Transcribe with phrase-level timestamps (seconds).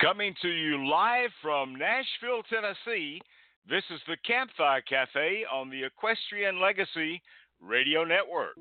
[0.00, 3.20] Coming to you live from Nashville, Tennessee,
[3.68, 7.20] this is the Campfire Cafe on the Equestrian Legacy
[7.60, 8.54] Radio Network.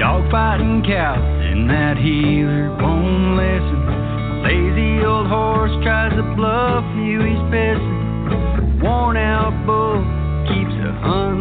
[0.00, 1.18] Dogfighting cows
[1.52, 4.42] and that heeler won't listen.
[4.42, 8.80] Lazy old horse tries to bluff you, he's pissing.
[8.82, 10.11] Worn out bull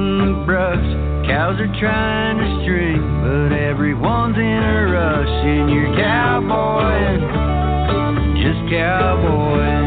[0.01, 1.27] hunting the brush.
[1.27, 5.27] Cows are trying to string, but everyone's in a rush.
[5.27, 7.19] And you're cowboy,
[8.41, 9.80] just cowboy,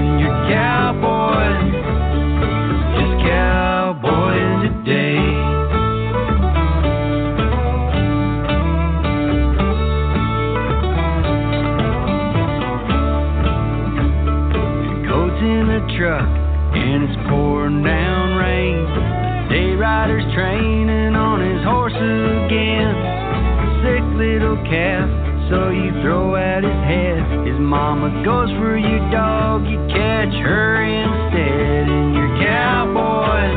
[24.74, 25.06] calf,
[25.50, 27.22] so you throw at his head.
[27.46, 31.86] His mama goes for your dog, you catch her instead.
[31.86, 33.54] And you're cowboy,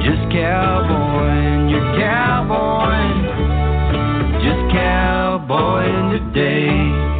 [0.00, 3.00] just cowboy, and you're cowboy,
[4.40, 5.84] just cowboy
[6.16, 7.12] today.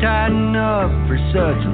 [0.00, 1.64] Tighten up for such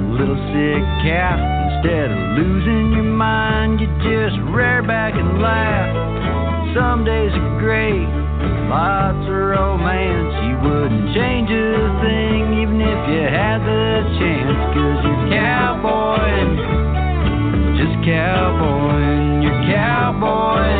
[0.51, 0.83] sick.
[1.01, 6.75] Instead of losing your mind, you just rear back and laugh.
[6.75, 8.07] Some days are great,
[8.69, 10.33] lots of romance.
[10.45, 11.73] You wouldn't change a
[12.05, 14.61] thing even if you had the chance.
[14.77, 16.31] Cause you're cowboy,
[17.81, 20.70] just cowboy, you're cowboy,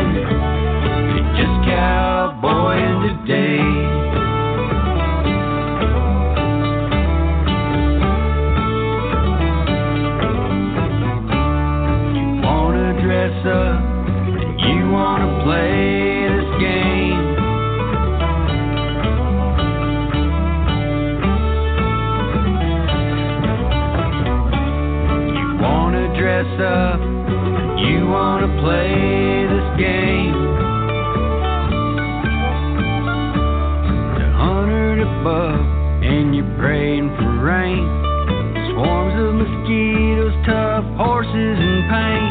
[26.64, 30.34] and you wanna play this game.
[34.18, 35.66] The hundred above
[36.04, 37.86] and you're praying for rain.
[38.72, 42.30] Swarms of mosquitoes, tough horses in pain.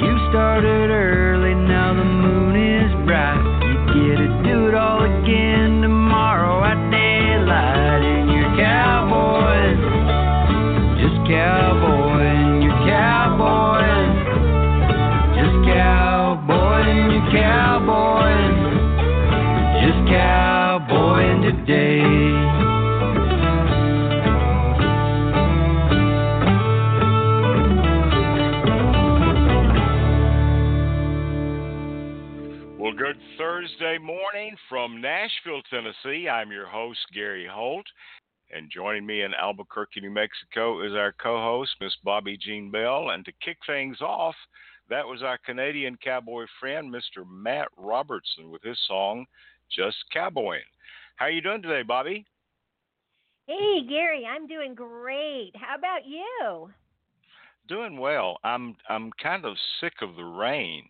[0.00, 1.19] You started early,
[36.02, 36.28] Tennessee.
[36.28, 37.86] I'm your host, Gary Holt.
[38.52, 43.10] And joining me in Albuquerque, New Mexico is our co host, Miss Bobbi Jean Bell.
[43.10, 44.34] And to kick things off,
[44.88, 47.24] that was our Canadian cowboy friend, Mr.
[47.30, 49.24] Matt Robertson, with his song,
[49.70, 50.62] Just Cowboying.
[51.16, 52.24] How are you doing today, Bobbi?
[53.46, 55.52] Hey, Gary, I'm doing great.
[55.54, 56.70] How about you?
[57.68, 58.38] Doing well.
[58.42, 60.84] I'm I'm kind of sick of the rain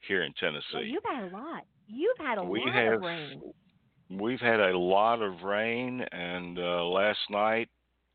[0.00, 0.90] here in Well, Tennessee.
[0.90, 1.64] you've had a lot.
[1.88, 3.42] You've had a We lot have of rain.
[4.10, 7.68] We've had a lot of rain, and uh, last night,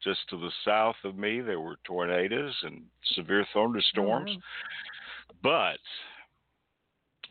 [0.04, 2.84] just to the south of me, there were tornadoes and
[3.16, 4.32] severe thunderstorms.
[4.36, 5.80] Oh, But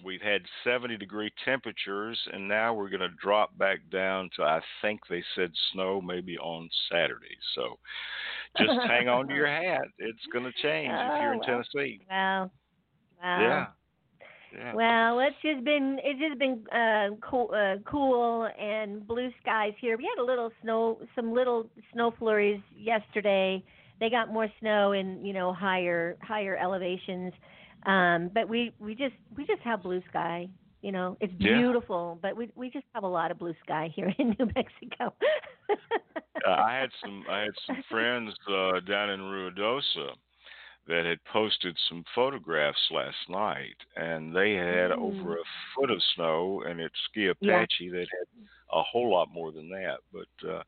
[0.05, 4.61] we've had 70 degree temperatures, and now we're going to drop back down to, I
[4.83, 7.37] think they said snow maybe on Saturday.
[7.55, 7.79] So
[8.59, 9.83] just hang on to your hat.
[9.99, 11.65] It's going to change if you're in Oh, well.
[11.73, 12.01] Tennessee.
[12.11, 12.51] Wow.
[13.23, 13.41] Wow.
[13.41, 13.67] Yeah.
[14.53, 14.75] Yeah.
[14.75, 19.97] Well, it's just been it's just been uh, cool, uh, cool and blue skies here.
[19.97, 23.63] We had a little snow, some little snow flurries yesterday.
[24.01, 27.33] They got more snow in you know higher higher elevations,
[27.87, 30.49] um, but we we just we just have blue sky.
[30.83, 31.55] You know, it's Yeah.
[31.55, 35.15] beautiful, but we we just have a lot of blue sky here in New Mexico.
[36.47, 40.15] uh, I had some I had some friends uh, down in Ruidoso
[40.91, 45.45] that had posted some photographs last night, and they had over a
[45.75, 49.99] foot of snow, and at Ski Apache that had a whole lot more than that.
[50.13, 50.63] But uh,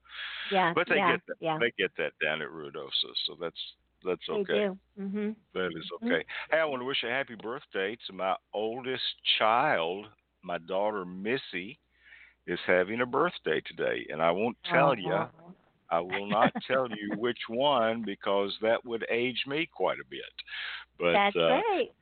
[0.50, 1.58] yeah, but they yeah, get that yeah.
[1.58, 3.60] they get that down at Ruidoso, so that's
[4.04, 4.70] that's okay.
[4.98, 5.34] Mhm.
[5.54, 6.06] That is Mhm.
[6.06, 6.24] okay.
[6.50, 9.04] Hey, I want to wish a happy birthday to my oldest
[9.38, 10.08] child,
[10.42, 11.78] my daughter Missy.
[12.46, 14.94] is having a birthday today, and I won't tell oh.
[14.94, 15.28] you.
[15.92, 20.20] I will not tell you which one because that would age me quite a bit.
[20.98, 21.92] But That's uh, right.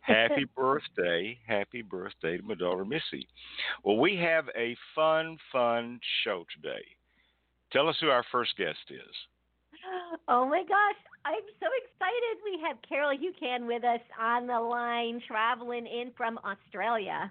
[0.00, 3.28] happy birthday, happy birthday to my daughter Missy.
[3.84, 6.82] Well, we have a fun, fun show today.
[7.72, 9.14] Tell us who our first guest is.
[10.28, 12.42] Oh my gosh, I'm so excited.
[12.44, 17.30] We have Carol Heuchan with us on the line, traveling in from Australia.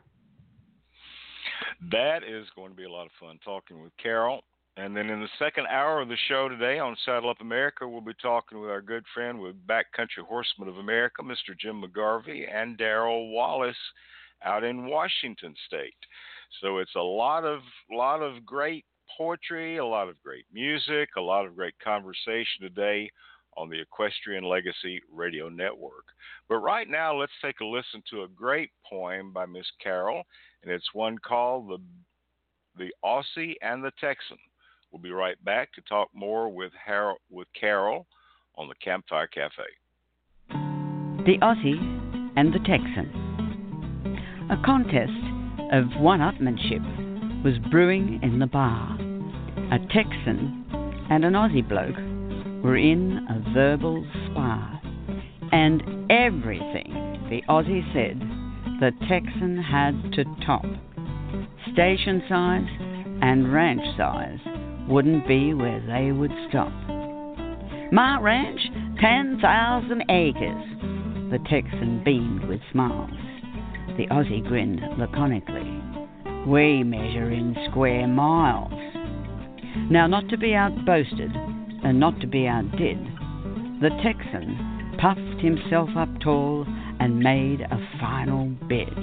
[1.91, 4.43] That is going to be a lot of fun talking with Carol.
[4.77, 8.01] And then in the second hour of the show today on Saddle Up America, we'll
[8.01, 11.57] be talking with our good friend with Backcountry Horsemen of America, Mr.
[11.59, 13.75] Jim McGarvey, and Darrell Wallace
[14.43, 15.93] out in Washington State.
[16.61, 17.59] So it's a lot of
[17.91, 18.85] lot of great
[19.17, 23.09] poetry, a lot of great music, a lot of great conversation today
[23.57, 26.05] on the Equestrian Legacy Radio Network.
[26.47, 30.23] But right now, let's take a listen to a great poem by Miss Carol,
[30.63, 31.79] and it's one called the
[32.77, 34.37] the Aussie and the Texan.
[34.91, 38.07] We'll be right back to talk more with Harold, with Carol
[38.55, 39.63] on the Campfire Cafe.
[40.49, 44.17] The Aussie and the Texan.
[44.49, 45.11] A contest
[45.71, 48.97] of one-upmanship was brewing in the bar.
[49.71, 50.65] A Texan
[51.11, 51.95] and an Aussie bloke
[52.63, 54.81] were in a verbal spar,
[55.51, 58.19] and everything the Aussie said,
[58.79, 60.65] the Texan had to top.
[61.73, 62.67] Station size
[63.21, 64.39] and ranch size
[64.89, 66.73] wouldn't be where they would stop.
[67.91, 68.59] My ranch,
[68.99, 70.65] 10,000 acres.
[71.31, 73.11] The Texan beamed with smiles.
[73.97, 76.47] The Aussie grinned laconically.
[76.47, 78.73] We measure in square miles.
[79.91, 81.35] Now, not to be outboasted
[81.83, 82.97] and not to be outdid,
[83.81, 86.65] the Texan puffed himself up tall
[86.99, 88.93] and made a final bid.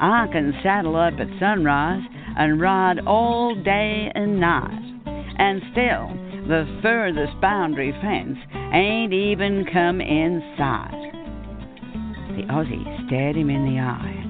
[0.00, 2.02] I can saddle up at sunrise
[2.36, 4.80] and ride all day and night.
[5.38, 6.08] And still,
[6.46, 8.38] the furthest boundary fence
[8.72, 11.04] ain't even come in sight.
[12.36, 14.24] The Aussie stared him in the eye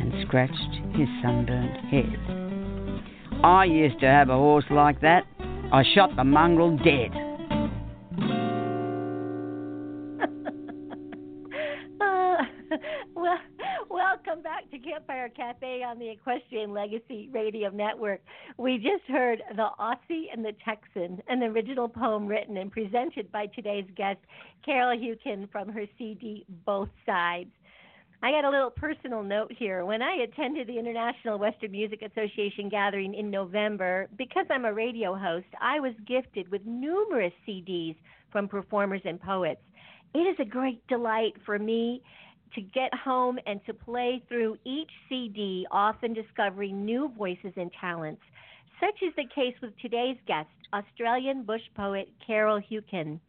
[0.00, 0.54] and scratched
[0.94, 3.42] his sunburnt head.
[3.42, 5.24] I used to have a horse like that.
[5.72, 7.25] I shot the mongrel dead.
[14.24, 18.22] Welcome back to Campfire Cafe on the Equestrian Legacy Radio Network.
[18.56, 23.46] We just heard The Aussie and the Texan, an original poem written and presented by
[23.48, 24.18] today's guest,
[24.64, 27.50] Carol Heuchan, from her CD Both Sides.
[28.22, 29.84] I got a little personal note here.
[29.84, 35.14] When I attended the International Western Music Association gathering in November, because I'm a radio
[35.14, 37.96] host, I was gifted with numerous CDs
[38.32, 39.60] from performers and poets.
[40.14, 42.00] It is a great delight for me
[42.54, 48.22] to get home and to play through each CD, often discovering new voices and talents.
[48.80, 53.20] Such is the case with today's guest, Australian bush poet Carol Heuchan.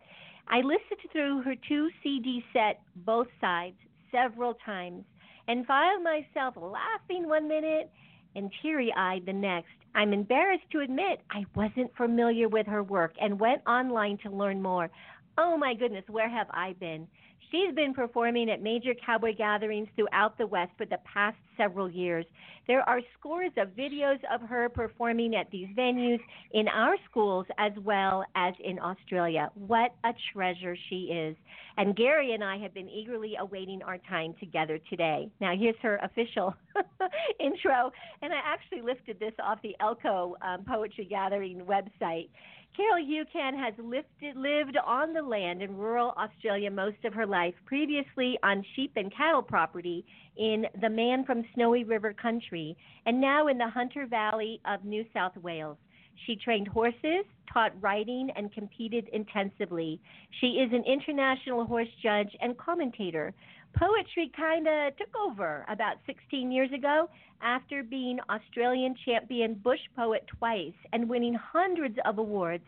[0.47, 3.77] I listened through her two CD set, Both Sides,
[4.11, 5.03] several times
[5.47, 7.89] and found myself laughing one minute
[8.35, 9.69] and teary eyed the next.
[9.95, 14.61] I'm embarrassed to admit I wasn't familiar with her work and went online to learn
[14.61, 14.89] more.
[15.37, 17.07] Oh my goodness, where have I been?
[17.51, 22.25] She's been performing at major cowboy gatherings throughout the West for the past several years.
[22.67, 26.19] There are scores of videos of her performing at these venues
[26.51, 29.49] in our schools as well as in Australia.
[29.56, 31.37] What a treasure she is.
[31.77, 35.30] And Gary and I have been eagerly awaiting our time together today.
[35.39, 36.54] Now, here's her official
[37.39, 37.92] intro.
[38.21, 42.30] And I actually lifted this off the Elko um, Poetry Gathering website.
[42.76, 47.56] Carol Heuchan has lifted, lived on the land in rural Australia most of her life,
[47.66, 50.06] previously on sheep and cattle property
[50.38, 55.06] in the Man from Snowy River country, and now in the Hunter Valley of New
[55.14, 55.78] South Wales.
[56.26, 60.00] She trained horses, taught riding, and competed intensively.
[60.40, 63.33] She is an international horse judge and commentator.
[63.76, 67.09] Poetry kind of took over about 16 years ago
[67.42, 72.64] after being Australian champion bush poet twice and winning hundreds of awards.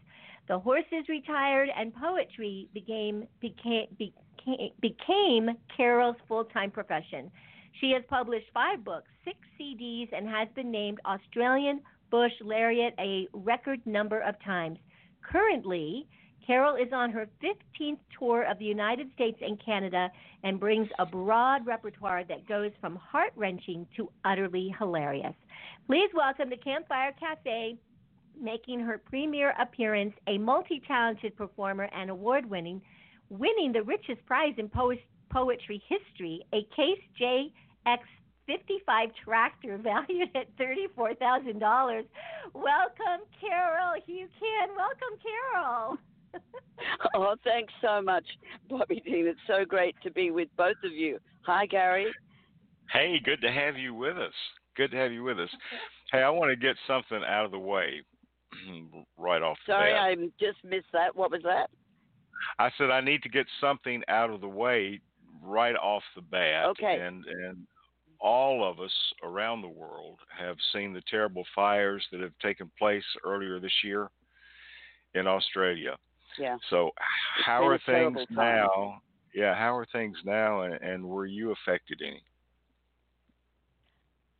[0.48, 7.32] The horses retired and poetry became became became, became Carol's full-time profession.
[7.80, 13.28] She has published 5 books, 6 CDs and has been named Australian Bush Laureate a
[13.34, 14.80] record number of times.
[15.22, 16.08] Currently,
[16.50, 20.10] Carol is on her 15th tour of the United States and Canada
[20.44, 25.36] and brings a broad repertoire that goes from heart wrenching to utterly hilarious.
[25.86, 27.78] Please welcome to Campfire Cafe,
[28.42, 32.82] making her premiere appearance, a multi talented performer and award winning,
[33.30, 34.96] winning the richest prize in po-
[35.32, 38.00] poetry history, a Case JX
[38.48, 42.06] 55 tractor valued at $34,000.
[42.56, 44.70] Welcome, Carol Hugh Can.
[44.76, 46.00] Welcome, Carol.
[47.16, 48.26] oh, thanks so much,
[48.70, 49.28] Bobbi Jean.
[49.28, 51.20] It's so great to be with both of you.
[51.46, 52.08] Hi, Gary.
[52.92, 54.34] Hey, good to have you with us.
[54.76, 55.50] Good to have you with us.
[56.12, 58.02] Hey, I want to get something out of the way
[59.20, 59.80] right off the bat.
[59.80, 59.94] Sorry.
[59.94, 61.16] I just missed that.
[61.16, 61.70] What was that?
[62.58, 65.02] I said I need to get something out of the way
[65.44, 66.66] right off the bat.
[66.66, 67.00] Okay.
[67.00, 67.68] And and
[68.20, 68.92] all of us
[69.24, 74.10] around the world have seen the terrible fires that have taken place earlier this year
[75.14, 75.96] in Australia.
[76.38, 76.58] Yeah.
[76.70, 76.92] So
[77.46, 79.02] how are things now?
[79.34, 82.22] Yeah, how are things now and, and were you affected any?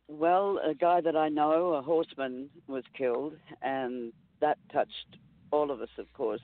[0.08, 5.16] Well, a guy that I know, a horseman, was killed, and that touched
[5.52, 6.40] all of us, of course.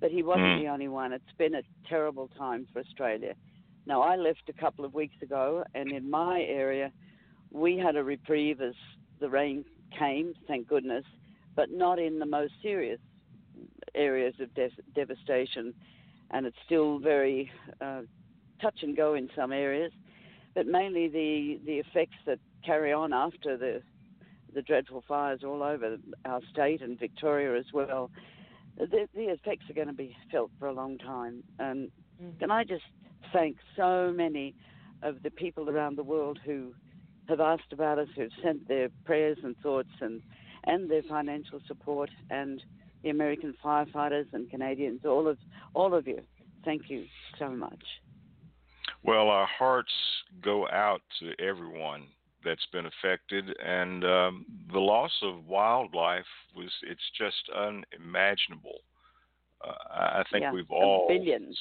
[0.00, 0.60] But he wasn't Mm.
[0.60, 1.14] the only one.
[1.14, 3.34] It's been a terrible time for Australia.
[3.86, 6.92] Now, I left a couple of weeks ago, and in my area,
[7.50, 8.74] we had a reprieve as
[9.20, 11.04] the rain came, thank goodness,
[11.54, 13.00] but not in the most serious
[13.96, 15.74] areas of de- devastation.
[16.30, 17.50] And it's still very
[17.80, 18.02] uh,
[18.60, 19.92] touch and go in some areas,
[20.54, 23.82] but mainly the, the effects that carry on after the
[24.54, 28.10] the dreadful fires all over our state and Victoria as well.
[28.78, 31.44] The, the effects are going to be felt for a long time.
[31.58, 31.90] And
[32.38, 32.84] can I just
[33.34, 34.54] thank so many
[35.02, 36.74] of the people around the world who
[37.28, 40.22] have asked about us, who've sent their prayers and thoughts and,
[40.64, 42.62] and their financial support, and
[43.06, 45.38] the American firefighters and Canadians, all of
[45.74, 46.20] all of you.
[46.64, 47.04] Thank you
[47.38, 47.82] so much.
[49.04, 49.92] Well, our hearts
[50.42, 52.08] go out to everyone
[52.44, 56.24] that's been affected, and um, the loss of wildlife
[56.56, 58.80] was it's just unimaginable.
[59.64, 61.54] Uh, I think Yeah, we've all billion.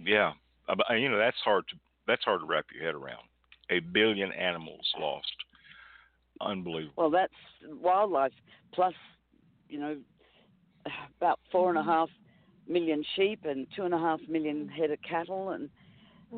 [0.00, 0.32] Yeah,
[0.68, 1.76] uh, you know that's hard to
[2.08, 3.22] that's hard to wrap your head around.
[3.70, 5.36] A billion animals lost,
[6.40, 6.94] unbelievable.
[6.96, 7.32] Well, that's
[7.80, 8.32] wildlife
[8.72, 8.94] plus,
[9.68, 9.96] you know,
[11.20, 12.08] about four and a half
[12.68, 15.68] million sheep and two and a half million head of cattle, and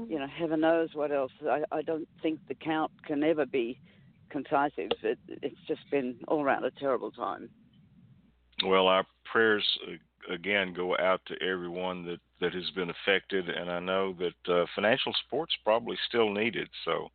[0.09, 1.33] you know, heaven knows what else.
[1.49, 3.81] I, I don't think the count can ever be
[4.31, 4.91] concisive.
[5.03, 7.49] It, it's just been all around a terrible time.
[8.65, 13.71] Well, our prayers uh, again go out to everyone that that has been affected, and
[13.71, 16.69] I know that uh, financial support's probably still needed.
[16.85, 17.09] So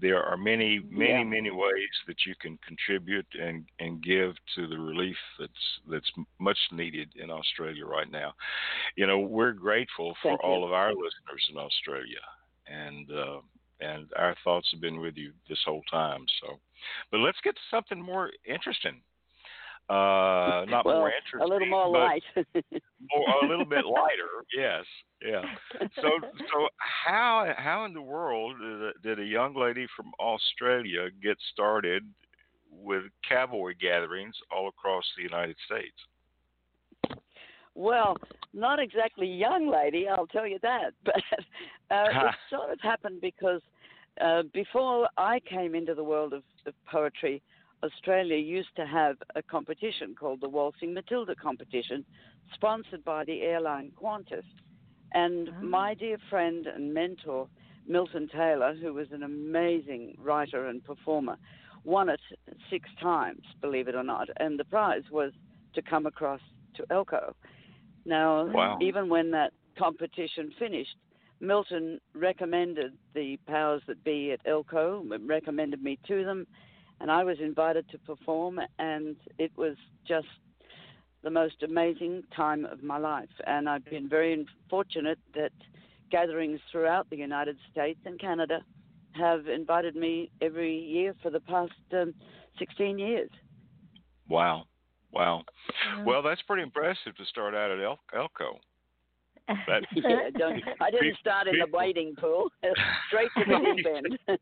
[0.00, 1.24] there are many, many, Yeah.
[1.24, 6.58] many ways that you can contribute and and give to the relief that's that's much
[6.72, 8.34] needed in Australia right now.
[8.96, 10.48] You know, we're grateful for Thank you.
[10.48, 12.20] all of our listeners in Australia,
[12.66, 13.40] and uh,
[13.80, 16.24] and our thoughts have been with you this whole time.
[16.40, 16.58] So,
[17.10, 19.00] but let's get to something more interesting.
[19.88, 22.22] Uh, not well, more interesting, a little more light.
[22.36, 24.44] more, a little bit lighter.
[24.56, 24.84] Yes,
[25.24, 25.42] yeah.
[25.96, 31.08] So, so how how in the world did a, did a young lady from Australia
[31.22, 32.04] get started
[32.70, 35.96] with cowboy gatherings all across the United States?
[37.74, 38.16] Well,
[38.52, 40.92] not exactly young lady, I'll tell you that.
[41.04, 43.60] But uh, it sort of happened because
[44.20, 47.42] uh, before I came into the world of, of poetry,
[47.82, 52.04] Australia used to have a competition called the Waltzing Matilda competition,
[52.54, 54.44] sponsored by the airline Qantas.
[55.12, 55.62] And Oh.
[55.62, 57.48] my dear friend and mentor,
[57.86, 61.36] Milton Taylor, who was an amazing writer and performer,
[61.84, 62.20] won it
[62.70, 64.28] six times, believe it or not.
[64.38, 65.32] And the prize was
[65.74, 66.40] to come across
[66.74, 67.34] to Elko.
[68.04, 68.78] Now, Wow.
[68.80, 70.96] even when that competition finished,
[71.40, 76.46] Milton recommended the powers that be at Elko, recommended me to them,
[77.02, 80.28] and I was invited to perform, and it was just
[81.24, 83.28] the most amazing time of my life.
[83.44, 85.50] And I've been very fortunate that
[86.12, 88.60] gatherings throughout the United States and Canada
[89.12, 92.14] have invited me every year for the past um,
[92.60, 93.30] 16 years.
[94.28, 94.66] Wow,
[95.10, 95.42] wow.
[95.96, 96.04] Yeah.
[96.04, 98.60] Well, that's pretty impressive to start out at El- Elko.
[99.48, 102.50] That- Yeah, don't, I didn't start in the People- wading pool,
[103.08, 104.18] straight to the deep end.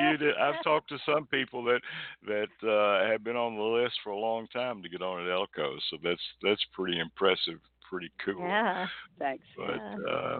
[0.00, 0.36] you did.
[0.36, 1.80] I've talked to some people that
[2.26, 5.30] that uh, have been on the list for a long time to get on at
[5.32, 7.58] Elko, so that's that's pretty impressive,
[7.88, 8.40] pretty cool.
[8.40, 8.86] yeah.
[9.18, 9.44] Thanks.
[9.56, 10.12] But Yeah.
[10.12, 10.38] uh,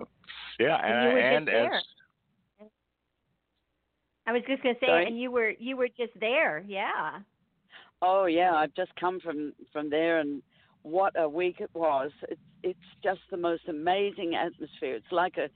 [0.58, 1.82] yeah, And you were just and, and as.
[4.26, 5.06] I was just gonna say, Sorry?
[5.06, 7.18] and you were you were just there, yeah.
[8.02, 10.42] Oh yeah, I've just come from from there, and
[10.82, 12.10] what a week it was.
[12.28, 14.94] It's it's just the most amazing atmosphere.
[14.96, 15.48] It's like a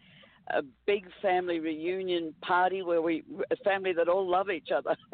[0.59, 4.97] a big family reunion party where we a family that all love each other.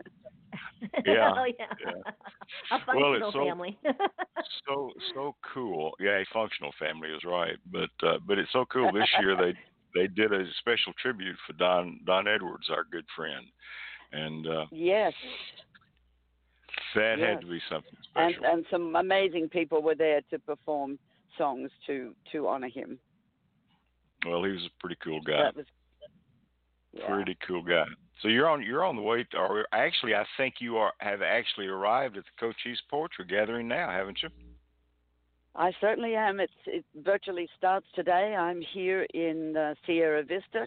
[1.07, 1.65] Yeah, oh, yeah.
[1.85, 2.13] yeah.
[2.77, 3.79] A Well, functional it's so- family.
[4.69, 4.75] so
[5.15, 5.85] so cool.
[5.99, 8.93] Yeah, a functional family is right, but uh, but it's so cool.
[8.93, 9.53] This year they
[9.99, 13.45] they did a special tribute for Don Don Edwards, our good friend,
[14.13, 15.13] And uh, yes,
[16.95, 17.29] that Yes.
[17.29, 18.45] had to be something special.
[18.45, 20.99] and and some amazing people were there to perform
[21.39, 22.99] songs to to honor him.
[24.27, 25.43] well, he was a pretty cool guy.
[25.45, 25.67] That was
[26.93, 27.07] yeah.
[27.15, 27.85] Pretty cool guy.
[28.23, 31.21] So you're on you're on the way to, or actually I think you are have
[31.23, 34.31] actually arrived at the Cochise Poetry Gathering now, haven't you?
[35.55, 36.41] I certainly am.
[36.41, 38.35] It's it virtually starts today.
[38.39, 40.67] I'm here in uh, Sierra Vista,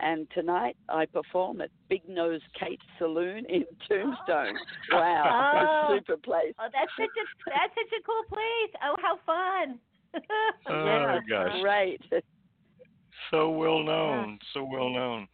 [0.00, 4.54] and tonight I perform at Big Nose Kate's Saloon in Tombstone.
[4.92, 5.96] Wow, Oh.
[5.96, 6.54] super place.
[6.58, 8.72] Oh, that's such a that's such a cool place.
[8.84, 9.78] Oh, how fun!
[10.68, 11.60] Oh, yeah, gosh.
[11.62, 12.00] Right.
[13.30, 15.28] So well known, so well known.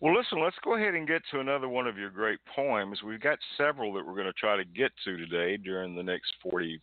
[0.00, 3.02] Well, listen, let's go ahead and get to another one of your great poems.
[3.04, 6.32] We've got several that we're going to try to get to today during the next
[6.42, 6.80] 40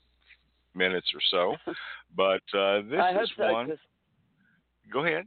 [0.76, 1.56] minutes or so.
[2.16, 3.52] But uh, this I hope is so.
[3.52, 3.68] one.
[3.70, 3.78] 'cause-
[4.92, 5.26] Go ahead.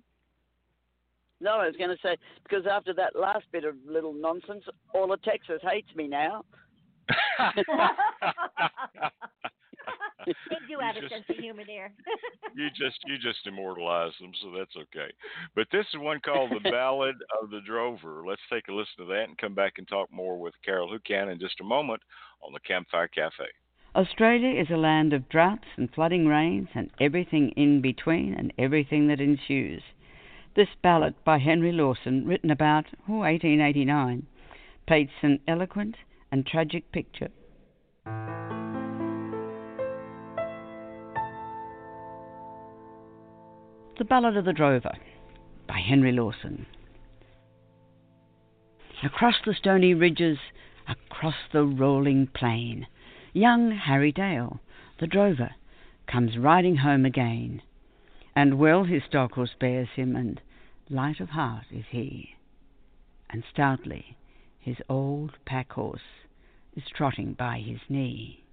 [1.40, 4.64] no, I was going to say because after that last bit of little nonsense,
[4.95, 6.45] all of Texas hates me now.
[10.50, 11.92] they do have You a just- sense of humor there.
[12.54, 15.12] you just you just immortalized them, so that's okay.
[15.54, 19.04] But this is one called "The Ballad of the Drover." Let's take a listen to
[19.06, 22.02] that and come back and talk more with Carol Heuchan in just a moment
[22.42, 23.45] on the Campfire Cafe.
[23.95, 29.09] Australia is a land of droughts and flooding rains and everything in between and everything
[29.09, 29.83] that ensues.
[30.54, 34.26] This ballad by Henry Lawson, written about oh, 1889,
[34.87, 35.97] paints an eloquent
[36.30, 37.28] and tragic picture.
[43.98, 44.92] The Ballad of the Drover
[45.66, 46.66] by Henry Lawson.
[49.02, 50.36] Across the stony ridges,
[50.86, 52.88] across the rolling plain,
[53.32, 54.60] young Harry Dale,
[55.00, 55.54] the drover,
[56.06, 57.62] comes riding home again.
[58.34, 60.42] And well his stock horse bears him, and
[60.90, 62.36] light of heart is he.
[63.30, 64.18] And stoutly
[64.58, 66.26] his old pack horse
[66.76, 68.44] is trotting by his knee.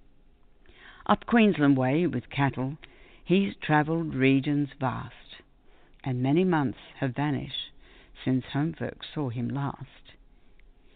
[1.05, 2.77] Up Queensland way with cattle,
[3.23, 5.41] he's travelled regions vast,
[6.03, 7.71] and many months have vanished
[8.23, 10.13] since home folks saw him last.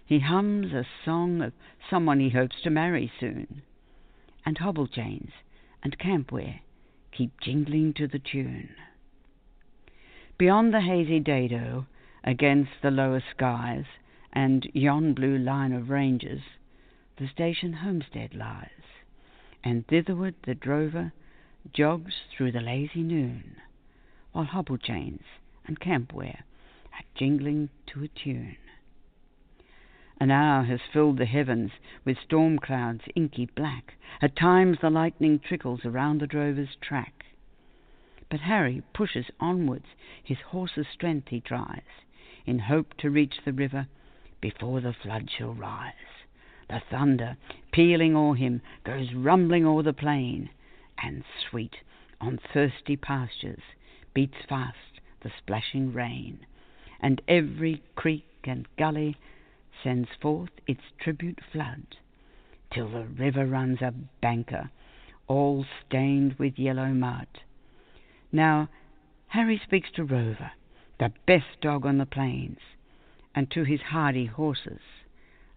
[0.05, 1.53] He hums a song of
[1.89, 3.61] someone he hopes to marry soon,
[4.45, 5.31] and hobble chains
[5.83, 6.59] and campware
[7.11, 8.75] keep jingling to the tune.
[10.37, 11.87] Beyond the hazy dado,
[12.23, 13.85] against the lower skies,
[14.33, 16.41] and yon blue line of ranges,
[17.17, 18.69] the station homestead lies,
[19.63, 21.11] and thitherward the drover
[21.73, 23.57] jogs through the lazy noon,
[24.31, 25.23] while hobble chains
[25.65, 26.43] and campware
[26.93, 28.57] are jingling to a tune.
[30.19, 31.71] An hour has filled the heavens
[32.03, 33.93] with storm clouds inky black.
[34.19, 37.25] At times the lightning trickles around the drover's track.
[38.29, 39.85] But Harry pushes onwards,
[40.23, 41.83] his horse's strength he tries,
[42.45, 43.87] in hope to reach the river
[44.41, 45.93] before the flood shall rise.
[46.67, 47.37] The thunder,
[47.71, 50.49] pealing o'er him, goes rumbling o'er the plain,
[51.01, 51.75] and sweet
[52.19, 53.61] on thirsty pastures
[54.13, 56.45] beats fast the splashing rain,
[56.99, 59.15] and every creek and gully
[59.83, 61.97] sends forth its tribute flood,
[62.73, 64.69] till the river runs a banker,
[65.27, 67.27] all stained with yellow mud.
[68.31, 68.69] Now
[69.27, 70.51] Harry speaks to Rover,
[70.99, 72.59] the best dog on the plains,
[73.35, 74.81] and to his hardy horses,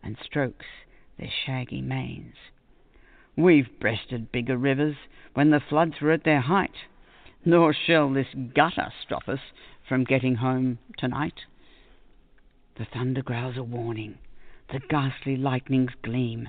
[0.02, 0.66] and strokes
[1.18, 2.34] their shaggy manes.
[3.36, 4.96] We've breasted bigger rivers
[5.34, 6.74] when the floods were at their height,
[7.44, 9.40] nor shall this gutter stop us
[9.88, 11.40] from getting home tonight.
[12.76, 14.18] The thunder growls a warning,
[14.72, 16.48] the ghastly lightnings gleam.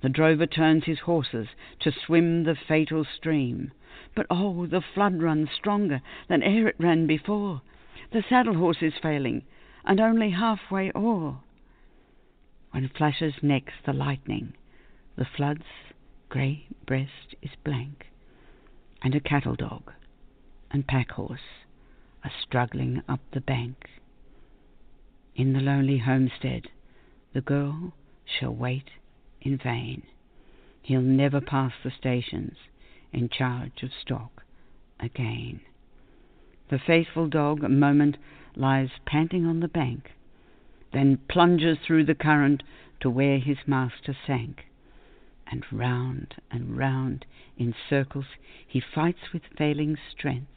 [0.00, 1.48] The drover turns his horses
[1.80, 3.72] to swim the fatal stream.
[4.14, 7.62] But oh, the flood runs stronger than e'er it ran before.
[8.10, 9.44] The saddle horse is failing,
[9.84, 11.36] and only halfway o'er.
[12.72, 14.54] When flashes next the lightning,
[15.16, 15.64] the flood's
[16.32, 18.06] grey breast is blank,
[19.02, 19.92] and a cattle dog
[20.70, 21.60] and pack horse
[22.24, 23.76] are struggling up the bank.
[25.36, 26.68] In the lonely homestead,
[27.34, 27.92] the girl
[28.24, 28.88] shall wait
[29.42, 30.04] in vain.
[30.80, 32.56] He'll never pass the stations
[33.12, 34.42] in charge of stock
[34.98, 35.60] again.
[36.70, 38.16] The faithful dog a moment
[38.56, 40.12] lies panting on the bank,
[40.94, 42.62] then plunges through the current
[43.00, 44.64] to where his master sank.
[45.52, 47.26] And round and round
[47.58, 48.24] in circles
[48.66, 50.48] he fights with failing strength,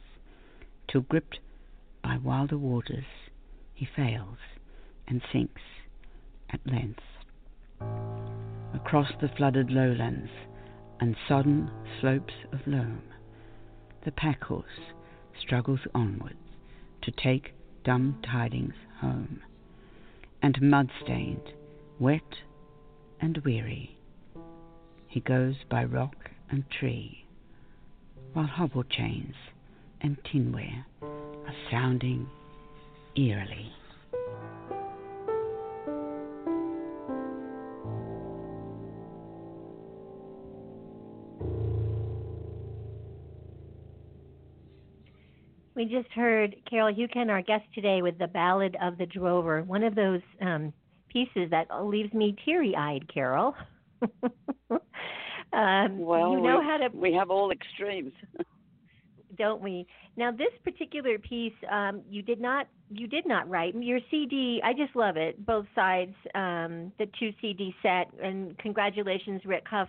[0.88, 1.38] till gripped
[2.02, 3.04] by wilder waters
[3.74, 4.38] he fails
[5.06, 5.60] and sinks
[6.48, 7.02] at length.
[8.72, 10.30] Across the flooded lowlands
[10.98, 13.02] and sodden slopes of loam,
[14.06, 14.94] the pack horse
[15.38, 16.36] struggles onwards
[17.02, 17.52] to take
[17.84, 19.42] dumb tidings home.
[20.40, 21.52] And mud stained
[21.98, 22.40] wet
[23.20, 23.95] and weary,
[25.16, 26.14] he goes by rock
[26.50, 27.24] and tree,
[28.34, 29.34] while hobble chains
[30.02, 32.28] and tinware are sounding
[33.16, 33.72] eerily.
[45.74, 49.62] We just heard Carol Heuchan, our guest today, with the Ballad of the Drover.
[49.62, 50.74] One of those um,
[51.08, 53.54] pieces that leaves me teary-eyed, Carol.
[55.58, 56.88] um, well, you know we, how to.
[56.96, 58.12] We have all extremes.
[59.36, 59.86] don't we?
[60.16, 64.60] Now, this particular piece, um, you did not you did not write your CD.
[64.64, 69.88] I just love it, both sides, um, the two CD set, and congratulations, Rick Huff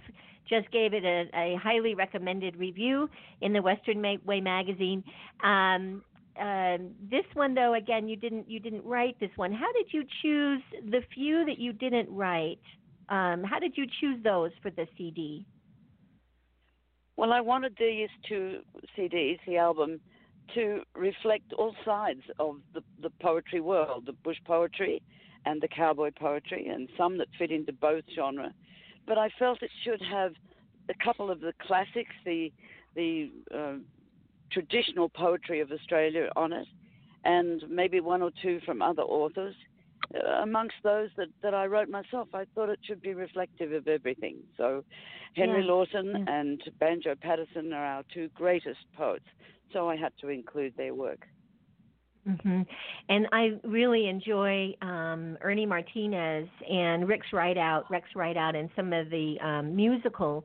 [0.50, 3.10] just gave it a, a highly recommended review
[3.42, 5.04] in the Western Way magazine.
[5.44, 6.02] Um,
[6.40, 9.52] um, this one, though, again, you didn't you didn't write this one.
[9.52, 12.60] How did you choose the few that you didn't write?
[13.10, 15.46] Um, how did you choose those for the CD?
[17.18, 18.60] Well, I wanted these two
[18.96, 20.00] CDs, the album,
[20.54, 25.02] to reflect all sides of the, the poetry world, the bush poetry
[25.46, 28.54] and the cowboy poetry, and some that fit into both genre.
[29.08, 30.34] But I felt it should have
[30.90, 32.52] a couple of the classics, the
[32.96, 33.74] the uh,
[34.52, 36.68] traditional poetry of Australia on it,
[37.24, 39.56] and maybe one or two from other authors.
[40.16, 43.88] Uh, amongst those that, that I wrote myself, I thought it should be reflective of
[43.88, 44.38] everything.
[44.56, 44.84] So,
[45.36, 45.72] Henry yeah.
[45.72, 46.34] Lawson yeah.
[46.34, 49.26] and Banjo Paterson are our two greatest poets,
[49.74, 51.28] so I had to include their work.
[52.28, 52.62] Mm-hmm.
[53.10, 59.10] And I really enjoy um, Ernie Martinez and Rick's Rideout, Rex Rideout, and some of
[59.10, 60.44] the um, musical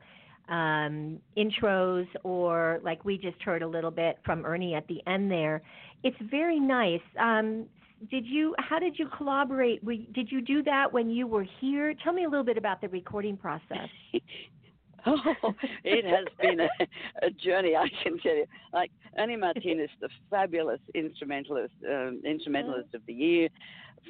[0.48, 5.30] um, intros, or like we just heard a little bit from Ernie at the end
[5.30, 5.62] there.
[6.04, 7.00] It's very nice.
[7.18, 7.66] Um,
[8.10, 8.54] did you?
[8.58, 9.84] How did you collaborate?
[10.12, 11.94] Did you do that when you were here?
[12.02, 13.88] Tell me a little bit about the recording process.
[15.04, 18.46] Oh, it has been a, a, journey, I can tell you.
[18.72, 23.48] Like Ernie Martinez, the fabulous instrumentalist, um, instrumentalist of the year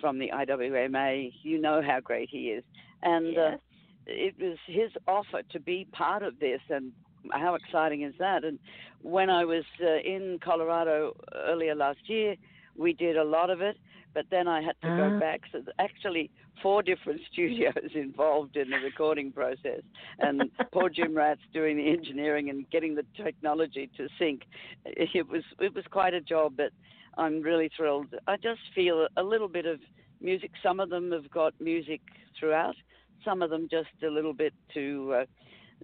[0.02, 1.32] from the IWMA.
[1.42, 2.64] You know how great he is,
[3.02, 3.54] and uh, yes.
[3.54, 3.58] uh,
[4.06, 6.92] it was his offer to be part of this, and
[7.32, 8.44] how exciting is that?
[8.44, 8.58] And
[9.00, 12.36] when I was uh, in Colorado earlier last year,
[12.76, 13.76] we did a lot of it,
[14.14, 15.40] but then I had to go back.
[15.52, 16.30] So actually,
[16.62, 19.82] four different studios involved in the recording process,
[20.18, 24.42] and poor Jim Ratz doing the engineering and getting the technology to sync.
[24.84, 26.72] It was it was quite a job, but
[27.18, 28.14] I'm really thrilled.
[28.26, 29.80] I just feel a little bit of
[30.20, 30.50] music.
[30.62, 32.00] Some of them have got music
[32.38, 32.76] throughout.
[33.24, 35.24] Some of them just a little bit to uh,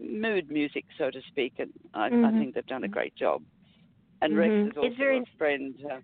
[0.00, 2.24] mood music, so to speak, and I, mm-hmm.
[2.24, 3.42] I think they've done a great job.
[4.22, 4.64] And mm-hmm.
[4.64, 5.18] Rex is also very...
[5.18, 5.74] a friend.
[5.84, 5.98] Uh,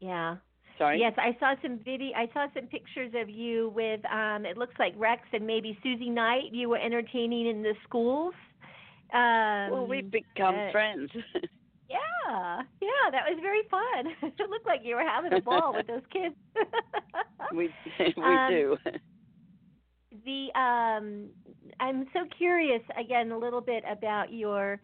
[0.00, 0.36] yeah,
[0.80, 0.98] Sorry?
[0.98, 2.16] Yes, I saw some video.
[2.16, 4.00] I saw some pictures of you with.
[4.06, 6.52] Um, it looks like Rex and maybe Susie Knight.
[6.52, 8.32] You were entertaining in the schools.
[9.12, 11.10] Um, well, we've become uh, friends.
[11.90, 14.32] yeah, yeah, that was very fun.
[14.38, 16.34] it looked like you were having a ball with those kids.
[17.54, 17.68] we
[18.16, 18.76] we um, do.
[20.24, 21.28] The um,
[21.78, 24.80] I'm so curious again a little bit about your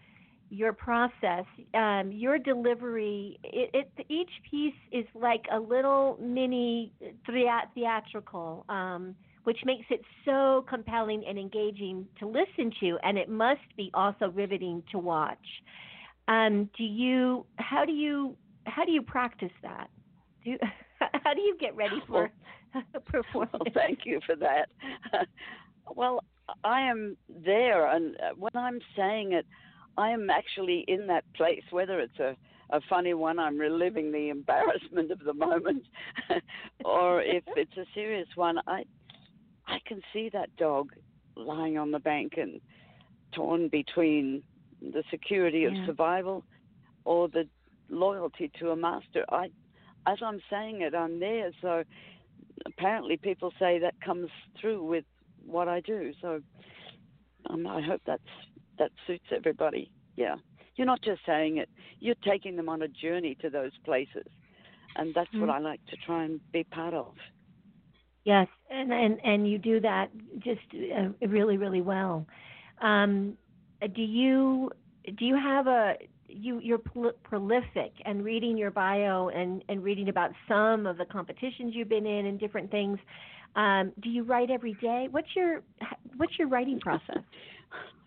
[0.51, 3.39] your process, um, your delivery.
[3.43, 6.93] It, it, each piece is like a little mini
[7.75, 13.61] theatrical, um, which makes it so compelling and engaging to listen to, and it must
[13.77, 15.39] be also riveting to watch.
[16.29, 17.47] Um, do you?
[17.57, 18.37] How do you?
[18.67, 19.89] How do you practice that?
[20.45, 20.59] Do you,
[21.23, 22.31] how do you get ready for
[22.75, 23.53] well, performance?
[23.53, 24.69] Well, thank you for that.
[25.95, 26.23] well,
[26.65, 29.47] I am there, and when I'm saying it
[29.97, 32.37] I am actually in that place, whether it's a,
[32.71, 35.85] a funny one, I'm reliving the embarrassment of the moment,
[36.85, 38.85] or if it's a serious one, I
[39.69, 40.93] I can see that dog
[41.35, 42.61] lying on the bank and
[43.33, 44.43] torn between
[44.81, 45.87] the security of yeah.
[45.87, 46.45] survival
[47.05, 47.49] or the
[47.89, 49.25] loyalty to a master.
[49.31, 49.51] I
[50.07, 51.51] as I'm saying it, I'm there.
[51.61, 51.83] So
[52.65, 54.29] apparently people say that comes
[54.61, 55.05] through with
[55.45, 56.13] what I do.
[56.21, 56.41] So
[57.51, 58.23] um, I hope that's
[58.79, 59.91] that suits everybody.
[60.17, 60.37] Yeah.
[60.77, 61.69] You're not just saying it,
[62.01, 64.27] you're taking them on a journey to those places.
[64.97, 65.41] And that's mm-hmm.
[65.41, 67.15] what I like to try and be part of.
[68.25, 72.27] Yes, and and, and you do that just uh, really really well.
[72.83, 73.39] Um,
[73.95, 74.71] do you
[75.17, 75.95] do you have a
[76.29, 76.81] you you're
[77.23, 82.07] prolific and reading your bio and and reading about some of the competitions you've been
[82.07, 82.99] in and different things.
[83.55, 85.07] Um, do you write every day?
[85.11, 85.63] What's your
[86.17, 87.19] what's your writing process?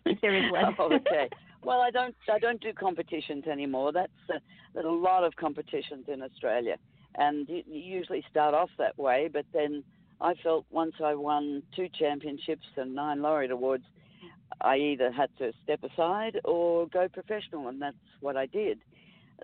[0.22, 1.30] there is oh, okay.
[1.64, 3.92] Well, I don't I don't do competitions anymore.
[3.92, 4.40] That's uh,
[4.74, 6.78] there's a lot of competitions in Australia,
[7.16, 9.84] and you, you usually start off that way, but then
[10.22, 13.86] I felt once I won two championships and nine laureate awards,
[14.62, 18.80] I either had to step aside or go professional, and that's what I did.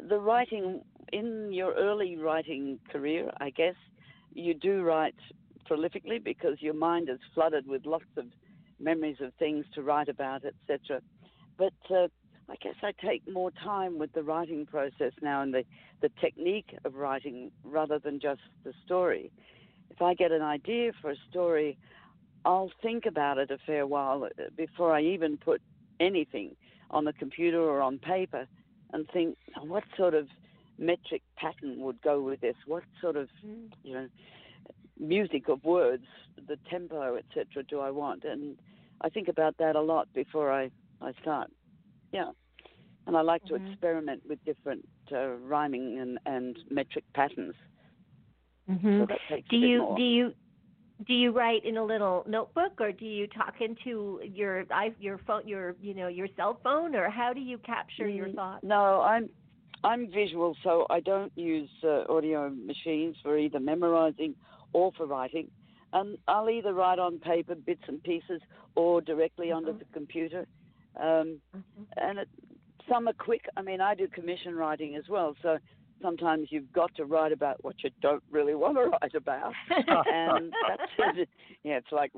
[0.10, 0.82] The writing,
[1.14, 3.76] in your early writing career, I guess,
[4.34, 5.16] you do write
[5.70, 8.26] prolifically because your mind is flooded with lots of
[8.80, 11.02] memories of things to write about, etc.
[11.58, 12.08] But uh,
[12.50, 15.64] I guess I take more time with the writing process now and the,
[16.02, 19.32] the technique of writing rather than just the story.
[19.90, 21.78] If I get an idea for a story,
[22.44, 25.62] I'll think about it a fair while uh, before I even put
[26.00, 26.56] anything
[26.92, 28.48] on the computer or on paper
[28.94, 30.28] and think what sort of
[30.78, 33.72] metric pattern would go with this what sort of mm.
[33.84, 34.08] you know
[35.00, 36.06] music of words
[36.48, 38.58] the tempo etc do i want and
[39.02, 40.70] i think about that a lot before i
[41.02, 41.50] i start
[42.12, 42.30] yeah
[43.08, 43.64] and i like mm-hmm.
[43.64, 47.56] to experiment with different uh, rhyming and and metric patterns
[48.70, 49.04] mm-hmm.
[49.04, 49.98] so do you more.
[49.98, 50.34] do you
[51.08, 54.66] do you write in a little notebook or do you talk into your
[55.00, 58.36] your phone your you know your cell phone or how do you capture your mm,
[58.36, 59.30] thoughts no i'm
[59.84, 64.34] i'm visual so i don't use uh, audio machines for either memorizing
[64.76, 65.50] or for writing
[65.94, 68.42] and i'll either write on paper bits and pieces
[68.76, 69.68] or directly mm-hmm.
[69.68, 70.46] onto the computer
[71.00, 71.84] um, mm-hmm.
[71.98, 72.30] and it,
[72.90, 75.58] some are quick i mean i do commission writing as well so
[76.02, 80.54] sometimes you've got to write about what you don't really want to write about, and
[80.68, 81.30] that's
[81.64, 82.12] yeah, it's like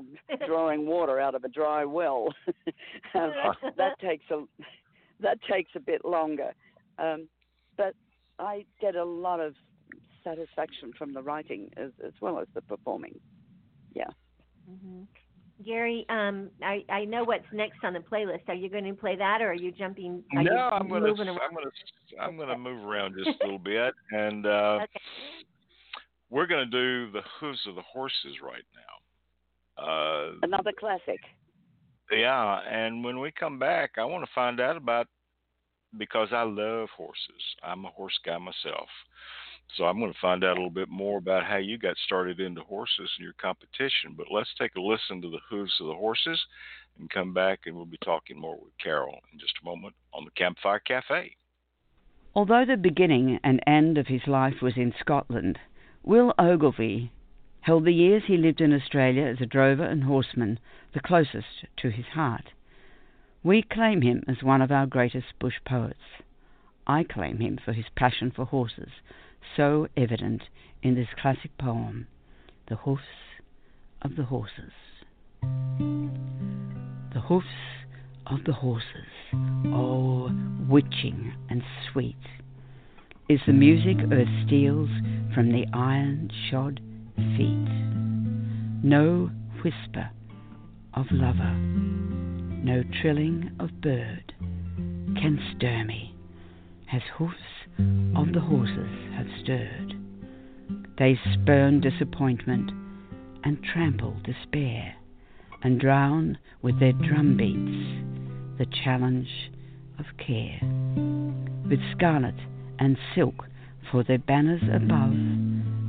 [0.46, 2.34] drawing water out of a dry well.
[3.14, 3.32] um,
[3.76, 4.44] that takes a
[5.20, 6.52] that takes a bit longer,
[6.98, 7.28] um,
[7.76, 7.94] but
[8.38, 9.54] I get a lot of
[10.28, 13.18] satisfaction from the writing as as well as the performing.
[13.94, 14.10] Yeah.
[14.70, 15.02] Mm-hmm.
[15.64, 18.48] Gary, um, I, I know what's next on the playlist.
[18.48, 20.22] Are you going to play that, or are you jumping?
[20.36, 21.08] Are no, you I'm going to.
[21.10, 22.20] I'm going to.
[22.20, 25.00] I'm going to move around just a little bit, and uh, okay.
[26.30, 29.84] we're going to do the hooves of the horses right now.
[29.84, 31.20] Uh, Another classic.
[32.12, 35.08] Yeah, and when we come back, I want to find out about
[35.96, 37.42] because I love horses.
[37.62, 38.88] I'm a horse guy myself.
[39.76, 42.40] So I'm going to find out a little bit more about how you got started
[42.40, 44.14] into horses and your competition.
[44.16, 46.40] But let's take a listen to the hooves of the horses
[46.98, 50.24] and come back and we'll be talking more with Carol in just a moment on
[50.24, 51.36] the Campfire Cafe.
[52.34, 55.58] Although the beginning and end of his life was in Scotland,
[56.02, 57.12] Will Ogilvie
[57.60, 60.58] held the years he lived in Australia as a drover and horseman
[60.94, 62.52] the closest to his heart.
[63.42, 66.22] We claim him as one of our greatest bush poets.
[66.86, 68.90] I claim him for his passion for horses
[69.56, 70.42] so evident
[70.82, 72.06] in this classic poem,
[72.68, 73.02] The Hoofs
[74.02, 74.72] of the Horses.
[75.40, 77.46] The hoofs
[78.26, 78.84] of the horses,
[79.66, 80.30] oh,
[80.68, 82.16] witching and sweet,
[83.28, 84.90] is the music earth steals
[85.34, 86.80] from the iron shod
[87.36, 87.68] feet.
[88.82, 89.30] No
[89.64, 90.10] whisper
[90.94, 94.34] of lover, no trilling of bird
[95.16, 96.14] can stir me
[96.92, 97.57] as hoofs
[98.16, 99.94] of the horses have stirred.
[100.98, 102.70] They spurn disappointment
[103.44, 104.96] and trample despair,
[105.62, 109.28] and drown with their drum beats the challenge
[109.98, 110.58] of care.
[111.68, 112.34] With scarlet
[112.78, 113.46] and silk
[113.90, 115.14] for their banners above,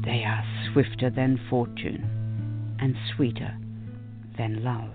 [0.06, 3.58] they are swifter than fortune and sweeter
[4.38, 4.91] than love.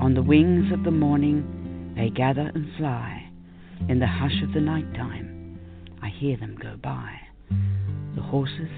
[0.00, 3.30] On the wings of the morning they gather and fly
[3.88, 5.35] in the hush of the night time
[6.02, 7.20] I hear them go by.
[8.14, 8.70] The horses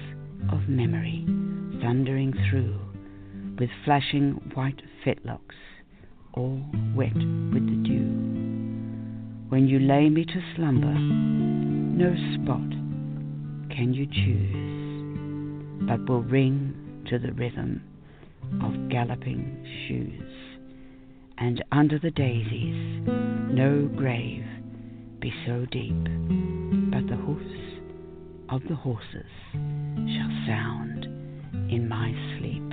[0.51, 1.25] of memory
[1.81, 2.79] thundering through
[3.57, 5.55] with flashing white fetlocks,
[6.33, 6.61] all
[6.95, 8.49] wet with the dew.
[9.49, 12.69] When you lay me to slumber, no spot
[13.75, 17.81] can you choose, but will ring to the rhythm
[18.61, 20.57] of galloping shoes.
[21.37, 23.01] And under the daisies,
[23.51, 24.45] no grave
[25.19, 26.07] be so deep
[28.51, 31.05] of the horses shall sound
[31.71, 32.63] in my sleep.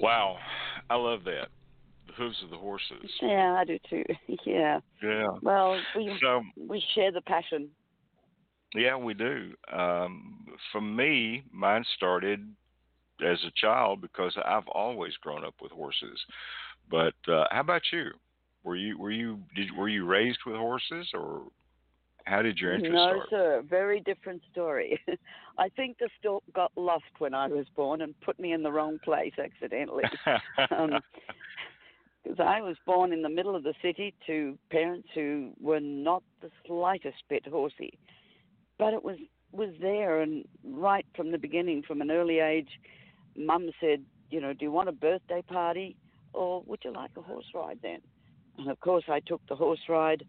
[0.00, 0.38] Wow,
[0.88, 1.48] I love that.
[2.06, 3.10] The hooves of the horses.
[3.20, 4.04] Yeah, I do too.
[4.46, 4.80] yeah.
[5.02, 5.28] Yeah.
[5.42, 7.68] Well, we so, we share the passion.
[8.74, 9.52] Yeah, we do.
[9.72, 12.48] Um, for me, mine started
[13.22, 16.18] as a child because I've always grown up with horses.
[16.90, 18.12] But uh, how about you?
[18.62, 21.42] Were you were you did were you raised with horses or
[22.24, 23.16] how did your interest no, start?
[23.16, 23.62] No, sir.
[23.68, 25.00] Very different story.
[25.58, 28.70] I think the stork got lost when I was born and put me in the
[28.70, 30.04] wrong place accidentally.
[30.70, 31.00] um,
[32.22, 36.22] because I was born in the middle of the city to parents who were not
[36.42, 37.98] the slightest bit horsey.
[38.78, 39.16] But it was
[39.52, 42.68] was there, and right from the beginning, from an early age,
[43.36, 45.96] Mum said, you know, do you want a birthday party,
[46.32, 48.00] or would you like a horse ride then?
[48.58, 50.24] And of course, I took the horse ride,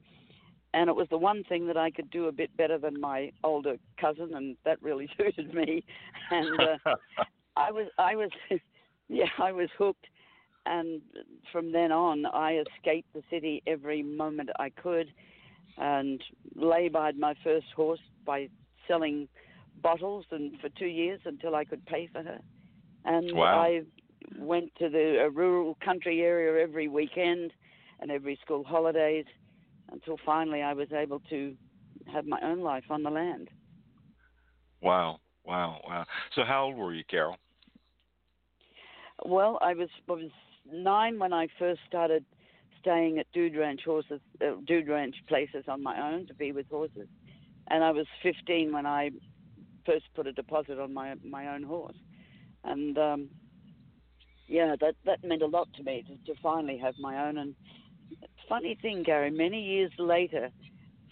[0.73, 3.31] and it was the one thing that I could do a bit better than my
[3.43, 5.83] older cousin, and that really suited me.
[6.29, 6.77] And uh,
[7.57, 8.29] I was, I was,
[9.09, 10.05] yeah, I was hooked.
[10.65, 11.01] And
[11.51, 15.11] from then on, I escaped the city every moment I could,
[15.77, 16.21] and
[16.55, 18.47] lay-byed my first horse by
[18.87, 19.27] selling
[19.81, 22.39] bottles, and for two years until I could pay for her.
[23.03, 23.59] And Wow.
[23.61, 23.81] I
[24.37, 27.51] went to the a rural country area every weekend
[28.01, 29.25] and every school holidays
[29.91, 31.55] until finally I was able to
[32.11, 33.49] have my own life on the land.
[34.81, 36.05] Wow, wow, wow.
[36.35, 37.37] So how old were you, Carol?
[39.23, 40.31] Well, I was I was
[40.71, 42.25] nine when I first started
[42.79, 46.67] staying at Dude Ranch horses, uh, Dude Ranch places on my own to be with
[46.69, 47.07] horses,
[47.69, 49.11] and I was 15 when I
[49.85, 51.97] first put a deposit on my my own horse,
[52.63, 53.29] and um,
[54.47, 57.37] yeah, that that meant a lot to me to, to finally have my own.
[57.37, 57.55] And
[58.51, 60.49] funny thing, Gary, many years later,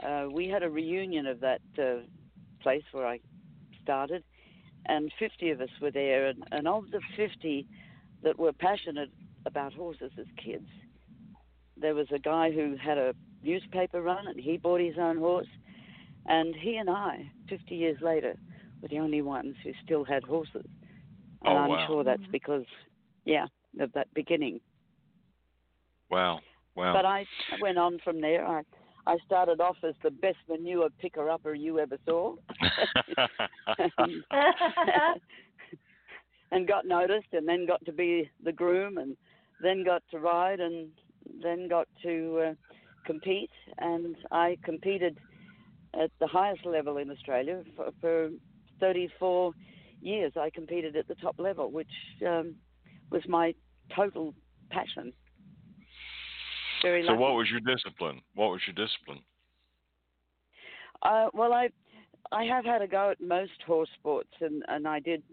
[0.04, 2.02] uh, we had a reunion of that uh,
[2.62, 3.21] place where I
[3.82, 4.25] started,
[4.88, 7.65] and 50 of us were there, and, and of the 50
[8.23, 9.10] that were passionate
[9.45, 10.67] about horses as kids.
[11.80, 15.47] There was a guy who had a newspaper run and he bought his own horse.
[16.25, 18.36] And he and I, 50 years later,
[18.82, 20.65] were the only ones who still had horses.
[21.45, 21.88] And Oh, I'm wow.
[21.88, 22.65] sure that's because,
[23.23, 23.45] yeah,
[23.80, 24.60] of that beginning.
[26.12, 26.41] Wow,
[26.75, 26.93] wow.
[26.93, 27.25] But I,
[27.62, 28.45] went on from there.
[28.45, 28.62] I,
[29.08, 32.36] I started off as the best manure picker upper you ever saw.
[33.97, 34.23] and,
[36.51, 39.15] and got noticed and then got to be the groom and
[39.62, 40.89] then got to ride and
[41.41, 42.53] then got to uh,
[43.05, 45.17] compete and I competed
[45.99, 48.29] at the highest level in Australia for, for
[48.79, 49.53] 34
[50.01, 50.34] years.
[50.36, 51.88] I competed at the top level, which
[52.25, 52.55] um,
[53.12, 53.53] was my
[53.95, 54.34] total
[54.69, 55.13] passion.
[56.82, 57.22] Very so lucky.
[57.22, 58.22] what was your discipline?
[58.36, 59.20] What was your discipline?
[61.02, 61.70] Uh, well, I
[62.32, 65.24] I have had a go at most horse sports, and and I did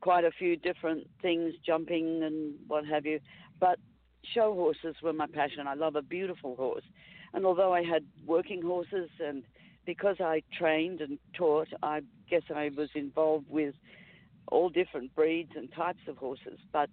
[0.00, 3.20] quite a few different things, jumping and what have you.
[3.58, 3.78] But
[4.34, 5.66] show horses were my passion.
[5.66, 6.84] I love a beautiful horse,
[7.34, 9.42] and although I had working horses, and
[9.86, 13.74] because I trained and taught, I guess I was involved with
[14.48, 16.58] all different breeds and types of horses.
[16.72, 16.90] But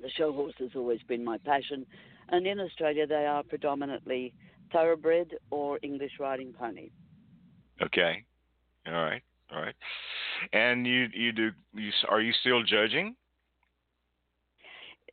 [0.00, 1.86] the show horse has always been my passion,
[2.30, 4.34] and in Australia they are predominantly
[4.72, 6.90] thoroughbred or English riding pony.
[7.80, 8.24] Okay.
[8.86, 9.22] All right.
[9.52, 9.74] All right.
[10.52, 13.14] And you you do you are you still judging?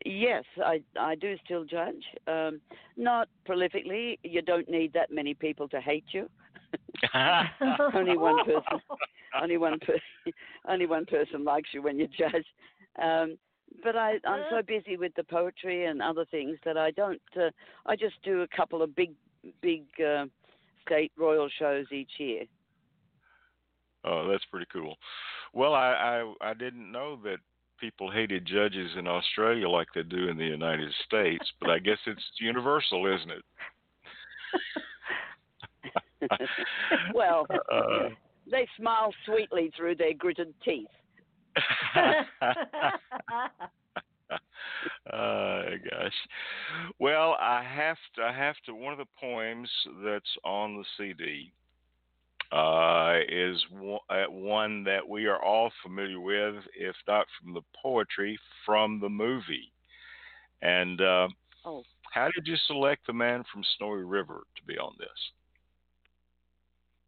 [0.06, 2.04] Yes, I I do still judge.
[2.28, 2.62] Um,
[2.95, 4.17] not prolifically.
[4.24, 6.30] You don't need that many people to hate you.
[7.93, 8.80] Only one person.
[9.41, 10.34] only one per-
[10.67, 12.45] only one person likes you when you judge.
[13.02, 13.38] Um,
[13.84, 17.21] but I I'm so busy with the poetry and other things that I don't.
[17.36, 17.49] Uh,
[17.86, 19.12] I just do a couple of big
[19.62, 20.25] big uh,
[20.86, 22.43] state royal shows each year.
[24.05, 24.97] oh, that's pretty cool.
[25.53, 27.38] Well, I, I I didn't know that
[27.79, 31.97] people hated judges in Australia like they do in the United States, but I guess
[32.05, 33.43] it's universal, isn't it?
[37.13, 38.10] well, Uh,
[38.51, 40.88] they smile sweetly through their gritted teeth.
[41.55, 42.13] Uh,
[45.12, 46.13] gosh.
[46.99, 48.23] Well, I have to.
[48.23, 48.75] I have to.
[48.75, 49.69] One of the poems
[50.03, 51.51] that's on the CD
[52.51, 57.62] uh, is one, uh, one that we are all familiar with, if not from the
[57.81, 59.71] poetry, from the movie.
[60.62, 61.27] And uh,
[61.65, 61.83] Oh.
[62.13, 65.09] how did you select the man from Snowy River to be on this?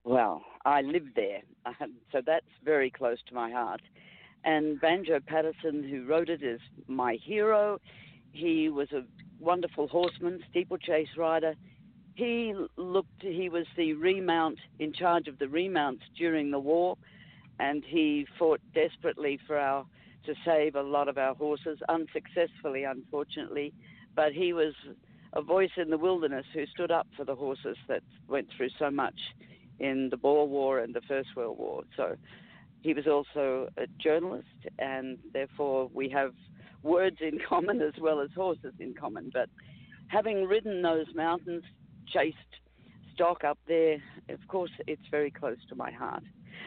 [0.03, 1.41] Well, I lived there,
[2.11, 3.81] so that's very close to my heart.
[4.43, 7.79] And Banjo Paterson, who wrote it, is my hero.
[8.31, 9.03] He was a
[9.39, 11.55] wonderful horseman, steeplechase rider.
[12.15, 16.97] He looked, he was the remount, in charge of the remounts during the war,
[17.59, 19.85] and he fought desperately for our,
[20.25, 23.73] to save a lot of our horses, unsuccessfully, unfortunately.
[24.15, 24.73] But he was
[25.33, 28.91] a voice in the wilderness who stood up for the horses that went through so
[28.91, 29.19] much
[29.79, 31.83] in the Boer War and the First World War.
[31.95, 32.17] So
[32.81, 34.47] he was also a journalist,
[34.79, 36.33] and therefore we have
[36.83, 39.29] words in common as well as horses in common.
[39.33, 39.49] But
[40.07, 41.63] having ridden those mountains,
[42.07, 42.37] chased
[43.13, 43.97] stock up there,
[44.29, 46.23] of course, it's very close to my heart.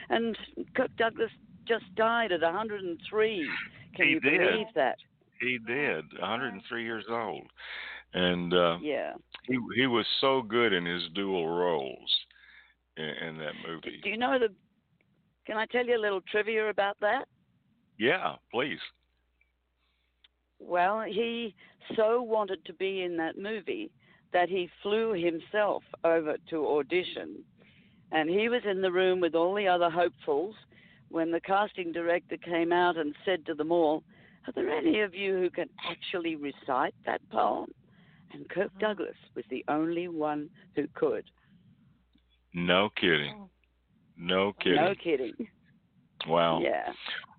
[0.08, 0.36] And
[0.74, 1.30] Kirk Douglas
[1.66, 3.48] just died at 103.
[3.96, 4.38] Can He you did.
[4.40, 4.96] believe that?
[5.40, 7.42] He did, 103 years old,
[8.14, 9.14] and uh, Yeah.
[9.46, 12.26] he he was so good in his dual roles
[12.96, 14.00] in, in that movie.
[14.02, 14.48] Do you know the
[15.46, 17.26] Can I tell you a little trivia about that?
[17.98, 18.78] Yeah, please.
[20.58, 21.54] Well, he
[21.96, 23.90] so wanted to be in that movie
[24.32, 27.44] that he flew himself over to audition.
[28.10, 30.54] And he was in the room with all the other hopefuls
[31.08, 34.02] when the casting director came out and said to them all,
[34.46, 37.70] Are there any of you who can actually recite that poem?
[38.32, 38.80] And Kirk oh.
[38.80, 41.24] Douglas was the only one who could.
[42.52, 43.34] No kidding.
[43.38, 43.50] Oh.
[44.18, 44.76] No kidding.
[44.76, 45.34] No kidding.
[46.26, 46.60] Wow.
[46.60, 46.92] Yeah.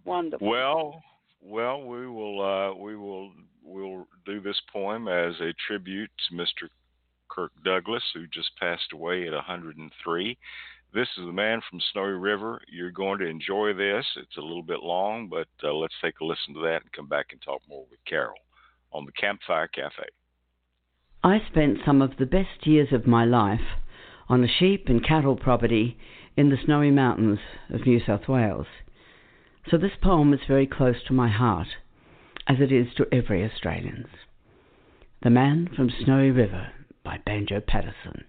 [0.03, 0.47] Wonderful.
[0.47, 1.01] Well,
[1.41, 3.31] well, we will uh, we will
[3.63, 6.69] we'll do this poem as a tribute to Mr.
[7.29, 10.37] Kirk Douglas, who just passed away at 103.
[10.93, 12.61] This is the man from Snowy River.
[12.67, 14.05] You're going to enjoy this.
[14.15, 17.07] It's a little bit long, but uh, let's take a listen to that and come
[17.07, 18.35] back and talk more with Carol
[18.93, 20.03] on the Campfire Cafe.
[21.23, 23.59] I spent some of the best years of my life
[24.29, 25.97] on a sheep and cattle property
[26.37, 28.67] in the snowy mountains of New South Wales.
[29.69, 31.67] So this poem is very close to my heart,
[32.47, 34.07] as it is to every Australian's.
[35.23, 36.71] The Man from Snowy River
[37.03, 38.25] by Banjo Paterson.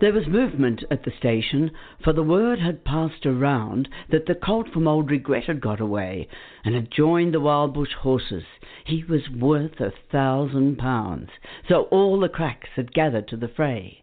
[0.00, 1.70] There was movement at the station,
[2.02, 6.26] for the word had passed around that the colt from Old Regret had got away
[6.64, 8.42] and had joined the Wild Bush horses.
[8.82, 11.30] He was worth a thousand pounds,
[11.68, 14.02] so all the cracks had gathered to the fray.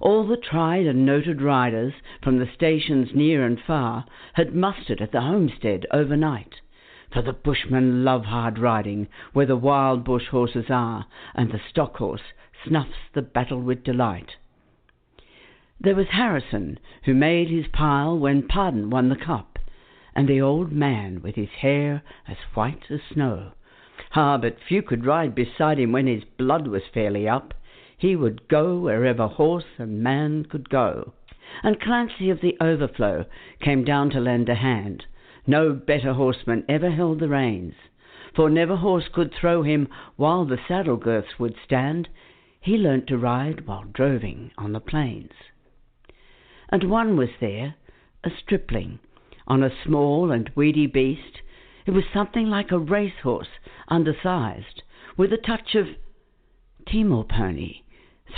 [0.00, 4.04] All the tried and noted riders from the stations near and far
[4.34, 6.60] had mustered at the homestead overnight.
[7.12, 11.96] For the bushmen love hard riding where the wild bush horses are, and the stock
[11.96, 12.32] horse
[12.64, 14.36] snuffs the battle with delight.
[15.78, 19.58] There was Harrison, who made his pile when Pardon won the cup,
[20.16, 23.52] and the old man with his hair as white as snow.
[24.12, 27.54] Ah, but few could ride beside him when his blood was fairly up.
[27.96, 31.12] He would go wherever horse and man could go.
[31.62, 33.26] And Clancy of the Overflow
[33.60, 35.04] came down to lend a hand.
[35.46, 37.74] No better horseman ever held the reins,
[38.34, 42.08] for never horse could throw him while the saddle girths would stand.
[42.60, 45.30] He learnt to ride while droving on the plains
[46.68, 47.76] and one was there,
[48.24, 48.98] a stripling,
[49.46, 51.40] on a small and weedy beast.
[51.86, 54.82] It was something like a racehorse, undersized,
[55.16, 55.86] with a touch of
[56.90, 57.82] Timor pony,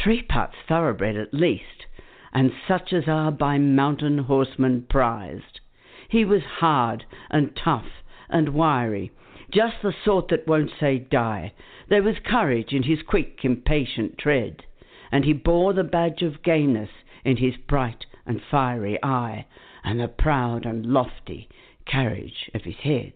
[0.03, 1.87] three parts thoroughbred at least,
[2.33, 5.61] and such as are by mountain horsemen prized.
[6.09, 9.11] He was hard and tough and wiry,
[9.51, 11.55] just the sort that won't say die.
[11.89, 14.65] There was courage in his quick, impatient tread,
[15.11, 16.91] and he bore the badge of gameness
[17.25, 19.47] in his bright and fiery eye,
[19.83, 21.49] and the proud and lofty
[21.87, 23.15] carriage of his head.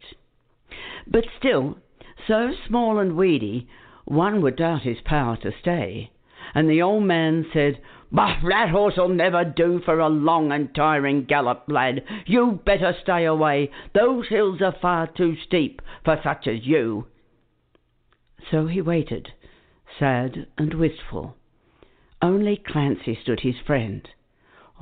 [1.06, 1.78] But still,
[2.26, 3.68] so small and weedy,
[4.04, 6.10] one would doubt his power to stay,
[6.54, 11.24] and the old man said, Bah, that horse'll never do for a long and tiring
[11.24, 12.04] gallop, lad.
[12.26, 13.70] You better stay away.
[13.94, 17.06] Those hills are far too steep for such as you.
[18.50, 19.32] So he waited,
[19.98, 21.36] sad and wistful.
[22.20, 24.06] Only Clancy stood his friend.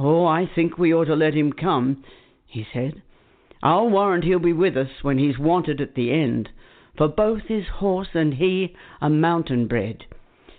[0.03, 2.05] Oh, I think we ought to let him come,
[2.47, 3.03] he said.
[3.63, 6.49] I'll warrant he'll be with us when he's wanted at the end,
[6.97, 10.07] for both his horse and he are mountain bred.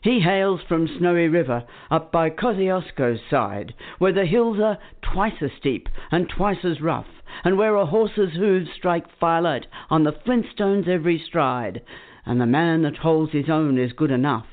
[0.04, 5.54] He hails from Snowy River, up by Kosciuszko's side, where the hills are twice as
[5.54, 10.88] steep and twice as rough, and where a horse's hoofs strike firelight on the flintstones
[10.88, 11.82] every stride,
[12.28, 14.46] and the man that holds his own is good enough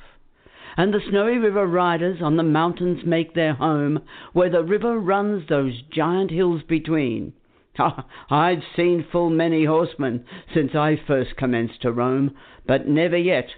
[0.79, 3.99] and the Snowy River riders on the mountains make their home,
[4.33, 7.33] where the river runs those giant hills between.
[8.31, 10.25] I've seen full many horsemen
[10.55, 13.49] since I first commenced to roam, but never yet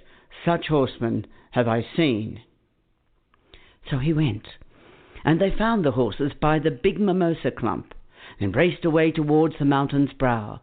[0.46, 2.40] such horsemen have I seen.
[3.90, 4.46] So he went,
[5.22, 7.92] and they found the horses by the big mimosa clump,
[8.40, 10.62] and raced away towards the mountain's brow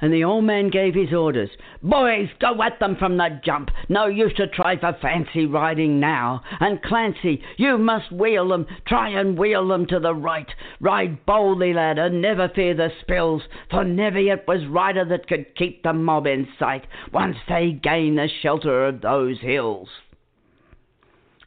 [0.00, 1.50] and the old man gave his orders.
[1.82, 3.70] Boys, go at them from the jump.
[3.88, 6.42] No use to try for fancy riding now.
[6.60, 8.66] And Clancy, you must wheel them.
[8.86, 10.48] Try and wheel them to the right.
[10.80, 15.54] Ride boldly, lad, and never fear the spills, for never yet was rider that could
[15.56, 19.88] keep the mob in sight once they gain the shelter of those hills.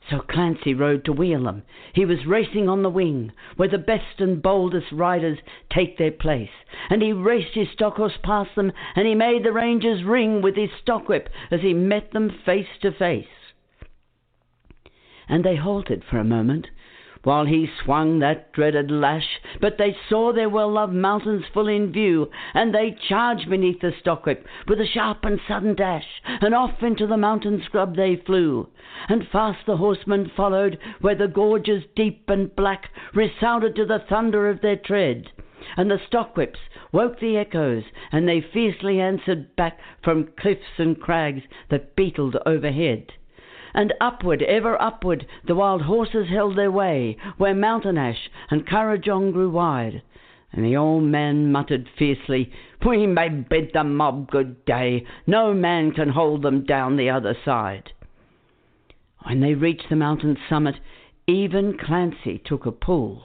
[0.09, 1.63] So Clancy rode to wheel them.
[1.93, 5.39] He was racing on the wing, where the best and boldest riders
[5.69, 6.49] take their place.
[6.89, 10.55] And he raced his stock horse past them, and he made the rangers ring with
[10.55, 13.27] his stock whip as he met them face to face.
[15.29, 16.67] And they halted for a moment,
[17.23, 19.39] while he swung that dreaded lash.
[19.59, 23.93] But they saw their well loved mountains full in view, and they charged beneath the
[24.01, 28.67] stockwhip with a sharp and sudden dash, and off into the mountain scrub they flew.
[29.07, 34.49] And fast the horsemen followed, where the gorges deep and black resounded to the thunder
[34.49, 35.31] of their tread.
[35.77, 36.59] And the stockwhips
[36.91, 43.13] woke the echoes, and they fiercely answered back from cliffs and crags that beetled overhead.
[43.75, 49.31] And upward, ever upward, the wild horses held their way, where Mountain Ash and Kurrajong
[49.31, 50.03] grew wide.
[50.51, 52.51] And the old man muttered fiercely,
[52.85, 57.35] We may bid the mob good day, no man can hold them down the other
[57.43, 57.93] side.
[59.23, 60.75] When they reached the mountain summit,
[61.25, 63.23] even Clancy took a pull.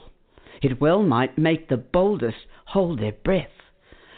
[0.63, 3.51] It well might make the boldest hold their breath.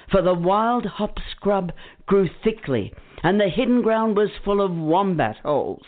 [0.09, 1.73] For the wild hop scrub
[2.05, 5.85] grew thickly, and the hidden ground was full of wombat holes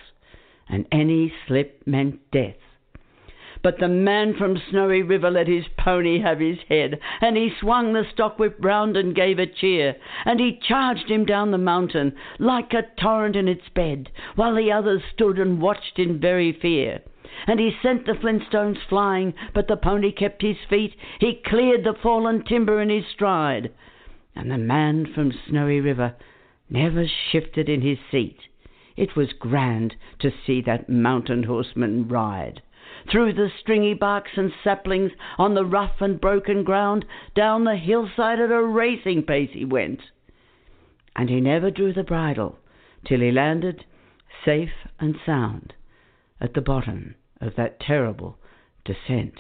[0.70, 2.56] and any slip meant death.
[3.64, 7.94] But the man from Snowy River let his pony have his head, and he swung
[7.94, 9.96] the stockwhip round and gave a cheer,
[10.26, 14.70] and he charged him down the mountain like a torrent in its bed, while the
[14.70, 17.02] others stood and watched in very fear.
[17.48, 21.94] And he sent the flintstones flying, but the pony kept his feet, he cleared the
[21.94, 23.72] fallen timber in his stride,
[24.36, 26.16] and the man from Snowy River
[26.70, 28.40] never shifted in his seat.
[28.96, 32.62] It was grand to see that mountain horseman ride.
[33.10, 38.40] Through the stringy barks and saplings, on the rough and broken ground, down the hillside
[38.40, 40.02] at a racing pace he went.
[41.16, 42.60] And he never drew the bridle
[43.06, 43.86] till he landed,
[44.46, 45.74] safe and sound,
[46.40, 48.38] at the bottom of that terrible
[48.86, 49.40] descent.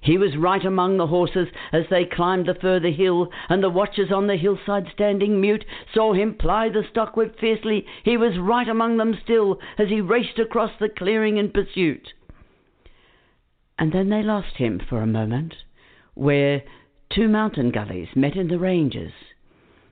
[0.00, 4.12] He was right among the horses as they climbed the further hill, and the watchers
[4.12, 7.84] on the hillside standing mute saw him ply the stockwhip fiercely.
[8.04, 12.12] He was right among them still as he raced across the clearing in pursuit.
[13.78, 15.54] And then they lost him for a moment,
[16.14, 16.62] where
[17.10, 19.12] two mountain gullies met in the ranges.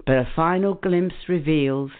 [0.05, 1.91] But a final glimpse reveals,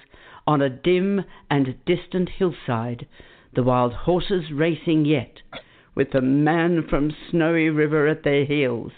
[0.47, 3.07] on a dim and distant hillside,
[3.53, 5.43] the wild horses racing yet
[5.97, 8.93] with the man from Snowy River at their heels,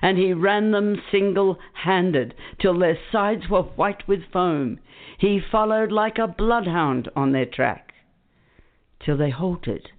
[0.00, 4.78] and he ran them single handed till their sides were white with foam.
[5.18, 7.92] He followed like a bloodhound on their track,
[9.04, 9.90] till they halted,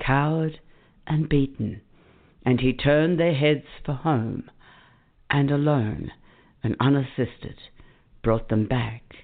[0.00, 0.58] cowed
[1.06, 1.82] and beaten,
[2.44, 4.50] and he turned their heads for home,
[5.30, 6.10] and alone
[6.64, 7.58] and unassisted
[8.22, 9.21] brought them back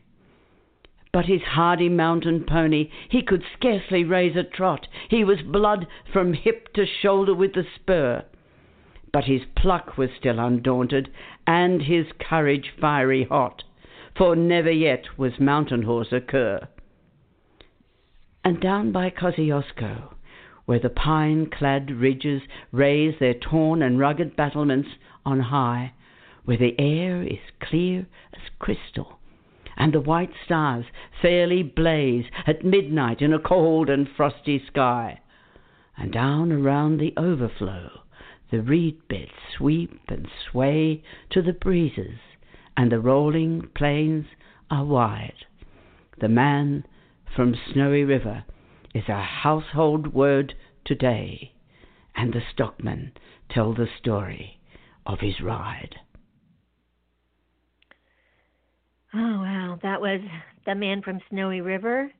[1.18, 4.86] but his hardy mountain pony, he could scarcely raise a trot.
[5.10, 8.24] He was blood from hip to shoulder with the spur.
[9.12, 11.10] But his pluck was still undaunted,
[11.44, 13.64] and his courage fiery hot,
[14.16, 16.68] for never yet was mountain horse a cur.
[18.44, 20.14] And down by Kosciuszko,
[20.66, 24.90] where the pine-clad ridges raise their torn and rugged battlements
[25.26, 25.94] on high,
[26.44, 29.17] where the air is clear as crystal,
[29.78, 30.84] and the white stars
[31.22, 35.20] fairly blaze at midnight in a cold and frosty sky.
[35.96, 38.02] And down around the overflow
[38.50, 42.18] the reed beds sweep and sway to the breezes,
[42.76, 44.26] and the rolling plains
[44.70, 45.44] are wide.
[46.18, 46.86] The man
[47.36, 48.44] from Snowy River
[48.94, 50.54] is a household word
[50.84, 51.52] today,
[52.16, 53.12] and the stockmen
[53.50, 54.58] tell the story
[55.06, 55.96] of his ride.
[59.14, 59.78] Oh, wow.
[59.82, 60.20] That was
[60.66, 62.10] The Man from Snowy River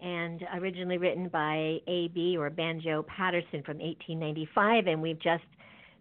[0.00, 2.36] and originally written by A.B.
[2.36, 4.86] or Banjo Paterson from 1895.
[4.86, 5.44] And we've just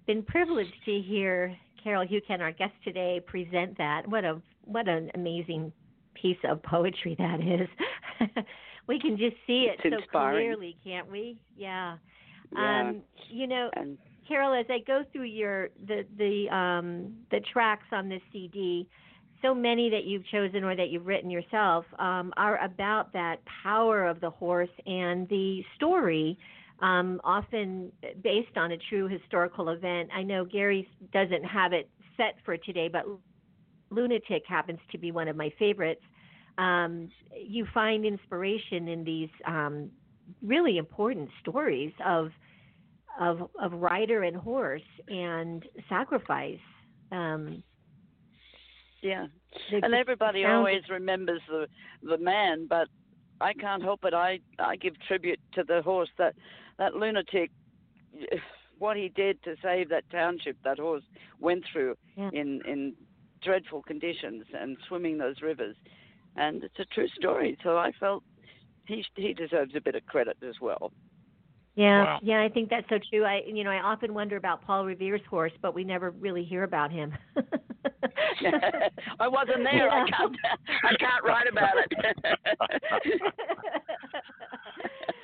[0.06, 4.08] been privileged to hear Carol Heuchan, our guest today, present that.
[4.08, 5.72] What a what an amazing
[6.14, 7.68] piece of poetry that is.
[8.88, 10.48] we can just see it it's so inspiring.
[10.48, 11.38] clearly, can't we?
[11.56, 11.98] Yeah.
[12.52, 12.82] Yeah.
[12.90, 13.98] Um, you know, And
[14.28, 18.88] Carol, as I go through your the the um, the tracks on this CD,
[19.42, 24.08] so many that you've chosen or that you've written yourself um, are about that power
[24.08, 26.38] of the horse and the story,
[26.82, 27.92] um, often
[28.24, 30.10] based on a true historical event.
[30.14, 33.06] I know Gary doesn't have it set for today, but
[33.90, 36.02] Lunatic happens to be one of my favorites.
[36.58, 39.92] Um, you find inspiration in these um,
[40.42, 42.32] really important stories of
[43.20, 46.60] of of rider and horse and sacrifice.
[47.12, 47.64] Um,
[49.02, 49.28] yeah,
[49.70, 50.58] they're and everybody astounding.
[50.58, 51.68] always remembers the
[52.04, 52.88] the man, but
[53.41, 54.14] I can't help it.
[54.14, 56.36] I I give tribute to the horse that
[56.78, 57.52] that lunatic.
[58.80, 61.02] What he did to save that township, that horse
[61.39, 62.30] went through Yeah.
[62.32, 62.93] in in
[63.41, 65.76] dreadful conditions and swimming those rivers,
[66.36, 67.58] and it's a true story.
[67.64, 68.24] So I felt
[68.86, 70.91] he he deserves a bit of credit as well.
[71.74, 72.20] Yeah, Wow.
[72.22, 73.24] yeah, I think that's so true.
[73.26, 76.62] I, you know, I often wonder about Paul Revere's horse, but we never really hear
[76.64, 77.14] about him.
[79.20, 79.90] I wasn't there.
[79.90, 80.36] I can't.
[80.84, 83.22] I can't write about it.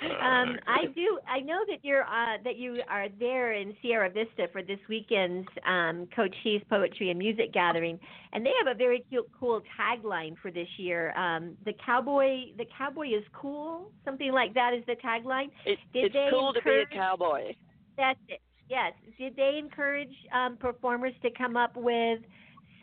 [0.21, 1.19] um, I do.
[1.27, 5.47] I know that you're uh, that you are there in Sierra Vista for this weekend's
[5.67, 7.99] um, Cochise Poetry and Music Gathering,
[8.33, 11.17] and they have a very cute, cool tagline for this year.
[11.17, 15.49] Um, the cowboy, the cowboy is cool, something like that is the tagline.
[15.65, 17.53] It, Did it's they cool to be a encourage- cowboy.
[17.97, 18.41] That's it.
[18.69, 18.93] Yes.
[19.19, 22.19] Did they encourage um, performers to come up with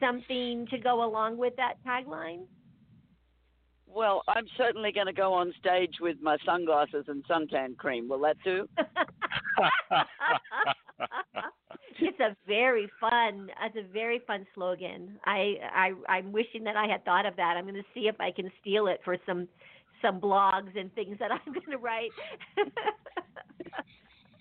[0.01, 2.45] something to go along with that tagline?
[3.87, 8.09] Well, I'm certainly going to go on stage with my sunglasses and suntan cream.
[8.09, 8.69] Will that do?
[12.01, 16.87] it's a very fun it's a very fun slogan i i i'm wishing that i
[16.87, 19.47] had thought of that i'm going to see if i can steal it for some
[20.01, 22.11] some blogs and things that i'm going to write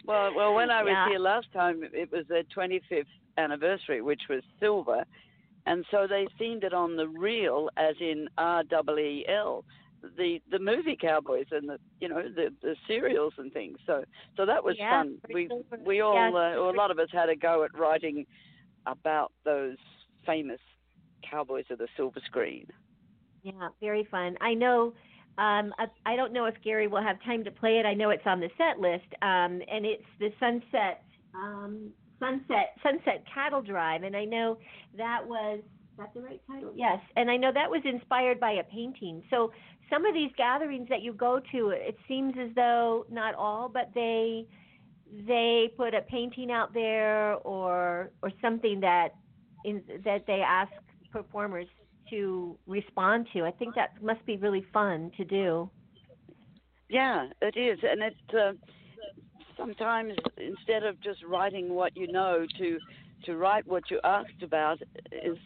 [0.05, 1.09] Well, well, when I was Yeah.
[1.09, 3.05] here last time, it was their 25th
[3.37, 5.05] anniversary, which was silver,
[5.69, 9.63] and so they themed it on the reel, as in R E E L,
[10.17, 13.77] the the movie Cowboys and the you know the the serials and things.
[13.85, 14.03] So
[14.35, 15.19] so that was Yeah, fun.
[15.31, 15.83] We silver.
[15.85, 18.25] we all Yes, uh, a lot of us had a go at writing
[18.87, 19.77] about those
[20.25, 20.59] famous
[21.29, 22.65] Cowboys of the silver screen.
[23.43, 24.93] yeah very fun i know
[25.37, 28.09] um I, I don't know if gary will have time to play it i know
[28.09, 31.03] it's on the set list um and it's the sunset
[31.33, 34.57] um sunset sunset cattle drive and i know
[34.97, 35.59] that was
[35.97, 39.51] that the right title yes and i know that was inspired by a painting so
[39.89, 43.89] some of these gatherings that you go to it seems as though not all but
[43.95, 44.45] they
[45.27, 49.09] they put a painting out there or or something that
[49.65, 50.71] in that they ask
[51.11, 51.67] performers
[52.09, 53.43] to respond to.
[53.43, 55.69] I think that must be really fun to do.
[56.89, 58.53] Yeah, it is, and it uh,
[59.59, 62.79] sometimes instead of just writing what you know, to
[63.25, 64.79] to write what you asked about
[65.11, 65.37] is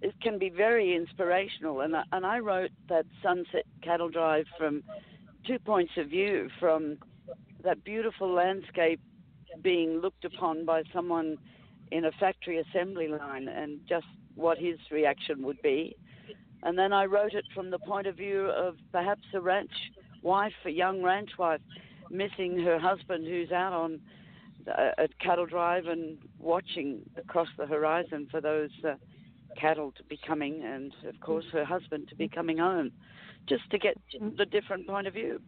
[0.00, 1.82] it can be very inspirational.
[1.82, 4.82] And I, and I wrote that Sunset Cattle Drive from
[5.46, 6.96] two points of view, from
[7.62, 9.00] that beautiful landscape
[9.62, 11.36] being looked upon by someone
[11.90, 15.94] in a factory assembly line, and just what his reaction would be.
[16.62, 19.72] And then I wrote it from the point of view of perhaps a ranch
[20.22, 21.60] wife, a young ranch wife,
[22.10, 24.00] missing her husband who's out on
[24.66, 28.94] a, at cattle drive and watching across the horizon for those uh,
[29.58, 32.90] cattle to be coming, and of course her husband to be coming home,
[33.48, 33.96] just to get
[34.36, 35.40] the different point of view.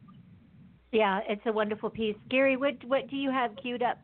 [0.92, 2.16] Yeah, it's a wonderful piece.
[2.28, 3.98] Gary, what what do you have queued up?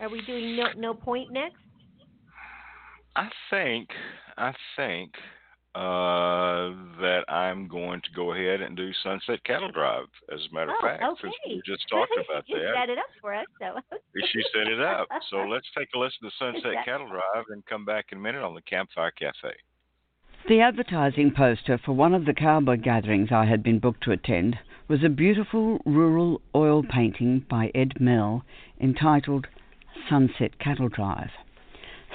[0.00, 1.56] Are we doing no no point next?
[3.14, 3.88] I think
[4.36, 5.10] I think
[5.76, 6.72] uh,
[7.02, 10.06] that I'm going to go ahead and do Sunset Cattle Drive.
[10.32, 11.54] As a matter of Oh, fact, since okay.
[11.56, 13.78] we just talked about you that, set it up for us, so
[14.32, 15.06] she set it up.
[15.30, 16.82] So let's take a listen to Sunset Exactly.
[16.92, 19.54] Cattle Drive and come back in a minute on the Campfire Cafe.
[20.48, 24.56] The advertising poster for one of the cowboy gatherings I had been booked to attend
[24.88, 28.44] was a beautiful rural oil painting by Ed Mell
[28.80, 29.46] entitled
[30.08, 31.30] Sunset Cattle Drive.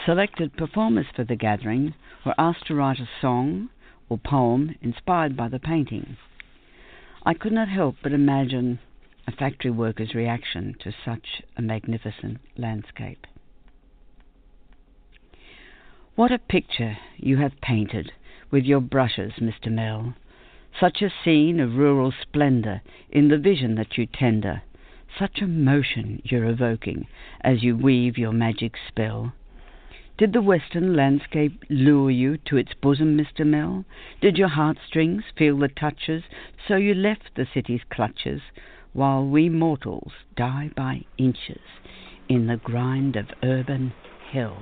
[0.03, 1.93] Selected performers for the gathering
[2.25, 3.69] were asked to write a song
[4.09, 6.17] or poem inspired by the painting.
[7.23, 8.79] I could not help but imagine
[9.27, 13.27] a factory worker's reaction to such a magnificent landscape.
[16.15, 18.11] What a picture you have painted
[18.49, 19.71] with your brushes, Mr.
[19.71, 20.15] Mell.
[20.79, 22.81] Such a scene of rural splendour
[23.11, 24.63] in the vision that you tender.
[25.19, 27.05] Such emotion you're evoking
[27.41, 29.33] as you weave your magic spell.
[30.17, 33.45] Did the western landscape lure you to its bosom, Mr.
[33.45, 33.85] Mell?
[34.19, 36.23] Did your heartstrings feel the touches,
[36.67, 38.41] so you left the city's clutches,
[38.93, 41.61] while we mortals die by inches
[42.27, 43.93] in the grind of urban
[44.31, 44.61] hell?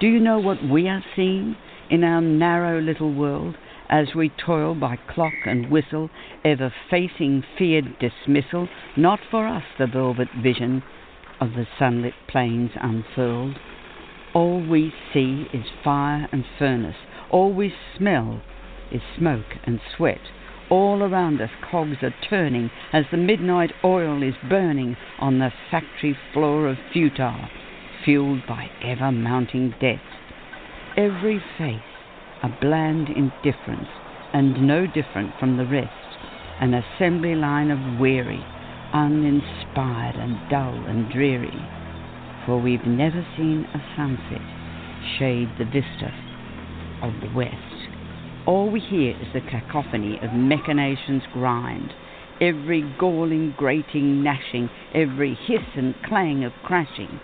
[0.00, 1.56] Do you know what we are seeing
[1.90, 3.56] in our narrow little world
[3.88, 6.10] as we toil by clock and whistle,
[6.44, 8.68] ever facing feared dismissal?
[8.96, 10.82] Not for us the velvet vision
[11.40, 13.56] of the sunlit plains unfurled.
[14.34, 16.96] All we see is fire and furnace.
[17.30, 18.42] All we smell
[18.90, 20.20] is smoke and sweat.
[20.70, 26.18] All around us cogs are turning as the midnight oil is burning on the factory
[26.32, 27.48] floor of futile,
[28.04, 30.02] fueled by ever mounting death.
[30.96, 31.80] Every face
[32.42, 33.88] a bland indifference,
[34.32, 35.90] and no different from the rest,
[36.60, 38.44] an assembly line of weary,
[38.92, 41.62] uninspired and dull and dreary
[42.46, 44.42] for we've never seen a sunset
[45.18, 46.12] shade the vista
[47.02, 47.54] of the west.
[48.46, 51.92] All we hear is the cacophony of machination's grind,
[52.40, 57.20] every galling, grating, gnashing, every hiss and clang of crashing,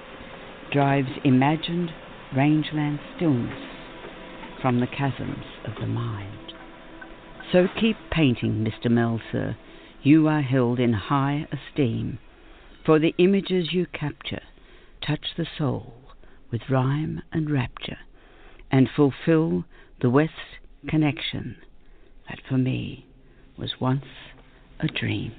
[0.72, 1.90] drives imagined
[2.34, 3.58] rangeland stillness
[4.62, 6.52] from the chasms of the mind.
[7.52, 8.90] So keep painting, Mr.
[8.90, 9.56] Melser.
[10.02, 12.18] You are held in high esteem,
[12.86, 14.42] for the images you capture
[15.06, 15.94] touch the soul
[16.50, 17.98] with rhyme and rapture,
[18.70, 19.64] and fulfill
[20.00, 20.32] the West
[20.88, 21.56] connection
[22.28, 23.06] that for me
[23.56, 24.04] was once
[24.80, 25.32] a dream.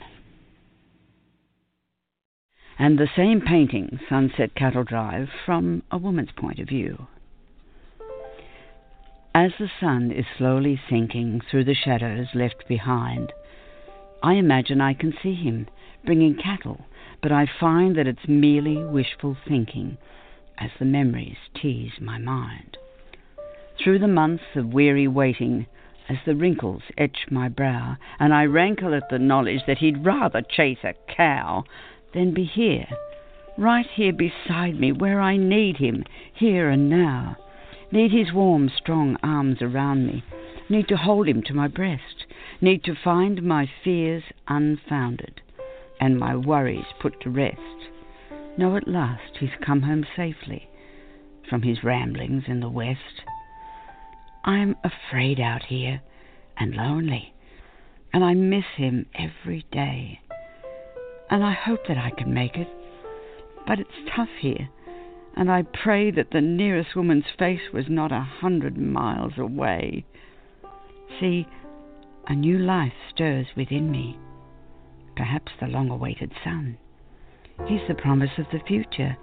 [2.77, 7.07] And the same painting, Sunset Cattle Drive, from a woman's point of view.
[9.33, 13.31] As the sun is slowly sinking through the shadows left behind,
[14.23, 15.67] I imagine I can see him
[16.05, 16.85] bringing cattle,
[17.21, 19.97] but I find that it's merely wishful thinking
[20.57, 22.77] as the memories tease my mind.
[23.77, 25.67] Through the months of weary waiting,
[26.09, 30.41] as the wrinkles etch my brow, and I rankle at the knowledge that he'd rather
[30.41, 31.63] chase a cow
[32.13, 32.87] than be here,
[33.57, 36.03] right here beside me, where I need him,
[36.33, 37.37] here and now.
[37.91, 40.23] Need his warm, strong arms around me,
[40.69, 42.25] need to hold him to my breast,
[42.61, 45.41] need to find my fears unfounded
[46.01, 47.59] and my worries put to rest.
[48.57, 50.67] Know at last he's come home safely
[51.49, 53.21] from his ramblings in the west.
[54.43, 56.01] I'm afraid out here
[56.57, 57.33] and lonely,
[58.11, 60.19] and I miss him every day.
[61.29, 62.67] And I hope that I can make it,
[63.67, 64.69] but it's tough here,
[65.35, 70.03] and I pray that the nearest woman's face was not a hundred miles away.
[71.19, 71.47] See,
[72.27, 74.17] a new life stirs within me,
[75.15, 76.77] perhaps the long awaited son.
[77.67, 79.17] He's the promise of the future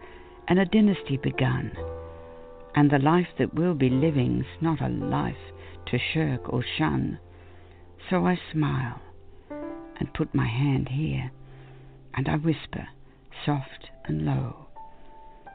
[0.47, 1.73] and a dynasty begun.
[2.75, 5.37] And the life that we'll be living's not a life
[5.87, 7.19] to shirk or shun.
[8.11, 9.01] So I smile
[9.51, 11.31] and put my hand here,
[12.15, 12.87] and I whisper,
[13.45, 14.69] soft and low,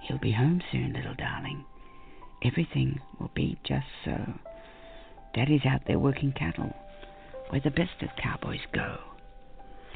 [0.03, 1.63] He'll be home soon, little darling.
[2.43, 4.33] Everything will be just so.
[5.33, 6.73] Daddy's out there working cattle,
[7.49, 8.97] where the best of cowboys go.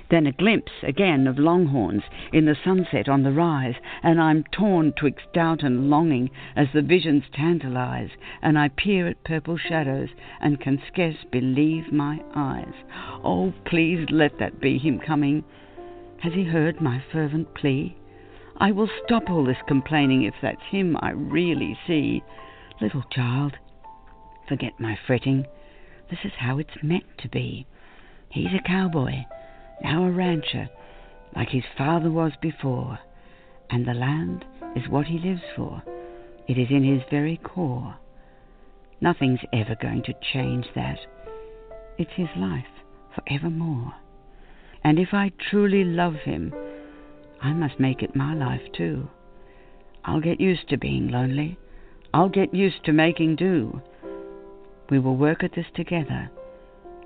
[0.09, 4.93] Then a glimpse again of longhorns in the sunset on the rise, and I'm torn
[4.93, 10.61] twixt doubt and longing as the visions tantalize, and I peer at purple shadows and
[10.61, 12.73] can scarce believe my eyes.
[13.21, 15.43] Oh, please let that be him coming.
[16.19, 17.97] Has he heard my fervent plea?
[18.55, 22.23] I will stop all this complaining if that's him I really see.
[22.79, 23.57] Little child,
[24.47, 25.45] forget my fretting.
[26.09, 27.67] This is how it's meant to be.
[28.29, 29.25] He's a cowboy
[29.81, 30.69] now a rancher,
[31.35, 32.99] like his father was before,
[33.69, 35.83] and the land is what he lives for.
[36.47, 37.95] It is in his very core.
[39.01, 40.97] Nothing's ever going to change that.
[41.97, 42.65] It's his life
[43.13, 43.93] for evermore.
[44.83, 46.53] And if I truly love him,
[47.41, 49.09] I must make it my life too.
[50.05, 51.59] I'll get used to being lonely.
[52.13, 53.81] I'll get used to making do.
[54.89, 56.31] We will work at this together,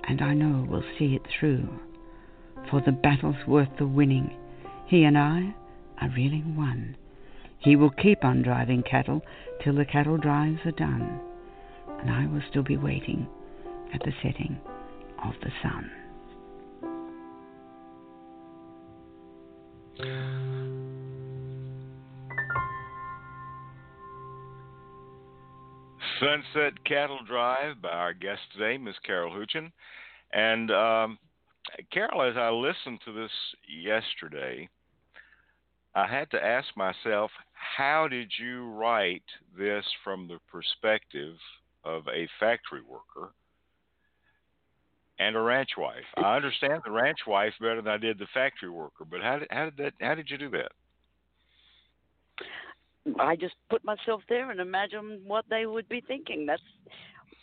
[0.07, 1.67] and I know we'll see it through
[2.69, 4.35] for the battle's worth the winning.
[4.85, 5.53] He and I
[6.01, 6.95] are really one.
[7.59, 9.21] He will keep on driving cattle
[9.63, 11.19] till the cattle drives are done,
[11.99, 13.27] and I will still be waiting
[13.93, 14.59] at the setting
[15.23, 15.91] of the sun.
[26.19, 29.71] Sunset Cattle Drive by our guest today, Miss Carol Heuchan.
[30.31, 31.17] And um,
[31.91, 33.31] Carol, as I listened to this
[33.67, 34.67] yesterday,
[35.93, 39.23] I had to ask myself, how did you write
[39.57, 41.35] this from the perspective
[41.83, 43.33] of a factory worker
[45.19, 46.05] and a ranch wife?
[46.17, 49.47] I understand the ranch wife better than I did the factory worker, but how did,
[49.51, 49.93] how did that?
[49.99, 50.71] How did you do that?
[53.19, 56.45] I just put myself there and imagine what they would be thinking.
[56.45, 56.61] That's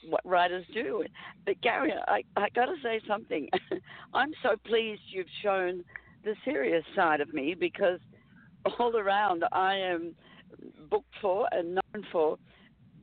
[0.08, 1.04] what writers do.
[1.46, 3.48] But Gary, I I got to say something.
[4.14, 5.84] I'm so pleased you've shown
[6.24, 8.00] the serious side of me because
[8.78, 10.14] all around I am
[10.90, 12.38] booked for and known for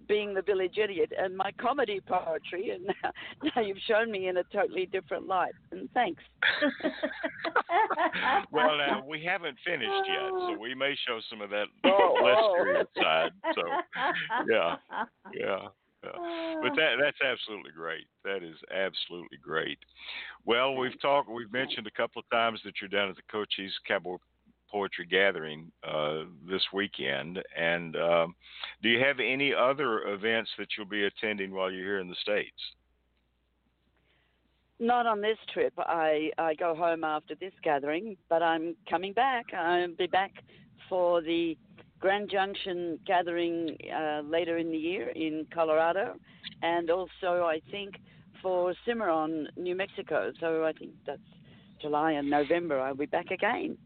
[0.07, 3.11] being the village idiot and my comedy poetry and now,
[3.55, 6.21] now you've shown me in a totally different light and thanks
[8.51, 12.35] well now we haven't finished yet so we may show some of that oh, less
[12.37, 13.01] oh.
[13.01, 13.61] side so
[14.49, 14.75] yeah
[15.33, 15.67] yeah
[16.61, 18.05] but that that's absolutely great.
[18.23, 19.79] That is absolutely great.
[20.45, 23.73] Well, we've talked, we've mentioned a couple of times that you're down at the Cochise
[23.87, 24.17] Cowboy
[24.69, 28.35] Poetry Gathering uh, this weekend, and um,
[28.81, 32.15] do you have any other events that you'll be attending while you're here in the
[32.21, 32.57] states?
[34.79, 35.73] Not on this trip.
[35.77, 39.45] I, I go home after this gathering, but I'm coming back.
[39.57, 40.33] I'll be back
[40.89, 41.57] for the
[41.99, 46.15] Grand Junction gathering uh, later in the year in Colorado,
[46.61, 47.95] and also I think
[48.41, 50.31] for Cimarron, New Mexico.
[50.39, 51.19] So I think that's
[51.81, 52.79] July and November.
[52.79, 53.77] I'll be back again.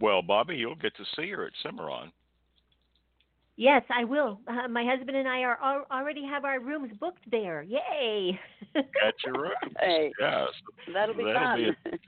[0.00, 2.10] Well, Bobbi, you'll get to see her at Cimarron.
[3.58, 4.40] Yes, I will.
[4.46, 7.62] Uh, my husband and I are al- already have our rooms booked there.
[7.62, 8.38] Yay!
[8.74, 9.54] At your rooms.
[9.80, 10.48] Hey, Yes.
[10.92, 11.56] that'll be That'll fun.
[11.58, 11.98] be a-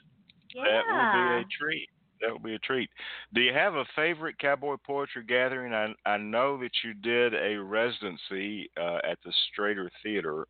[0.55, 0.65] yeah.
[0.65, 1.89] That will be a treat.
[2.21, 2.91] That will be a treat.
[3.35, 5.73] Do you have a favorite cowboy poetry gathering?
[5.73, 10.47] I I know that you did a residency uh, at the Strater Theater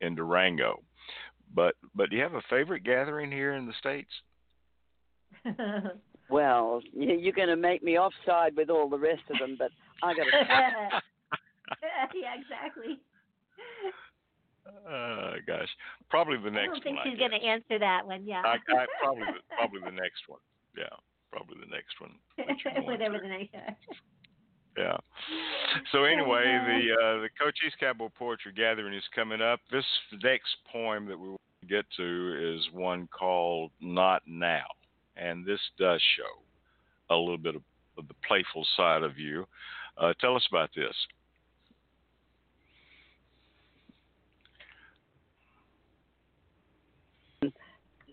[0.00, 0.82] in Durango,
[1.54, 4.10] but but do you have a favorite gathering here in the states?
[6.30, 9.70] well, you- you're going to make me offside with all the rest of them, but
[10.02, 10.30] I got to.
[12.14, 13.00] yeah, exactly.
[14.88, 15.68] Uh, gosh,
[16.10, 16.70] probably the next one.
[16.70, 17.06] I don't think one.
[17.08, 18.24] she's going to answer that one.
[18.26, 18.42] Yeah.
[18.44, 19.24] I, I probably
[19.56, 20.40] probably the next one.
[20.76, 20.94] Yeah,
[21.30, 22.12] probably the next one.
[22.38, 23.54] that you're going Whatever the next.
[24.76, 24.96] Yeah.
[25.90, 29.58] So anyway, the uh, the Cochise Cowboy Poetry Gathering is coming up.
[29.72, 29.84] This
[30.22, 34.66] next poem that we want to get to is one called "Not Now,"
[35.16, 37.62] and this does show a little bit of,
[37.98, 39.46] of the playful side of you.
[39.98, 40.94] Uh, tell us about this.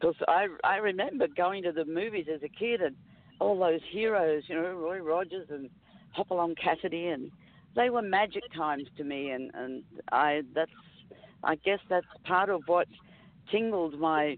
[0.01, 2.95] Because I I remember going to the movies as a kid and
[3.39, 5.69] all those heroes, you know, Roy Rogers and
[6.11, 7.31] Hopalong Cassidy, and
[7.75, 10.71] they were magic times to me, and and I that's
[11.43, 12.87] I guess that's part of what
[13.51, 14.37] tingled my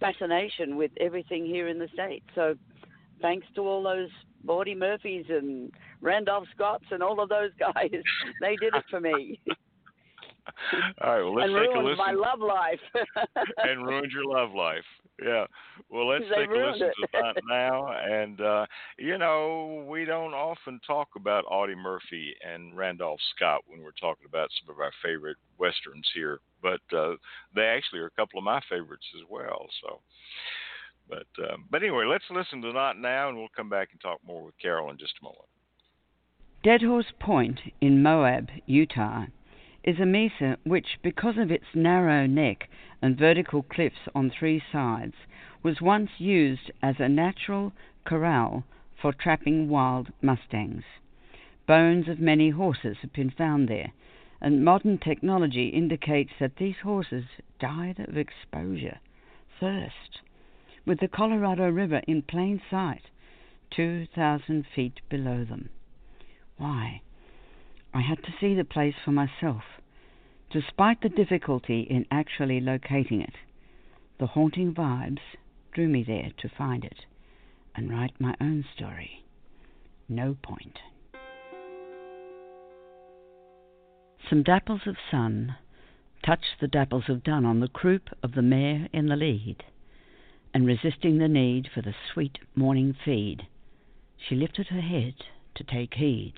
[0.00, 2.26] fascination with everything here in the states.
[2.34, 2.54] So
[3.20, 4.10] thanks to all those
[4.44, 7.90] Maudie Murphys and Randolph Scotts and all of those guys,
[8.40, 9.40] they did it for me
[11.02, 11.98] All right, well let's and take a ruined listen.
[11.98, 12.80] my love life.
[13.58, 14.84] and ruined your love life.
[15.22, 15.46] Yeah.
[15.90, 16.94] Well, let's They take a listen it.
[17.00, 17.88] to that now.
[17.92, 18.66] And uh,
[18.98, 24.26] you know, we don't often talk about Audie Murphy and Randolph Scott when we're talking
[24.26, 27.14] about some of our favorite westerns here, but uh,
[27.54, 29.66] they actually are a couple of my favorites as well.
[29.82, 30.00] So.
[31.08, 34.20] But um, but anyway, let's listen to Not Now, and we'll come back and talk
[34.26, 35.46] more with Carol in just a moment.
[36.62, 39.24] Dead Horse Point in Moab, Utah,
[39.88, 42.68] is a mesa which, because of its narrow neck
[43.00, 45.14] and vertical cliffs on three sides,
[45.62, 47.72] was once used as a natural
[48.04, 48.64] corral
[49.00, 50.84] for trapping wild mustangs.
[51.66, 53.90] Bones of many horses have been found there,
[54.42, 57.24] and modern technology indicates that these horses
[57.58, 58.98] died of exposure,
[59.58, 60.20] thirst,
[60.84, 63.04] with the Colorado River in plain sight,
[63.70, 65.70] 2,000 feet below them.
[66.58, 67.00] Why?
[67.94, 69.62] I had to see the place for myself.
[70.50, 73.34] Despite the difficulty in actually locating it,
[74.18, 75.20] the haunting vibes
[75.72, 77.04] drew me there to find it
[77.74, 79.24] and write my own story.
[80.08, 80.78] No point.
[84.30, 85.56] Some dapples of sun
[86.24, 89.62] touched the dapples of dun on the croup of the mare in the lead,
[90.54, 93.46] and resisting the need for the sweet morning feed,
[94.16, 95.14] she lifted her head
[95.54, 96.34] to take heed.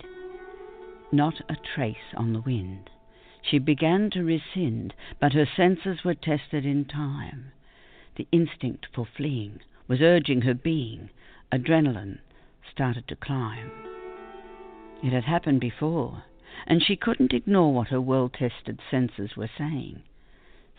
[1.13, 2.91] Not a trace on the wind.
[3.43, 7.53] She began to rescind, but her senses were tested in time.
[8.16, 11.09] The instinct for fleeing was urging her being.
[11.51, 12.18] Adrenaline
[12.70, 13.70] started to climb.
[15.03, 16.24] It had happened before,
[16.66, 20.03] and she couldn't ignore what her well tested senses were saying.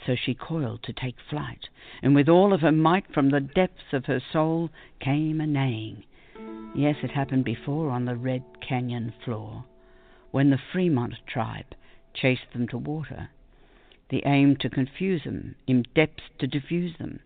[0.05, 1.67] So she coiled to take flight,
[2.03, 6.03] and with all of her might from the depths of her soul came a neighing.
[6.75, 9.65] Yes, it happened before on the Red Canyon floor,
[10.29, 11.73] when the Fremont tribe
[12.13, 13.29] chased them to water.
[14.09, 17.19] The aim to confuse them, in depths to diffuse them,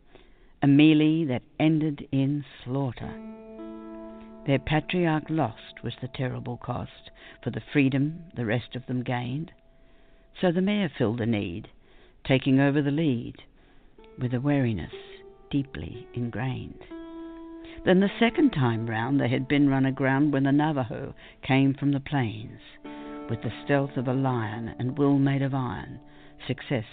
[0.61, 3.13] a melee that ended in slaughter.
[4.45, 7.09] Their patriarch lost was the terrible cost
[7.43, 9.51] for the freedom the rest of them gained.
[10.39, 11.69] So the mare filled the need,
[12.23, 13.37] taking over the lead,
[14.19, 14.93] with a wariness
[15.49, 16.83] deeply ingrained.
[17.85, 21.91] Then the second time round they had been run aground when the Navajo came from
[21.91, 22.59] the plains.
[23.29, 25.99] With the stealth of a lion and will made of iron,
[26.45, 26.85] success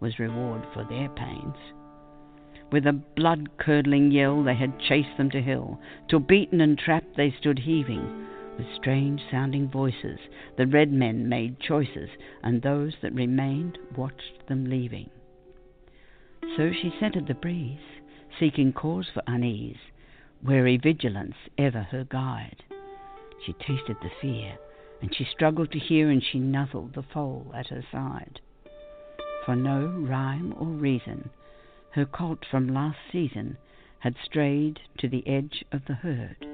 [0.00, 1.56] was reward for their pains.
[2.72, 5.78] With a blood curdling yell they had chased them to hill,
[6.08, 8.26] till beaten and trapped they stood heaving.
[8.56, 10.18] With strange sounding voices
[10.56, 12.08] the red men made choices,
[12.42, 15.10] and those that remained watched them leaving.
[16.56, 18.00] So she scented the breeze,
[18.40, 19.76] seeking cause for unease,
[20.42, 22.62] wary vigilance ever her guide.
[23.44, 24.56] She tasted the fear,
[25.04, 28.40] and she struggled to hear, and she nuzzled the foal at her side.
[29.44, 31.28] For no rhyme or reason,
[31.90, 33.58] her colt from last season
[33.98, 36.46] had strayed to the edge of the herd.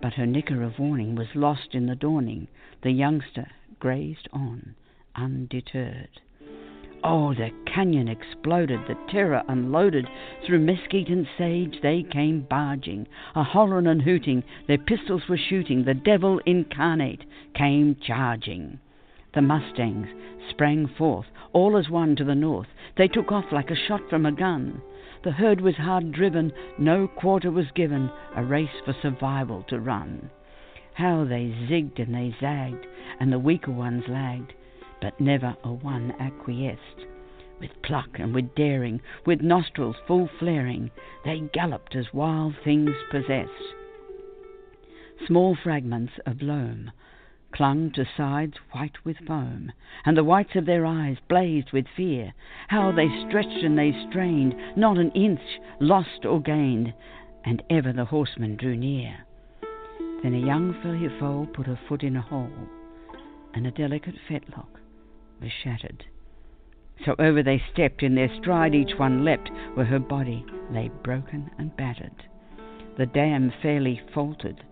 [0.00, 2.46] But her nicker of warning was lost in the dawning.
[2.82, 4.76] The youngster grazed on,
[5.16, 6.20] undeterred.
[7.04, 10.06] Oh, the canyon exploded, the terror unloaded.
[10.46, 15.82] Through mesquite and sage they came barging, a hollering and hooting, their pistols were shooting,
[15.82, 17.24] the devil incarnate
[17.54, 18.78] came charging.
[19.34, 20.06] The mustangs
[20.50, 22.68] sprang forth, all as one to the north.
[22.96, 24.80] They took off like a shot from a gun.
[25.24, 30.30] The herd was hard driven, no quarter was given, a race for survival to run.
[30.94, 32.86] How they zigged and they zagged,
[33.18, 34.52] and the weaker ones lagged
[35.02, 37.06] but never a one acquiesced.
[37.58, 40.92] With pluck and with daring, with nostrils full flaring,
[41.24, 43.50] they galloped as wild things possessed.
[45.26, 46.92] Small fragments of loam
[47.52, 49.72] clung to sides white with foam,
[50.06, 52.32] and the whites of their eyes blazed with fear.
[52.68, 56.94] How they stretched and they strained, not an inch lost or gained,
[57.44, 59.18] and ever the horseman drew near.
[60.22, 62.68] Then a young filly foal put her foot in a hole,
[63.52, 64.81] and a delicate fetlock
[65.42, 66.04] was shattered.
[67.04, 71.50] So over they stepped, in their stride each one leapt, where her body lay broken
[71.58, 72.24] and battered.
[72.96, 74.62] The dam fairly faltered.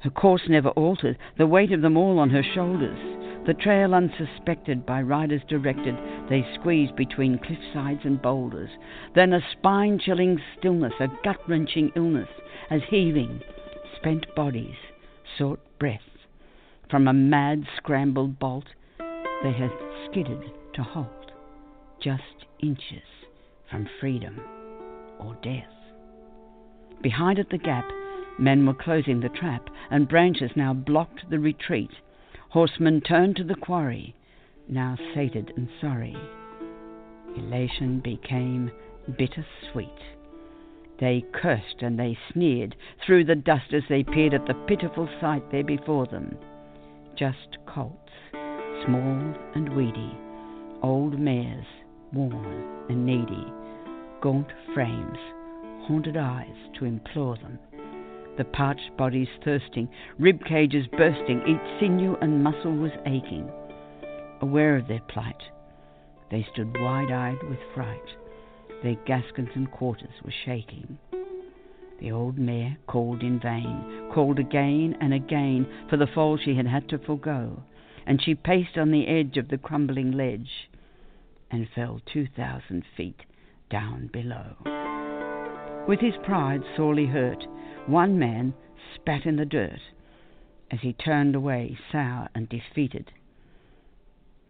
[0.00, 2.98] Her course never altered, the weight of them all on her shoulders.
[3.46, 5.96] The trail unsuspected, by riders directed,
[6.28, 8.70] they squeezed between cliff sides and boulders.
[9.14, 12.28] Then a spine chilling stillness, a gut wrenching illness,
[12.70, 13.42] as heaving,
[13.96, 14.76] spent bodies
[15.36, 16.00] sought breath.
[16.90, 18.66] From a mad scrambled bolt,
[19.42, 19.70] they had
[20.06, 20.42] skidded
[20.74, 21.32] to halt,
[22.00, 23.02] just inches
[23.70, 24.40] from freedom
[25.20, 25.64] or death.
[27.02, 27.84] Behind at the gap,
[28.38, 31.90] men were closing the trap, and branches now blocked the retreat.
[32.50, 34.14] Horsemen turned to the quarry,
[34.68, 36.16] now sated and sorry.
[37.36, 38.70] Elation became
[39.16, 39.88] bitter sweet.
[40.98, 42.74] They cursed and they sneered
[43.06, 46.36] through the dust as they peered at the pitiful sight there before them.
[47.14, 48.07] Just colts
[48.84, 50.16] small and weedy,
[50.82, 51.66] old mares,
[52.12, 53.46] worn and needy,
[54.20, 55.18] gaunt frames,
[55.86, 57.58] haunted eyes to implore them,
[58.36, 63.50] the parched bodies thirsting, rib cages bursting, each sinew and muscle was aching.
[64.40, 65.42] Aware of their plight,
[66.30, 68.08] they stood wide eyed with fright,
[68.82, 70.98] their gaskins and quarters were shaking.
[72.00, 76.66] The old mare called in vain, called again and again for the foal she had
[76.66, 77.60] had to forego
[78.08, 80.70] and she paced on the edge of the crumbling ledge
[81.50, 83.20] and fell two thousand feet
[83.70, 84.56] down below.
[85.86, 87.44] With his pride sorely hurt,
[87.86, 88.54] one man
[88.94, 89.80] spat in the dirt
[90.70, 93.12] as he turned away, sour and defeated.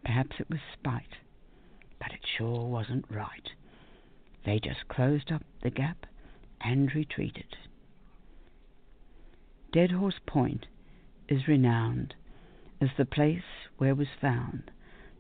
[0.05, 1.17] Perhaps it was spite,
[1.99, 3.51] but it sure wasn't right.
[4.47, 6.07] They just closed up the gap
[6.61, 7.57] and retreated.
[9.73, 10.67] Dead Horse Point
[11.29, 12.15] is renowned
[12.81, 13.43] as the place
[13.79, 14.71] where was found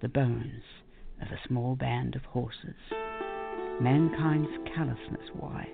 [0.00, 0.62] the bones
[1.20, 2.76] of a small band of horses.
[3.80, 5.68] Mankind's callousness why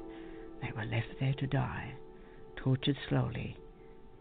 [0.63, 1.93] they were left there to die,
[2.57, 3.57] tortured slowly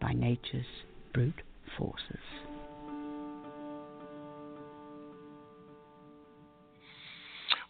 [0.00, 0.66] by nature's
[1.12, 1.42] brute
[1.78, 2.20] forces.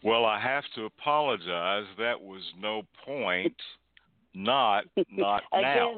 [0.02, 1.86] Well, I have to apologize.
[1.98, 3.56] That was no point.
[4.34, 5.94] Not, not now.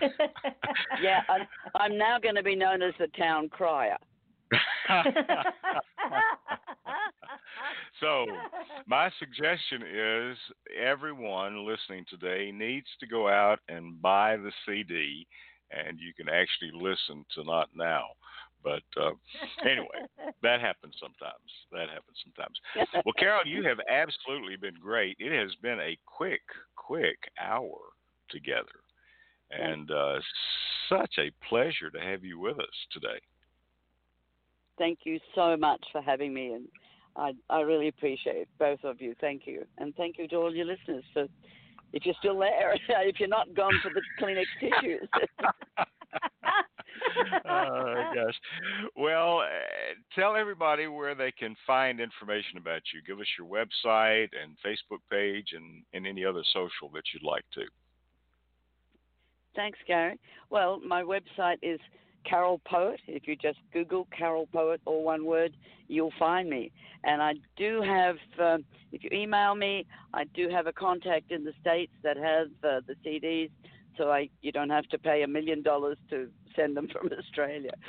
[1.02, 3.96] yeah, I'm, I'm now going to be known as the town crier.
[8.00, 8.26] so,
[8.86, 10.38] my suggestion is
[10.80, 15.26] everyone listening today needs to go out and buy the CD,
[15.70, 18.04] and you can actually listen to Not Now.
[18.62, 19.10] But uh,
[19.62, 20.06] anyway,
[20.42, 21.50] that happens sometimes.
[21.72, 22.56] That happens sometimes.
[23.04, 25.16] Well, Carol, you have absolutely been great.
[25.18, 26.42] It has been a quick,
[26.76, 27.78] quick hour
[28.30, 28.82] together.
[29.50, 30.18] And uh,
[30.88, 33.20] such a pleasure to have you with us today.
[34.78, 36.68] Thank you so much for having me, and
[37.16, 39.14] I, I really appreciate both of you.
[39.20, 41.26] Thank you, and thank you to all your listeners for
[41.92, 45.08] if you're still there, if you're not gone for the Kleenex tissues.
[47.48, 48.34] oh gosh.
[48.96, 53.00] Well, uh, tell everybody where they can find information about you.
[53.06, 57.44] Give us your website and Facebook page and, and any other social that you'd like
[57.54, 57.62] to.
[59.58, 60.20] Thanks, Gary.
[60.50, 61.80] Well, my website is
[62.24, 63.00] Carol Poet.
[63.08, 65.56] If you just Google Carol Poet, all one word,
[65.88, 66.70] you'll find me.
[67.02, 68.58] And I do have, uh,
[68.92, 69.84] if you email me,
[70.14, 73.50] I do have a contact in the States that has uh, the CDs,
[73.96, 77.72] so I you don't have to pay a million dollars to send them from Australia.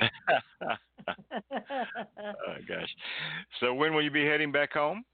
[0.66, 2.96] oh, gosh.
[3.60, 5.04] So when will you be heading back home?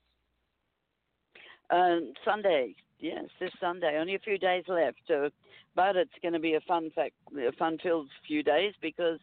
[1.69, 3.99] Um, Sunday, yes, this Sunday.
[3.99, 5.29] Only a few days left, uh,
[5.75, 9.19] but it's going to be a fun fact, a fun-filled few days because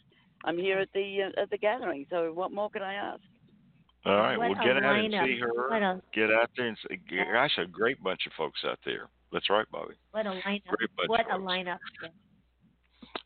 [0.46, 2.06] I'm here at the uh, at the gathering.
[2.10, 3.22] So what more can I ask?
[4.06, 5.16] All right, What we'll get out lineup.
[5.16, 5.70] and see her.
[5.70, 6.98] What a Get out there and see.
[7.32, 9.08] Gosh, a great bunch of folks out there.
[9.32, 9.94] That's right, Bobbi.
[10.12, 10.66] what a lineup.
[10.68, 11.44] Great bunch What of a folks.
[11.44, 11.78] lineup.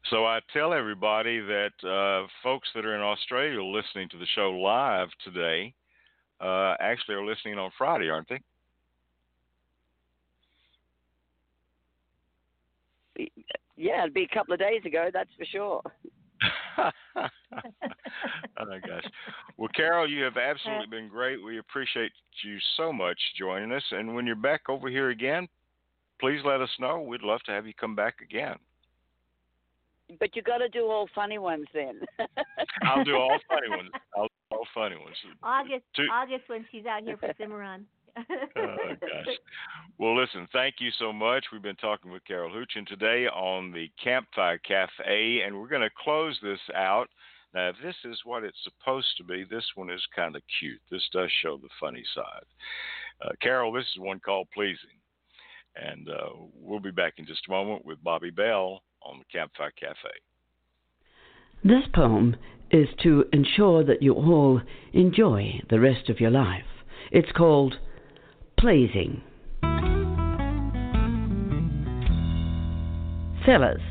[0.09, 4.51] So I tell everybody that uh, folks that are in Australia listening to the show
[4.51, 5.73] live today
[6.39, 8.39] uh, actually are listening on Friday, aren't they?
[13.75, 15.81] Yeah, it'd be a couple of days ago, that's for sure.
[16.77, 16.91] oh
[18.59, 19.05] my gosh.
[19.57, 21.43] Well, Carol, you have absolutely been great.
[21.43, 22.11] We appreciate
[22.43, 23.83] you so much joining us.
[23.91, 25.47] And when you're back over here again,
[26.19, 27.01] please let us know.
[27.01, 28.55] We'd love to have you come back again.
[30.19, 31.99] But you got to do all funny ones then.
[32.83, 33.89] I'll do all funny ones.
[34.15, 35.15] I'll do all funny ones.
[35.43, 37.85] August, Two- August when she's out here for Cimarron.
[38.17, 38.23] Oh
[39.01, 39.35] gosh.
[39.97, 41.45] Well, listen, thank you so much.
[41.51, 45.89] We've been talking with Carol Heuchan today on the Campfire Cafe, and we're going to
[46.03, 47.07] close this out.
[47.53, 50.81] Now, if this is what it's supposed to be, this one is kind of cute.
[50.91, 52.45] This does show the funny side.
[53.21, 54.77] Uh, Carol, this is one called Pleasing.
[55.75, 59.71] And uh, we'll be back in just a moment with Bobbi Bell on the Campfire
[59.79, 60.09] Cafe.
[61.63, 62.35] This poem
[62.71, 64.61] is to ensure that you all
[64.93, 66.63] enjoy the rest of your life.
[67.11, 67.75] It's called
[68.59, 69.21] Pleasing.
[73.45, 73.81] Fellas,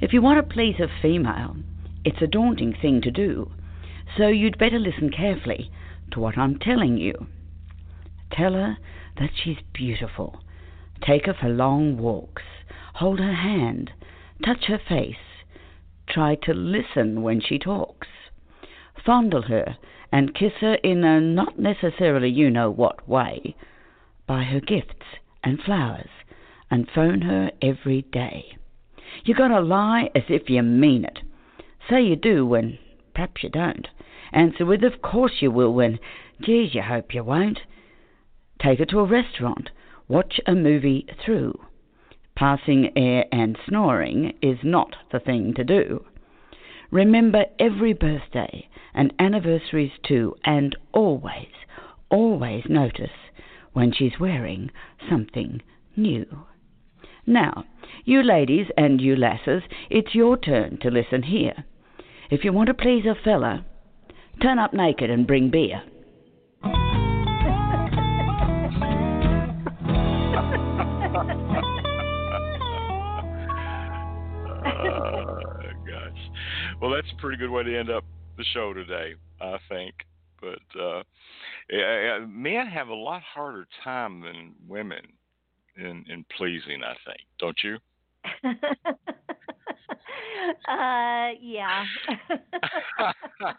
[0.00, 1.56] if you want to please a female,
[2.04, 3.50] it's a daunting thing to do,
[4.16, 5.72] so you'd better listen carefully
[6.12, 7.26] to what I'm telling you.
[8.30, 8.78] Tell her
[9.18, 10.42] that she's beautiful.
[11.04, 12.44] Take her for long walks.
[12.94, 13.90] Hold her hand.
[14.44, 15.16] Touch her face.
[16.08, 18.06] Try to listen when she talks.
[19.04, 19.76] Fondle her
[20.12, 23.56] and kiss her in a not necessarily you know what way.
[24.28, 25.06] Buy her gifts
[25.42, 26.10] and flowers
[26.70, 28.58] and phone her every day.
[29.24, 31.20] You gotta lie as if you mean it.
[31.88, 32.78] Say you do when
[33.14, 33.88] perhaps you don't.
[34.30, 35.98] Answer with of course you will when
[36.42, 37.60] geez you hope you won't.
[38.60, 39.70] Take her to a restaurant.
[40.08, 41.58] Watch a movie through.
[42.36, 46.04] Passing air and snoring is not the thing to do.
[46.90, 51.48] Remember every birthday and anniversaries too, and always,
[52.10, 53.10] always notice
[53.72, 54.70] when she's wearing
[55.08, 55.62] something
[55.96, 56.26] new.
[57.26, 57.64] Now,
[58.04, 61.64] you ladies and you lasses, it's your turn to listen here.
[62.30, 63.64] If you want to please a fella,
[64.42, 65.82] turn up naked and bring beer.
[66.64, 66.98] oh.
[76.80, 78.04] Well, that's a pretty good way to end up
[78.36, 79.94] the show today, I think.
[80.40, 81.02] But uh,
[82.26, 85.02] men have a lot harder time than women
[85.76, 86.82] in in pleasing.
[86.84, 87.78] I think, don't you?
[90.68, 91.84] uh, yeah.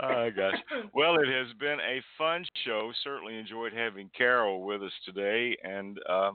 [0.00, 0.58] oh gosh.
[0.94, 2.92] Well, it has been a fun show.
[3.04, 6.32] Certainly enjoyed having Carol with us today, and uh,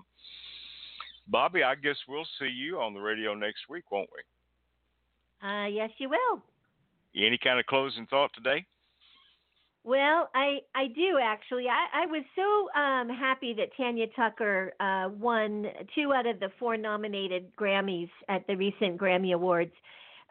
[1.31, 1.63] Bobbi.
[1.63, 5.47] I guess we'll see you on the radio next week, won't we?
[5.47, 6.41] uh, yes, you will.
[7.15, 8.65] Any kind of closing thought today?
[9.85, 11.67] Well, I I do actually.
[11.69, 16.49] I I was so um happy that Tanya Tucker uh won two out of the
[16.59, 19.71] four nominated Grammys at the recent Grammy Awards.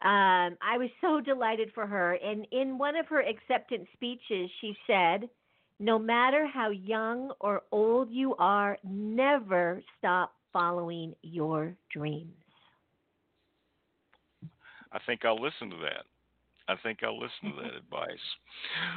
[0.02, 4.76] Um I was so delighted for her and in one of her acceptance speeches she
[4.86, 5.30] said,
[5.78, 12.34] "No matter how young or old you are, never stop following your dreams."
[14.92, 16.06] I think I'll listen to that.
[16.68, 18.18] I think I'll listen to that advice.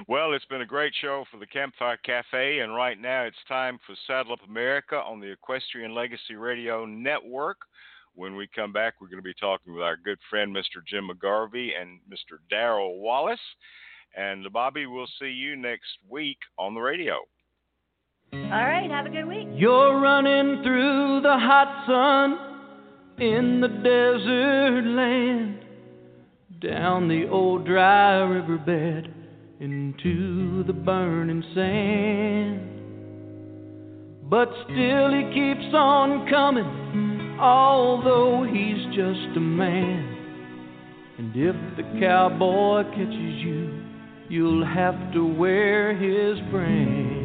[0.07, 3.80] Well, it's been a great show for the Campfire Cafe, and right now it's time
[3.85, 7.57] for Saddle Up America on the Equestrian Legacy Radio Network.
[8.15, 10.84] When we come back, we're going to be talking with our good friend, Mr.
[10.88, 12.39] Jim McGarvey, and Mr.
[12.49, 13.39] Darrell Wallace.
[14.15, 17.19] And Bobbi, we'll see you next week on the radio.
[18.34, 19.48] All right, have a good week.
[19.53, 22.57] You're running through the hot sun
[23.19, 25.60] in the desert land,
[26.61, 29.13] down the old dry riverbed
[29.59, 32.61] into the burning sand.
[34.29, 40.15] But still he keeps on coming, although he's just a man.
[41.19, 43.84] And if the cowboy catches you,
[44.29, 47.16] you'll have to wear his brand.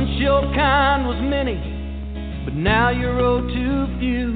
[0.00, 1.60] Once your kind was many,
[2.46, 4.32] but now you're oh too few.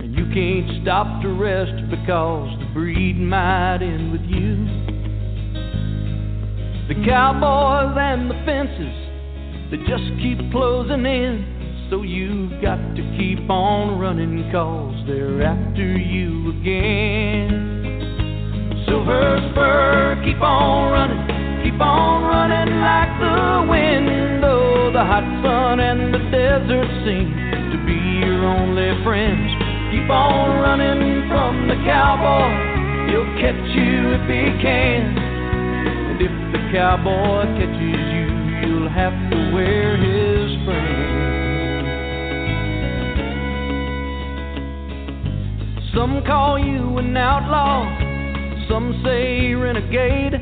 [0.00, 4.64] And you can't stop to rest because the breed might end with you.
[6.88, 8.96] The cowboys and the fences,
[9.70, 11.86] they just keep closing in.
[11.90, 17.52] So you've got to keep on running cause they're after you again.
[18.88, 24.31] Silver spur, keep on running, keep on running like the wind.
[24.92, 27.32] The hot sun and the desert seem
[27.72, 29.48] to be your only friends.
[29.88, 35.16] Keep on running from the cowboy, he'll catch you if he can.
[35.16, 38.28] And if the cowboy catches you,
[38.68, 40.92] you'll have to wear his frame.
[45.94, 47.88] Some call you an outlaw,
[48.68, 50.36] some say renegade,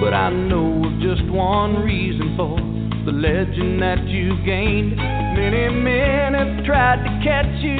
[0.00, 2.73] but I know of just one reason for
[3.04, 4.96] the legend that you gained.
[4.96, 7.76] Many men have tried to catch you,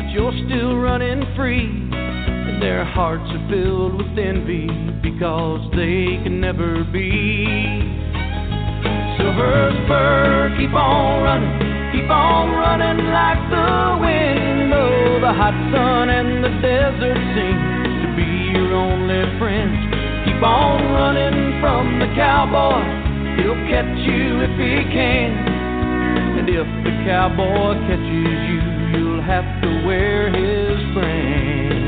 [0.00, 1.68] but you're still running free.
[1.68, 4.64] And their hearts are filled with envy
[5.04, 7.44] because they can never be.
[9.20, 14.72] Silver spur, keep on running, keep on running like the wind.
[14.72, 17.60] Oh, the hot sun and the desert seem
[18.00, 19.76] to be your only friends.
[20.24, 25.30] Keep on running from the cowboy, he'll catch you if he can.
[26.38, 28.60] And if the cowboy catches you,
[28.96, 31.80] you'll have to wear his brand.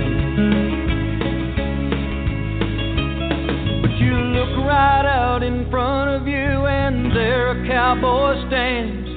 [3.82, 9.08] But you look right out in front of you, and there a cowboy stands.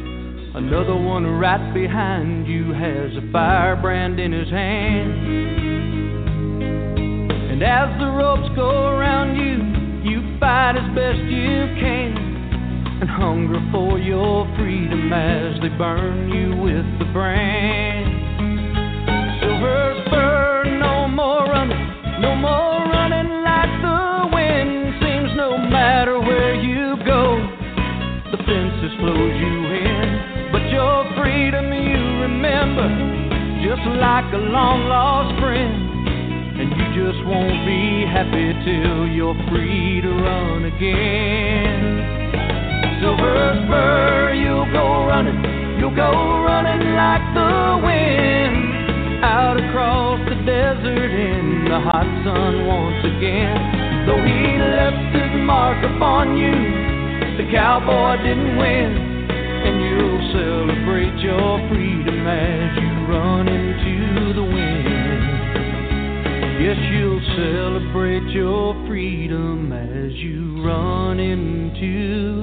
[0.56, 5.12] Another one right behind you has a firebrand in his hand.
[7.52, 9.65] And as the ropes go around you,
[10.40, 12.16] fight as best you can.
[13.02, 18.08] And hunger for your freedom as they burn you with the brand.
[19.42, 24.96] Silver spur, no more running, no more running like the wind.
[25.04, 27.36] Seems no matter where you go,
[28.32, 30.52] the fences close you in.
[30.52, 32.88] But your freedom you remember,
[33.60, 35.85] just like a long lost friend.
[37.06, 42.02] Just won't be happy till you're free to run again.
[42.98, 45.38] Silver spur, you'll go running,
[45.78, 46.10] you'll go
[46.42, 49.22] running like the wind.
[49.22, 53.54] Out across the desert in the hot sun once again.
[54.10, 56.58] Though he left his mark upon you,
[57.38, 58.98] the cowboy didn't win.
[59.62, 64.95] And you'll celebrate your freedom as you run into the wind.
[66.58, 72.35] Yes, you'll celebrate your freedom as you run into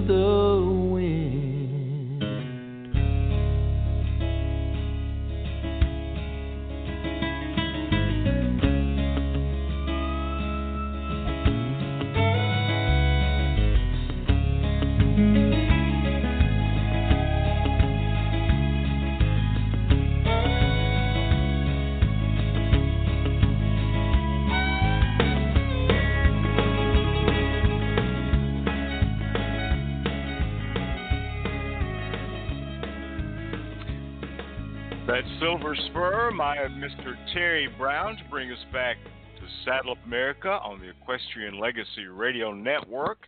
[36.63, 37.17] Spur, my Mr.
[37.33, 42.53] Terry Brown, to bring us back to Saddle Up America on the Equestrian Legacy Radio
[42.53, 43.19] Network.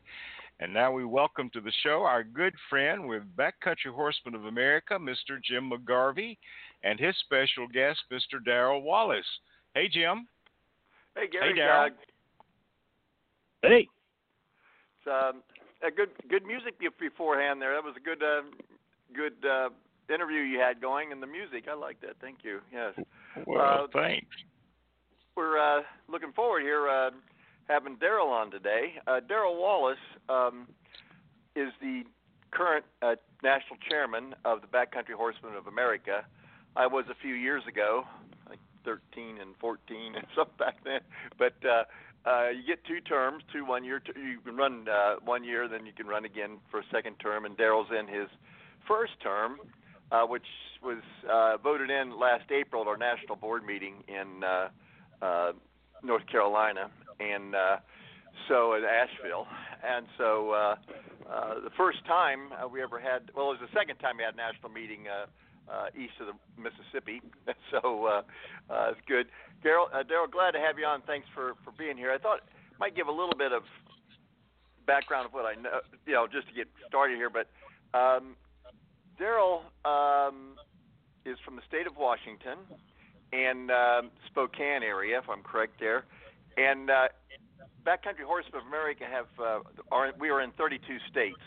[0.61, 4.94] And now we welcome to the show our good friend with Backcountry Horsemen of America,
[4.94, 5.43] Mr.
[5.43, 6.36] Jim McGarvey,
[6.85, 8.44] and his special guest, Mr.
[8.44, 9.24] Darrell Wallace.
[9.74, 10.28] Hey, Jim.
[11.16, 11.51] Hey, Gary.
[11.51, 11.86] Hey, Darrell.
[11.86, 13.89] Uh, Hey,
[15.01, 15.43] it's, um,
[15.82, 17.73] a good good music be- beforehand there.
[17.74, 18.43] That was a good uh,
[19.15, 19.70] good uh,
[20.12, 21.64] interview you had going, and the music.
[21.70, 22.16] I like that.
[22.20, 22.60] Thank you.
[22.72, 22.94] Yes.
[23.47, 24.26] Well, Uh, thanks.
[25.36, 27.10] We're uh, looking forward here uh,
[27.68, 28.94] having Darrell on today.
[29.06, 29.98] Uh, Darrell Wallace
[30.28, 30.68] um,
[31.56, 32.02] is the
[32.52, 36.24] current uh, national chairman of the Backcountry Horsemen of America.
[36.76, 38.05] I was a few years ago,
[38.48, 41.01] like 13 and 14 and stuff back then.
[41.36, 41.85] But uh,
[42.28, 43.98] uh, you get two terms, two one year.
[44.01, 47.16] T- you can run uh, one year, then you can run again for a second
[47.18, 47.44] term.
[47.44, 48.28] And Darrell's in his
[48.86, 49.59] first term,
[50.15, 50.47] uh, which
[50.82, 54.69] was uh, voted in last April at our national board meeting in uh,
[55.24, 55.53] uh,
[56.03, 57.77] North Carolina, and uh,
[58.49, 59.47] so at Asheville.
[59.82, 60.77] And so uh,
[61.28, 64.24] uh, the first time uh, we ever had, well, it was the second time we
[64.24, 65.27] had a national meeting uh,
[65.66, 67.20] uh, east of the Mississippi.
[67.73, 68.23] so uh,
[68.70, 69.27] uh, it's good.
[69.62, 71.03] Darrell, uh, Darrell, glad to have you on.
[71.03, 72.12] Thanks for for being here.
[72.12, 73.62] I thought I might give a little bit of
[74.86, 77.32] background of what I know, you know, just to get started here.
[77.32, 77.49] But
[77.97, 78.36] um,
[79.19, 80.57] Darrell um,
[81.24, 82.59] is from the state of Washington.
[83.32, 86.05] in um, Spokane area, if I'm correct there.
[86.57, 87.09] And uh,
[87.85, 89.61] Backcountry Horsemen of America have uh,
[89.91, 91.41] are we are in 32 states.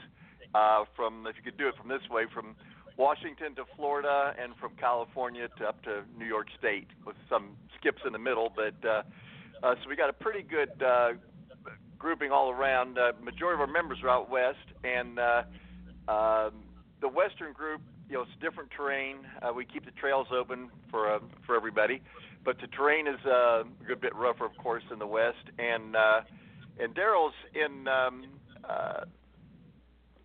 [0.56, 2.56] Uh, from if you could do it from this way, from
[2.98, 8.02] Washington to Florida, and from California to up to New York State, with some skips
[8.06, 8.52] in the middle.
[8.56, 9.03] But uh,
[9.64, 11.14] uh, so we got a pretty good uh,
[11.98, 12.98] grouping all around.
[12.98, 15.44] Uh, majority of our members are out west, and uh,
[16.07, 16.53] um,
[17.01, 19.17] the western group, you know, it's different terrain.
[19.41, 22.01] Uh, we keep the trails open for uh, for everybody,
[22.43, 25.43] but the terrain is uh, a good bit rougher, of course, in the west.
[25.59, 26.21] And uh,
[26.79, 28.25] and Darrell's in um,
[28.67, 29.01] uh,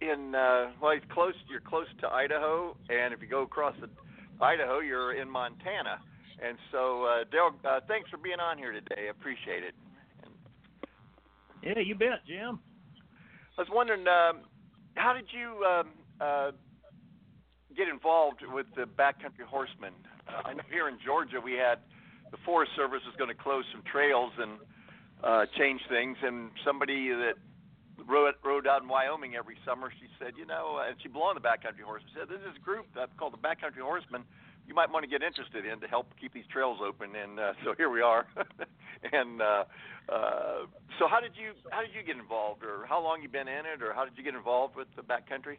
[0.00, 1.34] in uh, well, he's close.
[1.50, 3.88] You're close to Idaho, and if you go across the
[4.42, 6.00] Idaho, you're in Montana.
[6.44, 9.06] And so, uh, Darrell, uh, thanks for being on here today.
[9.06, 9.74] I appreciate it.
[11.62, 12.58] Yeah, you bet, Jim.
[13.56, 14.42] I was wondering, um,
[14.94, 15.90] how did you um,
[16.22, 16.50] uh,
[17.76, 19.92] get involved with the backcountry horsemen?
[20.28, 21.78] Uh, I know here in Georgia we had
[22.30, 24.52] the Forest Service was going to close some trails and
[25.22, 27.34] uh, change things, and somebody that
[28.08, 31.44] rode, rode out in Wyoming every summer, she said, you know, and she belonged to
[31.44, 32.10] backcountry horsemen.
[32.14, 34.24] Said there's this group that's called the backcountry horsemen
[34.66, 37.14] you might want to get interested in to help keep these trails open.
[37.16, 38.26] And uh, so here we are.
[39.12, 39.64] and uh,
[40.08, 40.66] uh,
[40.98, 43.66] so, how did you how did you get involved, or how long you been in
[43.66, 45.58] it, or how did you get involved with the backcountry?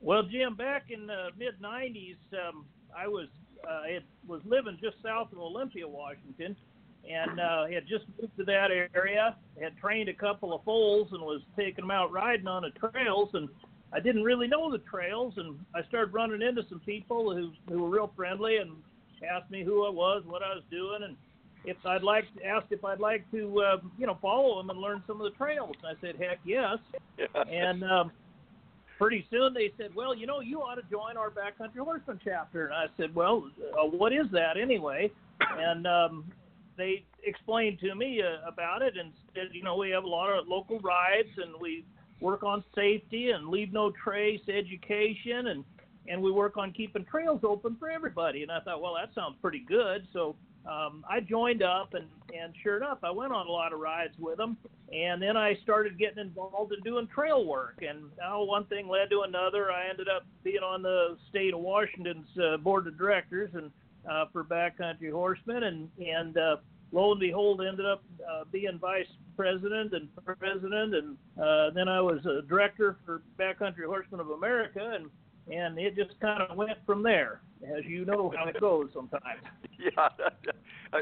[0.00, 2.64] Well, Jim, back in the mid '90s, um,
[2.96, 3.28] I was
[3.68, 6.56] uh, it was living just south of Olympia, Washington,
[7.08, 9.36] and uh, had just moved to that area.
[9.60, 13.30] Had trained a couple of foals and was taking them out riding on the trails,
[13.34, 13.48] and
[13.92, 17.82] I didn't really know the trails, and I started running into some people who who
[17.82, 18.72] were real friendly and
[19.28, 21.16] asked me who I was, what I was doing, and
[21.64, 24.78] if I'd like to ask if I'd like to uh, you know follow them and
[24.78, 25.74] learn some of the trails.
[25.82, 26.78] And I said, heck yes.
[27.18, 27.42] Yeah.
[27.50, 28.12] And um,
[28.98, 32.66] pretty soon they said, well, you know, you ought to join our backcountry horseman chapter.
[32.66, 33.48] And I said, well,
[33.80, 35.10] uh, what is that anyway?
[35.40, 36.24] And um,
[36.76, 40.36] they explained to me uh, about it and said, you know, we have a lot
[40.36, 41.84] of local rides and we
[42.20, 45.64] work on safety and leave no trace education and
[46.08, 49.36] and we work on keeping trails open for everybody and i thought well that sounds
[49.40, 50.34] pretty good so
[50.68, 52.06] um, i joined up and
[52.38, 54.56] and sure enough i went on a lot of rides with them
[54.92, 57.82] and then i started getting involved in doing trail work.
[57.86, 59.70] And now one thing led to another.
[59.70, 63.70] I ended up being on the state of washington's uh, board of directors and
[64.10, 65.64] uh, for backcountry horsemen.
[65.64, 66.56] And and uh,
[66.92, 70.08] lo and behold, ended up uh, being vice president and
[70.38, 75.08] president, and uh, then I was a director for Backcountry Horsemen of America, and
[75.50, 79.42] and it just kind of went from there, as you know how it goes sometimes.
[79.78, 80.08] yeah,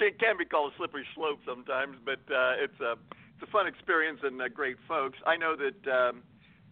[0.00, 3.66] it can be called a slippery slope sometimes, but uh, it's a it's a fun
[3.66, 5.18] experience and uh, great folks.
[5.26, 6.22] I know that um,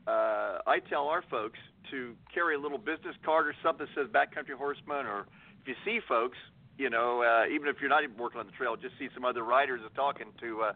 [0.07, 1.59] uh, I tell our folks
[1.91, 5.27] to carry a little business card or something that says Backcountry Horseman, or
[5.63, 6.39] if you see folks,
[6.79, 9.25] you know, uh, even if you're not even working on the trail, just see some
[9.25, 10.73] other riders talking to uh,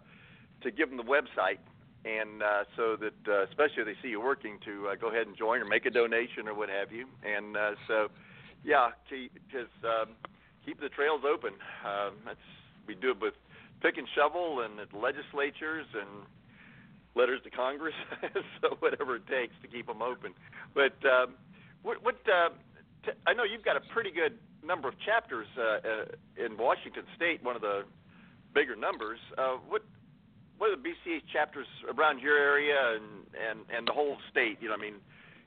[0.62, 1.58] to give them the website,
[2.04, 5.26] and uh, so that uh, especially if they see you working, to uh, go ahead
[5.26, 7.06] and join or make a donation or what have you.
[7.24, 8.08] And uh, so,
[8.64, 8.90] yeah,
[9.50, 10.16] just um,
[10.64, 11.52] keep the trails open.
[11.84, 12.38] Um, that's
[12.86, 13.34] we do it with
[13.82, 16.26] pick and shovel and at legislatures and
[17.14, 17.94] letters to Congress,
[18.60, 20.32] so whatever it takes to keep them open.
[20.74, 21.34] But um,
[21.82, 22.50] what, what uh,
[23.04, 27.04] t- I know you've got a pretty good number of chapters uh, uh, in Washington
[27.16, 27.82] State, one of the
[28.54, 29.18] bigger numbers.
[29.36, 29.82] Uh, what
[30.60, 31.66] what are the BCH chapters
[31.96, 34.58] around your area and, and, and the whole state?
[34.60, 34.96] You know, I mean,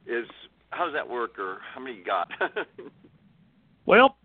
[0.08, 0.26] is
[0.72, 2.30] how does that work, or how many you got?
[3.86, 4.18] well,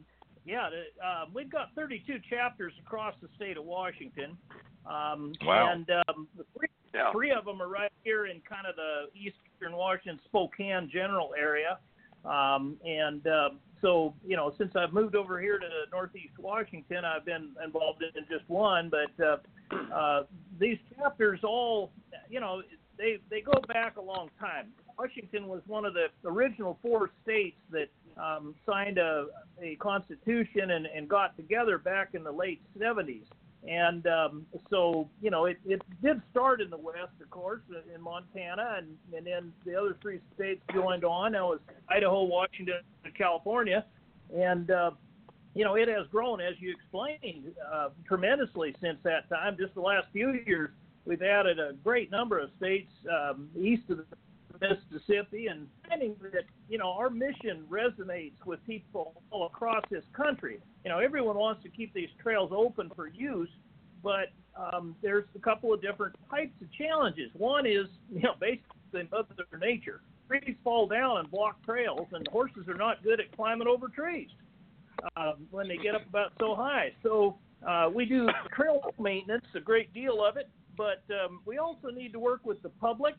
[0.46, 0.70] yeah,
[1.04, 4.38] uh, we've got 32 chapters across the state of Washington.
[4.86, 5.70] Um, wow.
[5.74, 7.12] And um, three, yeah.
[7.12, 11.78] three of them are right here in kind of the eastern Washington, Spokane general area.
[12.24, 13.50] Um, and uh,
[13.80, 18.24] so you know, since I've moved over here to Northeast Washington, I've been involved in
[18.30, 18.90] just one.
[18.90, 19.36] But uh,
[19.94, 20.22] uh,
[20.58, 21.92] these chapters all,
[22.28, 22.62] you know,
[22.96, 24.72] they they go back a long time.
[24.98, 27.88] Washington was one of the original four states that
[28.20, 29.26] um, signed a,
[29.62, 33.22] a constitution and, and got together back in the late 70s.
[33.66, 37.62] And um, so, you know, it, it did start in the West, of course,
[37.94, 41.32] in Montana, and, and then the other three states joined on.
[41.32, 41.58] That was
[41.88, 43.84] Idaho, Washington, and California.
[44.34, 44.92] And, uh,
[45.54, 49.56] you know, it has grown, as you explained, uh, tremendously since that time.
[49.58, 50.70] Just the last few years,
[51.04, 54.04] we've added a great number of states um, east of the
[54.60, 60.60] Mississippi, and finding that you know our mission resonates with people all across this country.
[60.84, 63.50] You know, everyone wants to keep these trails open for use,
[64.02, 67.30] but um, there's a couple of different types of challenges.
[67.34, 70.02] One is you know basically Mother Nature.
[70.28, 74.28] Trees fall down and block trails, and horses are not good at climbing over trees.
[75.16, 76.92] uh, when they get up about so high.
[77.02, 81.88] So uh, we do trail maintenance, a great deal of it, but um, we also
[81.88, 83.14] need to work with the public.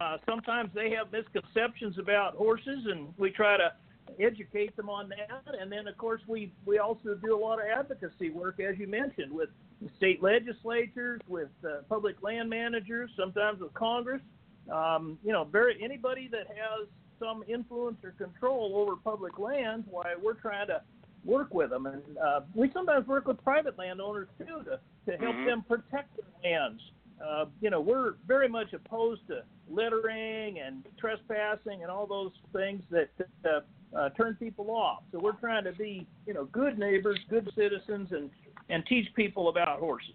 [0.00, 3.72] Uh, sometimes they have misconceptions about horses, and we try to
[4.18, 5.54] educate them on that.
[5.60, 8.86] And then, of course, we we also do a lot of advocacy work, as you
[8.86, 9.50] mentioned, with
[9.96, 14.22] state legislatures, with uh, public land managers, sometimes with Congress.
[14.70, 16.88] Um, you know, very anybody that has
[17.18, 20.82] some influence or control over public lands, why we're trying to
[21.24, 24.80] work with them, and uh, we sometimes work with private landowners too to
[25.10, 25.44] to help Mhm.
[25.44, 26.82] them protect their lands.
[27.22, 32.82] Uh, you know, we're very much opposed to littering and trespassing and all those things
[32.90, 33.08] that
[33.44, 33.60] uh,
[33.96, 35.02] uh, turn people off.
[35.12, 38.30] So we're trying to be, you know, good neighbors, good citizens, and
[38.70, 40.10] and teach people about horses.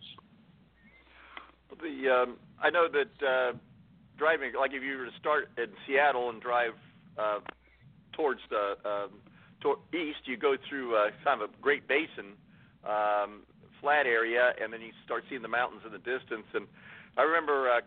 [1.81, 3.57] The um, I know that uh,
[4.17, 6.73] driving, like if you were to start in Seattle and drive
[7.17, 7.39] uh,
[8.13, 9.11] towards the um,
[9.61, 12.34] to- east, you go through uh, kind of a Great Basin
[12.84, 13.43] um,
[13.80, 16.45] flat area, and then you start seeing the mountains in the distance.
[16.53, 16.67] And
[17.18, 17.81] I remember uh,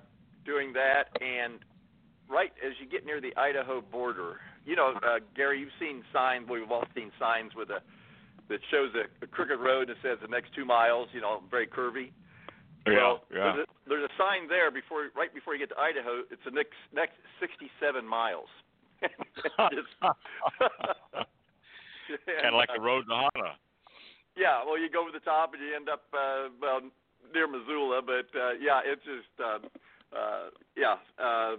[0.44, 1.60] doing that, and
[2.28, 6.48] right as you get near the Idaho border, you know, uh, Gary, you've seen signs.
[6.48, 7.82] We've all seen signs with a
[8.48, 11.66] that shows a, a crooked road that says the next two miles, you know, very
[11.66, 12.10] curvy.
[12.86, 13.52] Yeah, well, yeah.
[13.54, 16.26] There's, a, there's a sign there before, right before you get to Idaho.
[16.30, 18.50] It's the next next 67 miles.
[19.02, 19.78] kind
[22.44, 23.54] of like the road to Hana.
[24.36, 26.80] Yeah, well, you go over the top and you end up uh, well
[27.34, 29.58] near Missoula, but uh, yeah, it's just uh,
[30.16, 31.56] uh, yeah, uh,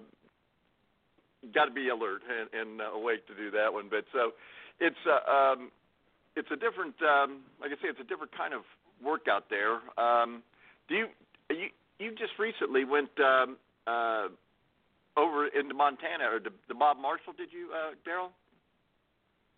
[1.53, 3.87] got to be alert and, and awake to do that one.
[3.89, 4.31] But so
[4.79, 5.71] it's uh, um,
[6.35, 8.61] it's a different, um, like I say, it's a different kind of
[9.03, 9.79] work out there.
[9.97, 10.43] Um,
[10.87, 11.07] do you
[11.49, 11.67] you
[11.99, 13.57] you just recently went um,
[13.87, 14.27] uh,
[15.17, 17.33] over into Montana or to, to Bob Marshall?
[17.37, 18.31] Did you, uh, Darrell?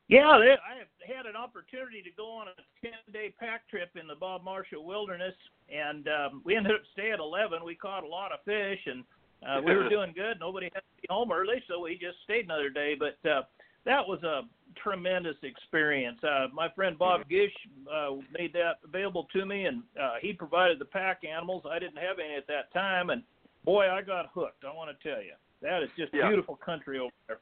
[0.07, 4.07] Yeah, they, I have had an opportunity to go on a 10-day pack trip in
[4.07, 5.33] the Bob Marshall Wilderness,
[5.73, 7.65] and um, we ended up staying at 11.
[7.65, 9.03] We caught a lot of fish, and
[9.47, 10.39] uh, we were doing good.
[10.39, 12.95] Nobody had to be home early, so we just stayed another day.
[12.97, 13.43] But uh,
[13.85, 14.41] that was a
[14.81, 16.19] tremendous experience.
[16.23, 17.53] Uh, my friend Bob Gish
[17.91, 21.63] uh, made that available to me, and uh, he provided the pack animals.
[21.69, 23.23] I didn't have any at that time, and
[23.63, 24.65] boy, I got hooked.
[24.65, 25.33] I want to tell you,
[25.63, 26.27] that is just Yeah.
[26.27, 27.39] beautiful country over there.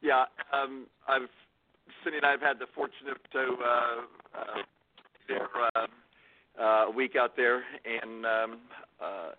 [0.00, 1.28] Yeah, um, I've
[2.02, 4.62] Cindy and I have had the fortune to uh, uh,
[5.28, 5.86] there uh,
[6.60, 8.58] uh, a week out there, and um,
[9.00, 9.30] uh,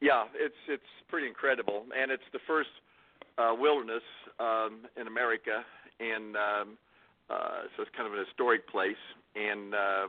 [0.00, 2.70] yeah, it's it's pretty incredible, and it's the first
[3.38, 4.02] uh, wilderness
[4.38, 5.64] um, in America,
[6.00, 6.78] and um,
[7.30, 9.00] uh, so it's kind of an historic place,
[9.34, 10.06] and uh,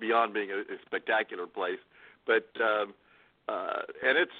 [0.00, 1.80] beyond being a, a spectacular place,
[2.26, 2.94] but um,
[3.48, 4.32] uh, and it's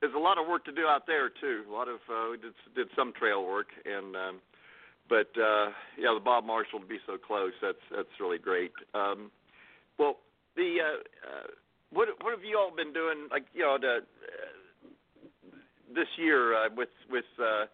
[0.00, 1.64] there's a lot of work to do out there too.
[1.68, 4.40] A lot of uh, we did did some trail work, and um,
[5.10, 8.70] but uh, yeah, the Bob Marshall to be so close, that's that's really great.
[8.94, 9.30] Um,
[9.98, 10.18] well,
[10.54, 11.46] the uh, uh,
[11.90, 13.26] what what have you all been doing?
[13.30, 15.58] Like you know, the, uh,
[15.92, 17.66] this year uh, with with uh,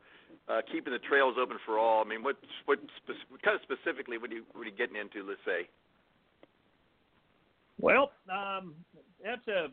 [0.48, 2.02] uh, keeping the trails open for all.
[2.02, 4.96] I mean, what what spec- kind of specifically what are you what are you getting
[4.96, 5.28] into?
[5.28, 5.68] Let's say.
[7.78, 8.74] Well, um,
[9.22, 9.68] that's a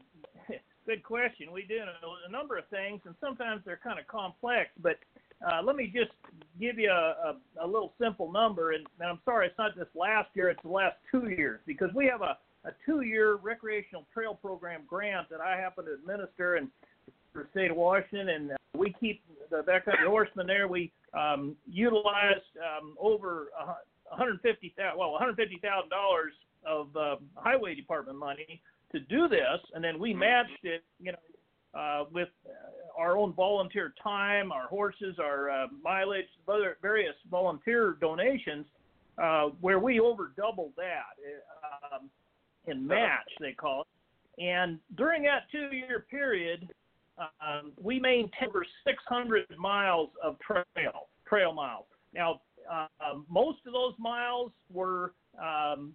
[0.86, 1.54] good question.
[1.54, 4.70] We do a, a number of things, and sometimes they're kind of complex.
[4.82, 5.00] But
[5.46, 6.12] uh, let me just
[6.60, 8.72] give you a, a, a little simple number.
[8.72, 11.90] And, and I'm sorry, it's not just last year; it's the last two years because
[11.94, 16.60] we have a, a two-year recreational trail program grant that I happen to administer
[17.34, 20.68] for the state of Washington, and uh, we keep the backcountry horsemen there.
[20.68, 26.34] We um, utilized um, over a hu- 150,000, well, 150,000 dollars
[26.66, 28.62] of uh, highway department money
[28.92, 32.52] to do this, and then we matched it, you know, uh, with uh,
[32.98, 36.26] our own volunteer time, our horses, our uh, mileage,
[36.82, 38.66] various volunteer donations,
[39.22, 41.16] uh, where we over doubled that
[41.92, 42.10] uh, um,
[42.68, 43.88] in match, they call it.
[44.44, 46.70] And during that two-year period,
[47.20, 51.86] um, we maintained over 600 miles of trail trail miles.
[52.14, 52.42] Now,
[52.72, 52.88] uh,
[53.30, 55.94] most of those miles were, um,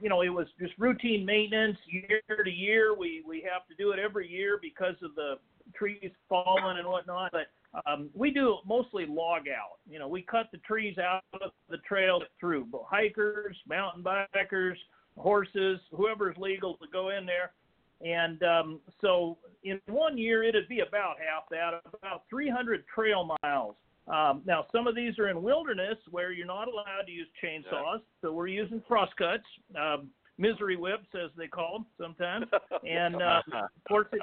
[0.00, 2.94] you know, it was just routine maintenance year to year.
[2.94, 5.36] We we have to do it every year because of the
[5.74, 7.32] trees falling and whatnot.
[7.32, 7.46] But
[7.86, 9.78] um, we do mostly log out.
[9.88, 14.76] You know, we cut the trees out of the trail through both hikers, mountain bikers,
[15.16, 17.52] horses, whoever's legal to go in there.
[18.00, 23.74] And um, so in one year, it'd be about half that, about 300 trail miles.
[24.06, 28.00] Um, now, some of these are in wilderness where you're not allowed to use chainsaws,
[28.22, 29.44] so we're using crosscuts,
[29.78, 30.08] um,
[30.38, 32.46] misery whips, as they call them sometimes.
[32.88, 34.22] And uh, of course, it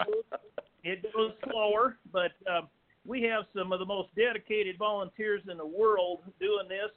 [0.85, 2.61] it goes slower, but uh,
[3.05, 6.91] we have some of the most dedicated volunteers in the world doing this.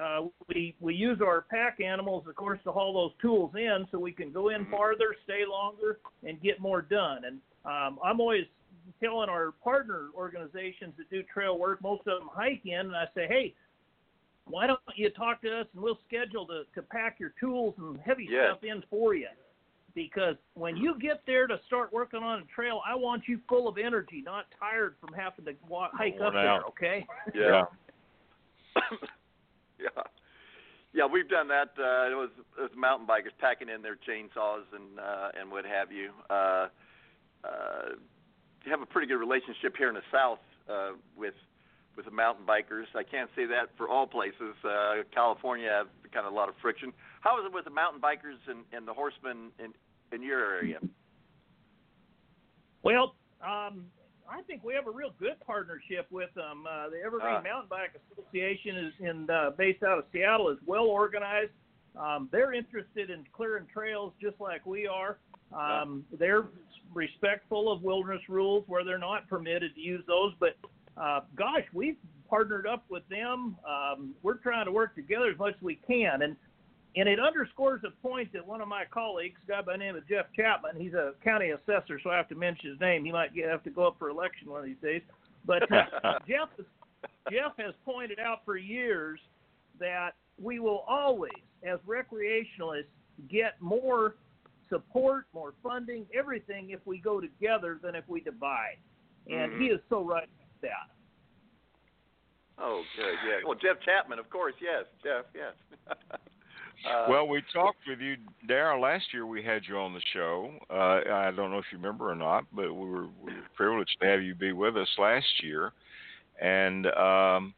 [0.00, 3.98] uh, we we use our pack animals, of course, to haul those tools in, so
[3.98, 7.24] we can go in farther, stay longer, and get more done.
[7.24, 8.44] And um, I'm always
[9.02, 13.06] telling our partner organizations that do trail work, most of them hike in, and I
[13.14, 13.54] say, hey,
[14.46, 17.98] why don't you talk to us and we'll schedule to, to pack your tools and
[18.04, 18.50] heavy Yeah.
[18.52, 19.28] stuff in for you.
[19.94, 23.68] Because when you get there to start working on a trail, I want you full
[23.68, 26.62] of energy, not tired from having to walk, hike up Worn there.
[26.64, 27.06] Okay.
[27.34, 27.64] Yeah.
[29.78, 30.02] yeah.
[30.92, 31.70] Yeah, we've done that.
[31.78, 35.64] Uh, it was it was mountain bikers packing in their chainsaws and uh, and what
[35.64, 36.10] have you.
[36.28, 36.66] Uh,
[37.44, 37.94] uh,
[38.68, 41.34] have a pretty good relationship here in the south uh, with
[41.96, 42.86] with the mountain bikers.
[42.94, 44.54] I can't say that for all places.
[44.64, 46.92] Uh, California have kind of a lot of friction.
[47.20, 49.72] How is it with the mountain bikers and, and the horsemen in
[50.12, 50.78] in your area?
[52.82, 53.84] Well, um,
[54.28, 56.64] I think we have a real good partnership with them.
[56.68, 57.42] Uh, the Evergreen Ah.
[57.42, 61.52] Mountain Bike Association is in uh, based out of Seattle, is well organized.
[61.96, 65.18] Um, they're interested in clearing trails just like we are.
[65.52, 66.44] Um, they're
[66.94, 70.32] respectful of wilderness rules where they're not permitted to use those.
[70.38, 70.56] But
[70.96, 71.96] uh, gosh, we've
[72.28, 73.56] partnered up with them.
[73.68, 76.36] Um, we're trying to work together as much as we can, and
[76.96, 79.96] and it underscores a point that one of my colleagues, a guy by the name
[79.96, 83.04] of Jeff Chapman, he's a county assessor, so I have to mention his name.
[83.04, 85.02] He might get, have to go up for election one of these days.
[85.46, 86.48] But uh, Jeff,
[87.30, 89.20] Jeff has pointed out for years
[89.78, 90.10] that
[90.42, 91.30] we will always,
[91.62, 92.84] as recreationalists,
[93.30, 94.16] get more
[94.68, 98.78] support, more funding, everything if we go together than if we divide.
[99.28, 100.90] And he is so right about that.
[102.58, 103.14] Oh, good.
[103.26, 103.46] Yeah.
[103.46, 104.54] Well, Jeff Chapman, of course.
[104.60, 105.24] Yes, Jeff.
[105.34, 105.96] Yes.
[106.88, 108.16] uh, well, we talked with you,
[108.46, 108.80] Darrell.
[108.80, 110.50] Last year we had you on the show.
[110.70, 113.96] Uh, I don't know if you remember or not, but we were, we were privileged
[114.00, 115.72] to have you be with us last year.
[116.40, 117.54] And um,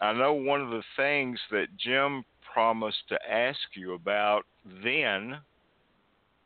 [0.00, 4.44] I know one of the things that Jim promised to ask you about
[4.82, 5.38] then,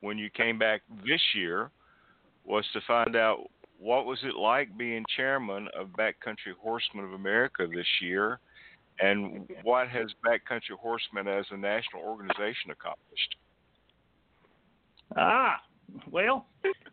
[0.00, 1.70] when you came back this year,
[2.44, 7.66] was to find out what was it like being chairman of Backcountry Horsemen of America
[7.72, 8.40] this year,
[9.00, 13.36] and what has Backcountry Horsemen as a national organization accomplished?
[15.16, 15.56] Ah,
[16.10, 16.46] well,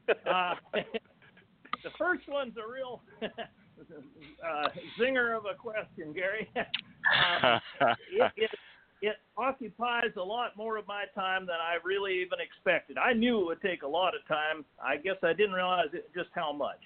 [0.10, 4.68] uh, the first one's a real uh,
[5.00, 6.50] zinger of a question, Gary.
[6.56, 7.60] um,
[8.12, 8.50] it, it,
[9.02, 12.98] it occupies a lot more of my time than I really even expected.
[12.98, 14.66] I knew it would take a lot of time.
[14.84, 16.80] I guess I didn't realize it, just how much.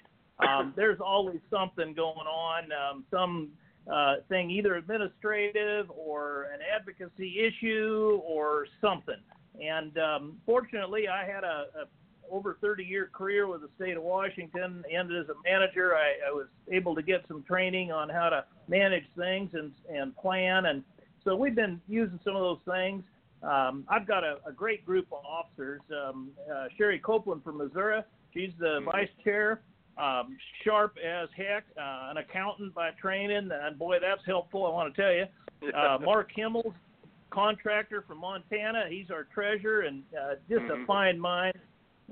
[0.46, 3.50] Um, there's always something going on, um, some
[3.90, 9.16] uh, thing either administrative or an advocacy issue or something.
[9.60, 11.84] And um, fortunately, I had a, a
[12.30, 14.82] over 30 year career with the state of Washington.
[14.92, 18.44] And as a manager, I, I was able to get some training on how to
[18.68, 20.66] manage things and and plan.
[20.66, 20.82] And
[21.24, 23.04] so we've been using some of those things.
[23.42, 25.80] Um, I've got a, a great group of officers.
[25.90, 28.02] Um, uh, Sherry Copeland from Missouri,
[28.32, 29.62] she's the vice chair.
[29.98, 34.64] Um, sharp as heck, uh, an accountant by training, and boy, that's helpful.
[34.66, 35.26] I want to tell you.
[35.74, 36.72] Uh, Mark Himmels,
[37.30, 40.82] contractor from Montana, he's our treasurer and uh, just Mhm.
[40.82, 41.58] a fine mind.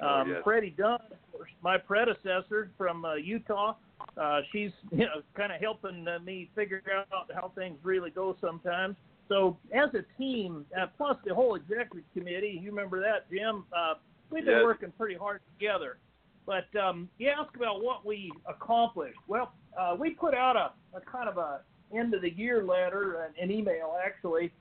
[0.03, 0.45] Oh, Um, yes.
[0.45, 3.75] Freddie Dunn, of course, my predecessor from uh, Utah,
[4.17, 6.83] uh, she's you know kind of helping uh, me figure
[7.13, 8.97] out how things really go sometimes.
[9.29, 13.65] So as a team, uh, plus the whole executive committee, you remember that, Jim?
[13.73, 13.95] Uh,
[14.31, 14.65] we've been Yes.
[14.65, 15.99] working pretty hard together.
[16.47, 19.19] But um, you ask about what we accomplished.
[19.29, 21.61] Well, uh, we put out a, a kind of a
[21.97, 24.53] end of the year letter, an, an email actually,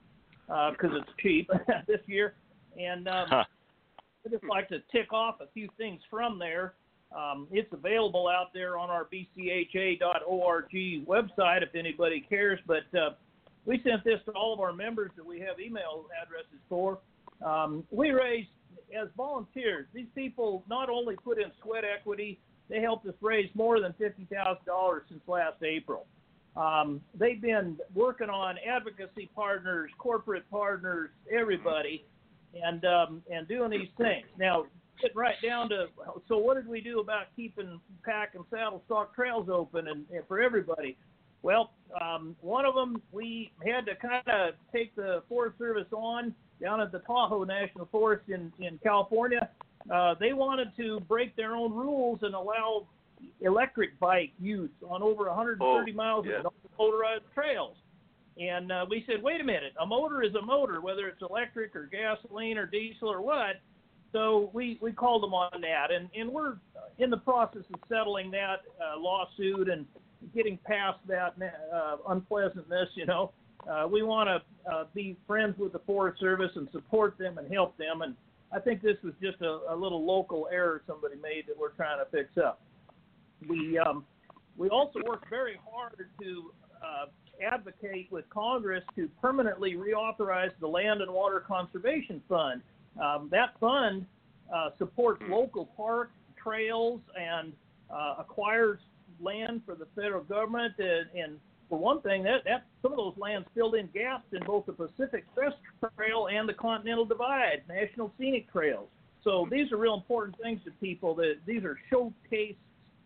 [0.47, 1.49] because it's cheap
[1.88, 2.35] this year,
[2.77, 3.43] and um, Huh.
[4.26, 6.73] I just like to tick off a few things from there.
[7.15, 12.60] Um, it's available out there on our bcha.org website if anybody cares.
[12.68, 13.11] But uh,
[13.65, 16.99] we sent this to all of our members that we have email addresses for.
[17.43, 18.49] Um, we raised,
[18.98, 22.40] as volunteers, these people not only put in sweat equity,
[22.70, 26.06] they helped us raise more than $50,000 since last April.
[26.56, 32.06] Um, they've been working on advocacy partners, corporate partners, everybody,
[32.61, 34.26] and um, and doing these things.
[34.38, 34.66] Now,
[35.02, 35.88] getting right down to
[36.28, 40.28] so, what did we do about keeping pack and saddle stock trails open and, and
[40.28, 40.98] for everybody?
[41.41, 41.72] Well,
[42.02, 46.81] um, one of them we had to kind of take the Forest Service on down
[46.81, 49.49] at the Tahoe National Forest in in California.
[49.91, 52.86] Uh, they wanted to break their own rules and allow
[53.41, 56.41] electric bike use on over 130 Oh, miles yeah.
[56.45, 57.76] of motorized trails.
[58.40, 61.76] And uh, we said, wait a minute, a motor is a motor, whether it's electric
[61.76, 63.57] or gasoline or diesel or what.
[64.14, 66.56] So we, we called them on that, and, and we're
[66.98, 69.86] in the process of settling that uh, lawsuit and
[70.34, 71.36] getting past that
[71.73, 73.31] uh, unpleasantness, you know.
[73.68, 77.52] Uh, we want to uh, be friends with the Forest Service and support them and
[77.52, 78.02] help them.
[78.02, 78.15] And
[78.52, 81.99] I think this was just a, a little local error somebody made that we're trying
[81.99, 82.61] to fix up.
[83.48, 84.06] We um,
[84.57, 86.52] we also work very hard to
[86.84, 87.06] uh,
[87.41, 92.61] advocate with Congress to permanently reauthorize the Land and Water Conservation Fund.
[93.02, 94.06] Um, that fund
[94.53, 96.11] uh, supports local parks,
[96.41, 97.53] trails, and
[97.90, 98.80] uh, acquires
[99.22, 100.73] land for the federal government.
[100.77, 101.40] And, and
[101.70, 104.74] for one thing, that, that some of those lands filled in gaps in both the
[104.74, 105.56] Pacific Crest
[105.96, 108.88] Trail and the Continental Divide, national scenic trails.
[109.24, 111.14] So these are real important things to people.
[111.16, 112.56] That these are showcase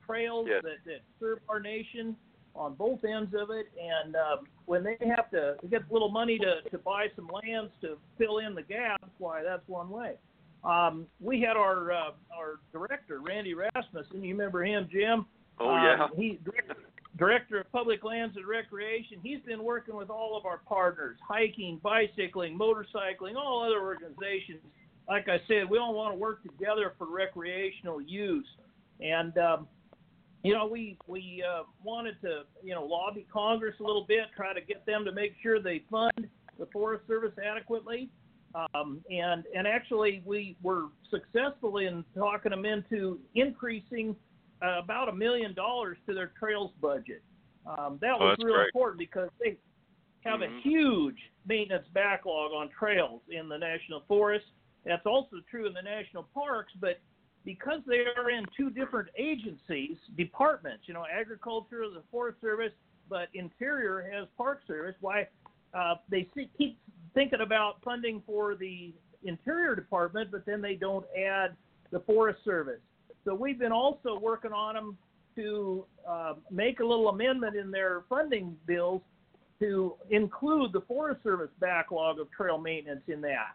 [0.06, 0.62] trails yes.
[0.64, 2.16] that, that serve our nation
[2.56, 3.68] on both ends of it.
[3.82, 7.72] And um, when they have to get a little money to, to buy some lands
[7.82, 10.14] to fill in the gaps, why that's one way.
[10.64, 14.24] Um, we had our uh, our director Randy Rasmussen.
[14.24, 15.26] You remember him, Jim?
[15.60, 16.08] Oh um, yeah.
[16.16, 16.76] He director,
[17.18, 19.18] director of public lands and recreation.
[19.22, 24.60] He's been working with all of our partners, hiking, bicycling, motorcycling, all other organizations.
[25.08, 28.48] Like I said, we all want to work together for recreational use.
[29.00, 29.68] And um,
[30.44, 34.54] you know, we we uh, wanted to you know lobby Congress a little bit, try
[34.54, 36.28] to get them to make sure they fund
[36.58, 38.10] the Forest Service adequately.
[38.56, 44.16] Um, and and actually, we were successful in talking them into increasing
[44.64, 47.22] uh, about a million dollars to their trails budget.
[47.66, 48.68] Um, that Oh, was that's real great.
[48.68, 49.58] important because they
[50.22, 50.58] have Mhm.
[50.58, 54.46] a huge maintenance backlog on trails in the national forest.
[54.86, 57.00] That's also true in the national parks, but
[57.46, 62.74] because they are in two different agencies, departments, you know, agriculture, the Forest Service,
[63.10, 64.96] but Interior has Park Service.
[65.02, 65.28] Why
[65.74, 66.80] uh, they see, keep
[67.14, 71.58] thinking about funding for the Interior Department, but then they don't add
[71.92, 72.82] the Forest Service.
[73.26, 74.98] So we've been also working on them
[75.36, 79.02] to uh, make a little amendment in their funding bills
[79.60, 83.54] to include the Forest Service backlog of trail maintenance in that.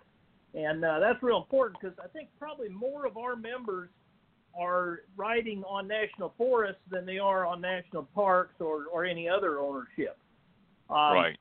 [0.54, 3.90] And uh, that's real important because I think probably more of our members
[4.58, 9.60] are riding on national forests than they are on national parks or, or any other
[9.60, 10.16] ownership.
[10.90, 11.38] Um, right.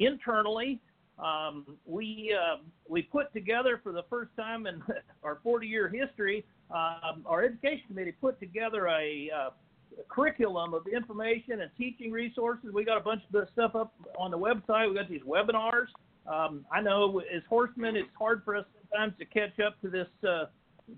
[0.00, 0.80] internally,
[1.18, 2.58] um, we uh,
[2.88, 4.82] we put together for the first time in
[5.22, 9.50] our 40-year history, um, our education committee put together a, uh,
[9.98, 12.70] a curriculum of information and teaching resources.
[12.72, 14.88] We got a bunch of stuff up on the website.
[14.88, 15.86] We got these webinars.
[16.30, 20.08] Um, I know as horsemen, it's hard for us sometimes to catch up to this
[20.28, 20.44] uh,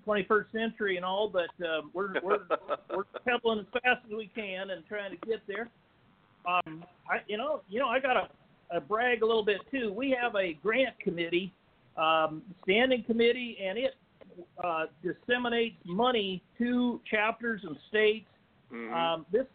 [0.07, 2.41] 21st century and all, but uh, we're we're
[2.97, 5.69] we're pedaling as fast as we can and trying to get there.
[6.49, 8.15] Um, I you know you know I got
[8.73, 9.93] to brag a little bit too.
[9.93, 11.53] We have a grant committee,
[11.97, 13.95] um, standing committee, and it
[14.63, 18.29] uh, disseminates money to chapters and states.
[18.73, 18.93] Mhm.
[18.93, 19.47] Um, this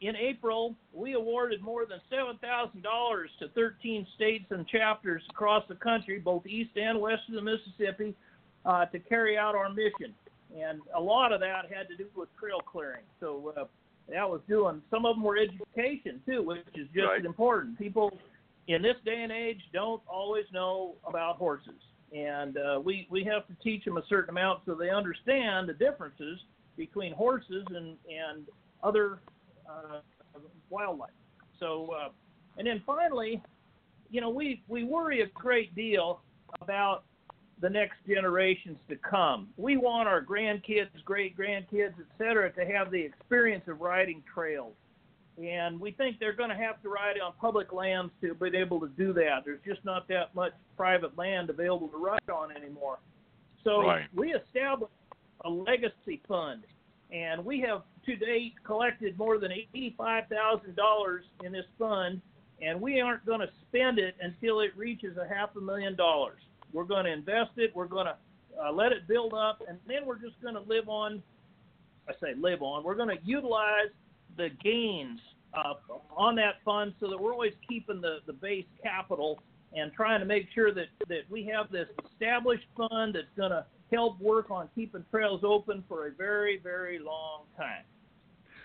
[0.00, 5.66] in April, we awarded more than seven thousand dollars to 13 states and chapters across
[5.68, 8.14] the country, both east and west of the Mississippi,
[8.64, 10.14] uh, to carry out our mission.
[10.56, 13.04] And a lot of that had to do with trail clearing.
[13.20, 13.64] So uh,
[14.08, 14.80] that was doing.
[14.88, 17.18] Some of them were education too, which is just Right.
[17.20, 17.76] as important.
[17.78, 18.16] People
[18.68, 21.80] in this day and age don't always know about horses,
[22.12, 25.74] and uh, we we have to teach them a certain amount so they understand the
[25.74, 26.38] differences
[26.76, 28.46] between horses and and
[28.82, 29.18] other
[29.68, 30.00] uh,
[30.70, 31.10] wildlife.
[31.60, 32.08] So, uh,
[32.56, 33.42] and then finally,
[34.10, 36.20] you know, we we worry a great deal
[36.60, 37.04] about
[37.60, 39.48] the next generations to come.
[39.56, 44.74] We want our grandkids, great grandkids, et cetera, to have the experience of riding trails.
[45.42, 48.80] And we think they're going to have to ride on public lands to be able
[48.80, 49.44] to do that.
[49.44, 52.98] There's just not that much private land available to ride on anymore.
[53.62, 54.06] So Right.
[54.14, 54.92] we established
[55.44, 56.64] a legacy fund,
[57.12, 62.20] and we have to date collected more than $85,000 in this fund,
[62.60, 66.40] and we aren't going to spend it until it reaches a half a million dollars.
[66.72, 67.74] We're going to invest it.
[67.76, 68.16] We're going to
[68.60, 71.22] uh, let it build up, and then we're just going to live on.
[72.08, 72.82] I say live on.
[72.82, 73.90] We're going to utilize
[74.38, 75.20] the gains
[75.52, 75.74] uh,
[76.16, 79.42] on that fund so that we're always keeping the, the base capital
[79.74, 83.66] and trying to make sure that, that we have this established fund that's going to
[83.92, 87.84] help work on keeping trails open for a very, very long time.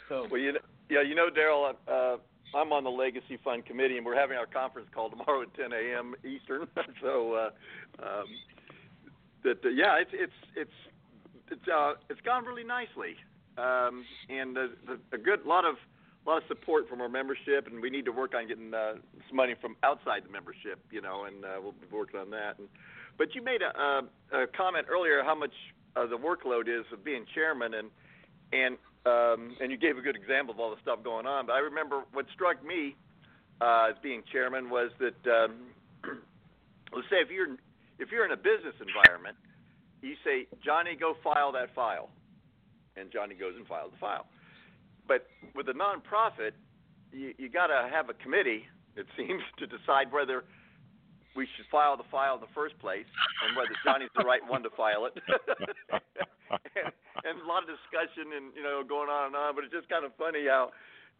[0.07, 0.59] So, Well, you know,
[0.89, 2.17] yeah, you know, Darrell, uh,
[2.55, 5.73] I'm on the Legacy Fund committee, and we're having our conference call tomorrow at 10
[5.73, 6.15] a.m.
[6.23, 6.67] Eastern.
[7.01, 8.25] so, uh, um,
[9.43, 10.71] that uh, yeah, it's it's it's
[11.51, 13.15] it's uh, it's gone really nicely,
[13.57, 14.71] um, and the,
[15.11, 15.75] a good lot of
[16.25, 18.93] lot of support from our membership, and we need to work on getting uh,
[19.27, 22.57] some money from outside the membership, you know, and uh, we'll be working on that.
[22.57, 22.69] And,
[23.17, 25.51] but you made a, a, a comment earlier how much
[25.95, 27.89] uh, the workload is of being chairman, and
[28.51, 31.47] and um, and you gave a good example of all the stuff going on.
[31.47, 32.95] But I remember what struck me
[33.61, 35.67] uh, as being chairman was that um,
[36.93, 37.57] let's say if you're
[37.99, 39.37] if you're in a business environment,
[40.01, 42.09] you say Johnny, go file that file,
[42.95, 44.25] and Johnny goes and files the file.
[45.07, 46.51] But with a nonprofit,
[47.11, 48.65] you, you got to have a committee.
[48.95, 50.43] It seems to decide whether
[51.35, 53.09] we should file the file in the first place
[53.45, 55.17] and whether Johnny's the right one to file it.
[55.17, 56.93] and,
[57.25, 59.89] and a lot of discussion and you know going on and on, but it's just
[59.89, 60.69] kind of funny how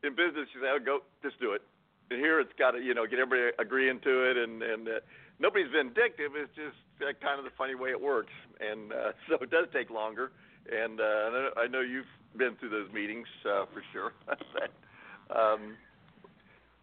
[0.05, 1.65] in business you say, "Oh, go, just do it."
[2.11, 4.91] And here it's got to you know get everybody agreeing to it, and and uh,
[5.39, 6.37] nobody's vindictive.
[6.37, 9.65] It's just uh, kind of the funny way it works, and uh, so it does
[9.73, 10.31] take longer.
[10.71, 12.05] And uh, I know you've
[12.37, 14.13] been through those meetings uh, for sure.
[15.35, 15.75] um,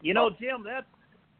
[0.03, 0.87] you know, Jim, that's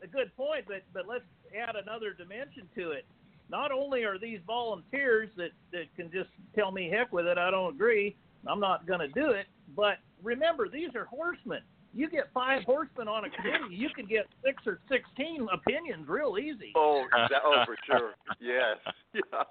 [0.03, 1.25] a good point, but but let's
[1.57, 3.05] add another dimension to it.
[3.51, 7.51] Not only are these volunteers that that can just tell me heck with it, I
[7.51, 9.47] don't agree, I'm not going to do it.
[9.77, 11.61] But remember, these are horsemen.
[11.93, 16.39] You get five horsemen on a committee, you can get six or sixteen opinions real
[16.39, 16.73] easy.
[16.77, 18.13] Oh, that, oh, for sure.
[18.41, 18.79] yes,
[19.15, 19.43] yeah.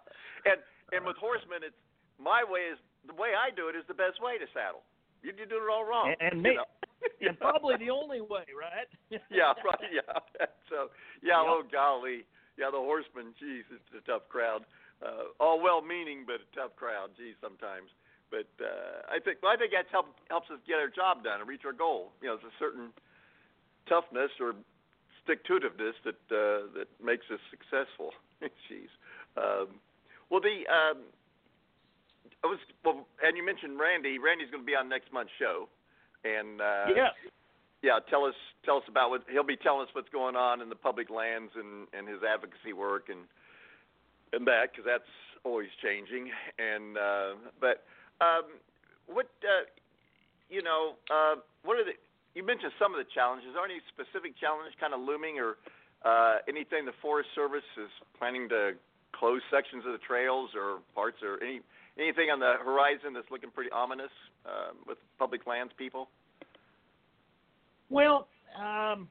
[0.45, 0.61] And
[0.93, 1.75] and with horsemen, it's
[2.19, 2.77] my way is
[3.07, 4.83] the way I do it is the best way to saddle.
[5.23, 6.13] You you do it all wrong.
[6.19, 6.67] And, and me, know?
[7.23, 8.87] and probably the only way, right?
[9.31, 9.89] yeah, right.
[9.89, 10.05] Yeah.
[10.69, 10.93] So
[11.25, 11.41] yeah.
[11.41, 11.49] Yep.
[11.49, 12.29] Oh golly.
[12.53, 13.33] Yeah, the horsemen.
[13.39, 14.67] Geez, it's a tough crowd.
[14.99, 17.15] Uh, all well-meaning, but a tough crowd.
[17.15, 17.87] Geez, sometimes.
[18.29, 21.41] But uh, I think well, I think that help, helps us get our job done
[21.41, 22.13] and reach our goal.
[22.21, 22.93] You know, there's a certain
[23.89, 24.53] toughness or
[25.25, 28.13] stick-to-itiveness that uh, that makes us successful.
[28.69, 28.93] Jeez.
[29.33, 29.81] Um,
[30.29, 31.09] well, the um,
[32.43, 34.17] I was well, and you mentioned Randy.
[34.19, 35.67] Randy's going to be on next month's show,
[36.23, 37.11] and uh, yeah,
[37.81, 37.99] yeah.
[38.09, 40.79] Tell us tell us about what he'll be telling us what's going on in the
[40.79, 43.27] public lands and and his advocacy work and
[44.31, 45.11] and that because that's
[45.43, 46.31] always changing.
[46.55, 47.83] And uh, but
[48.23, 48.55] um,
[49.07, 49.67] what uh,
[50.49, 51.99] you know, uh, what are the
[52.35, 53.51] you mentioned some of the challenges.
[53.57, 55.57] Are any specific challenges kind of looming or
[56.05, 58.79] uh, anything the Forest Service is planning to
[59.11, 61.61] close sections of the trails or parts or any
[61.99, 64.11] anything on the horizon that's looking pretty ominous
[64.45, 66.09] uh, with public lands people?
[67.89, 68.27] Well,
[68.57, 69.07] um,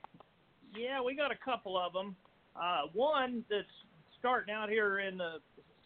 [0.77, 2.17] yeah, we got a couple of them.
[2.57, 3.67] Uh, one that's
[4.19, 5.37] starting out here in the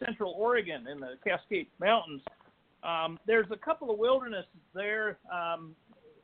[0.03, 2.21] central Oregon in the Cascade Mountains.
[2.83, 5.75] Um, there's a couple of wildernesses there, um,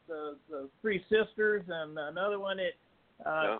[0.07, 2.59] the, the Three Sisters and another one.
[2.59, 2.75] It
[3.25, 3.57] uh, yeah.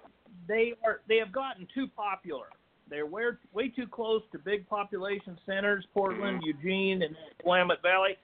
[0.48, 2.48] they are they have gotten too popular.
[2.90, 6.64] They're way, way too close to big population centers, Portland, mm-hmm.
[6.64, 8.18] Eugene, and Willamette Valley.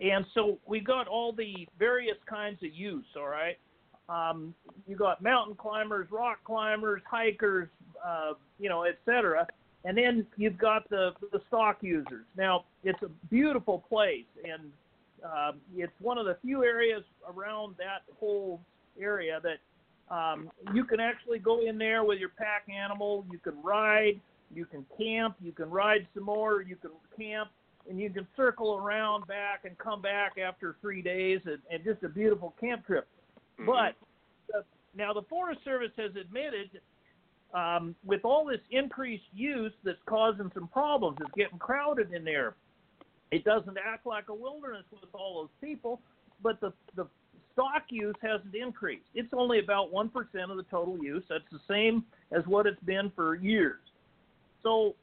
[0.00, 3.58] And so we got all the various kinds of use, all right?
[4.08, 4.54] Um,
[4.86, 7.68] you got mountain climbers, rock climbers, hikers,
[8.06, 9.46] uh, you know, et cetera.
[9.84, 12.24] And then you've got the, the stock users.
[12.36, 14.70] Now, it's a beautiful place, and
[15.24, 18.60] uh, it's one of the few areas around that whole
[19.00, 19.58] area that
[20.10, 23.24] um, you can actually go in there with your pack animal.
[23.30, 24.20] You can ride,
[24.54, 27.50] you can camp, you can ride some more, you can camp,
[27.88, 32.02] and you can circle around back and come back after three days, and, and just
[32.02, 33.06] a beautiful camp trip.
[33.60, 33.66] Mm-hmm.
[33.66, 34.62] But uh,
[34.96, 36.80] now the Forest Service has admitted,
[37.54, 41.18] um, with all this increased use, that's causing some problems.
[41.20, 42.54] It's getting crowded in there.
[43.32, 46.00] It doesn't act like a wilderness with all those people,
[46.42, 47.06] but the the
[47.56, 49.06] stock use hasn't increased.
[49.14, 50.10] It's only about 1%
[50.50, 51.24] of the total use.
[51.30, 53.80] That's the same as what it's been for years.
[54.62, 54.94] So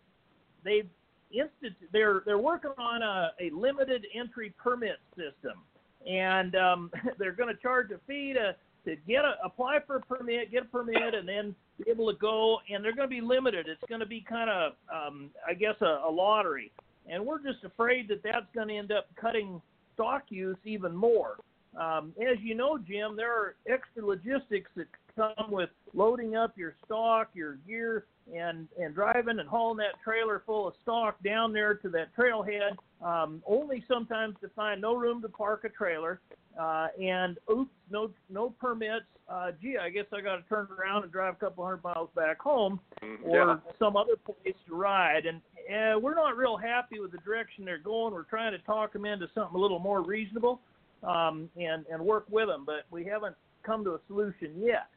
[0.64, 0.88] they've
[1.32, 5.60] instant, they're, they're working on a, a limited entry permit system.
[6.08, 8.56] And um, they're going to charge a fee to,
[8.86, 12.18] to get a, apply for a permit, get a permit, and then be able to
[12.20, 12.60] go.
[12.70, 13.68] And they're going to be limited.
[13.68, 16.72] It's going to be kind of, um, I guess, a, a lottery.
[17.10, 19.60] And we're just afraid that that's going to end up cutting
[19.96, 21.38] stock use even more.
[21.80, 26.76] Um, as you know, Jim, there are extra logistics that come with loading up your
[26.86, 31.74] stock, your gear, and and driving and hauling that trailer full of stock down there
[31.76, 32.78] to that trailhead.
[33.04, 36.22] Um, only sometimes to find no room to park a trailer,
[36.60, 39.06] uh, and oops, no no permits.
[39.28, 42.10] Uh, gee, I guess I got to turn around and drive a couple hundred miles
[42.16, 43.26] back home, mm-hmm.
[43.26, 43.56] or yeah.
[43.80, 45.26] some other place to ride.
[45.26, 48.14] And uh, we're not real happy with the direction they're going.
[48.14, 50.62] We're trying to talk them into something a little more reasonable
[51.04, 53.36] um, and and work with them, but we haven't
[53.66, 54.88] come to a solution yet.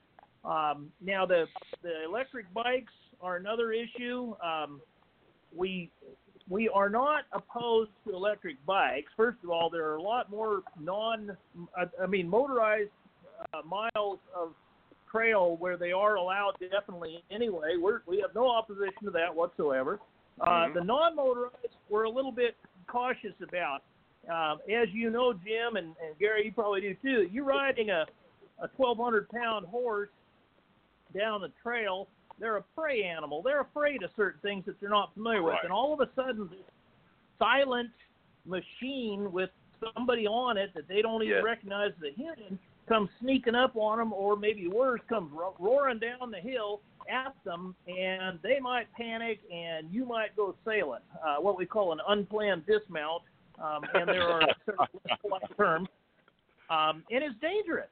[0.44, 1.46] Um, now the
[1.82, 4.34] the electric bikes are another issue.
[4.42, 4.80] Um,
[5.54, 5.90] we
[6.48, 9.10] we are not opposed to electric bikes.
[9.16, 11.36] First of all, there are a lot more non,
[11.76, 12.90] I, mean, motorized
[13.52, 14.52] uh, miles of
[15.10, 17.76] trail where they are allowed definitely anyway.
[17.80, 19.98] We're, we have no opposition to that whatsoever.
[20.40, 20.78] Uh, mm-hmm.
[20.78, 21.54] The non-motorized
[21.88, 22.56] we're a little bit
[22.86, 23.80] cautious about.
[24.28, 27.28] Um, as you know, Jim and, and Gary, you probably do too.
[27.32, 28.06] You're riding a
[28.58, 30.08] a 1,200 pound horse
[31.16, 32.08] down the trail,
[32.38, 33.42] they're a prey animal.
[33.42, 36.48] They're afraid of certain things that they're not familiar with, and all of a sudden,
[36.50, 36.58] this
[37.38, 37.90] silent
[38.44, 39.50] machine with
[39.94, 41.44] somebody on it that they don't even Yes.
[41.44, 46.30] recognize the hidden comes sneaking up on them, or maybe worse, comes ro- roaring down
[46.30, 51.02] the hill at them, and they might panic, and you might go sailing.
[51.22, 53.22] Uh, what we call an unplanned dismount,
[53.62, 55.88] um, and there are certain terms,
[56.70, 57.90] um, and it's dangerous.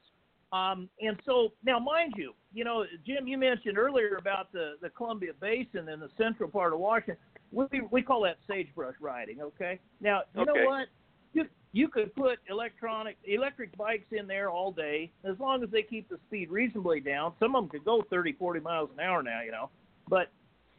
[0.53, 4.91] Um, and so now, mind you, you know, Jim, you mentioned earlier about the the
[4.91, 7.17] Columbia Basin in the central part of Washington.
[7.51, 9.41] We we call that sagebrush riding.
[9.41, 9.81] Okay.
[10.01, 10.53] Now, you Okay.
[10.53, 10.89] know what?
[11.33, 15.83] You you could put electronic electric bikes in there all day as long as they
[15.83, 17.33] keep the speed reasonably down.
[17.41, 19.71] Some of them could go 30, 40 miles an hour now, you know.
[20.09, 20.31] But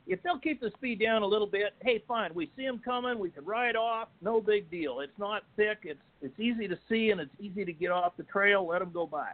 [0.07, 2.31] if they'll keep the speed down a little bit, hey, fine.
[2.33, 3.17] We see them coming.
[3.17, 4.09] We can ride off.
[4.21, 4.99] No big deal.
[4.99, 5.79] It's not thick.
[5.83, 8.67] It's it's easy to see and it's easy to get off the trail.
[8.67, 9.31] Let them go by.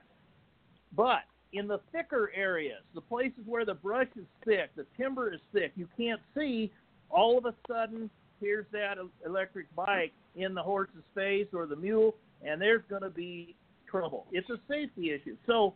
[0.96, 1.24] But
[1.54, 5.74] in the thicker areas, the places where the brush is thick, the timber is thick,
[5.76, 6.72] you can't see.
[7.10, 8.96] All of a sudden, here's that
[9.26, 12.16] electric bike in the horse's face or the mule,
[12.46, 13.56] and there's going to be
[13.90, 14.26] trouble.
[14.32, 15.36] It's a safety issue.
[15.46, 15.74] So,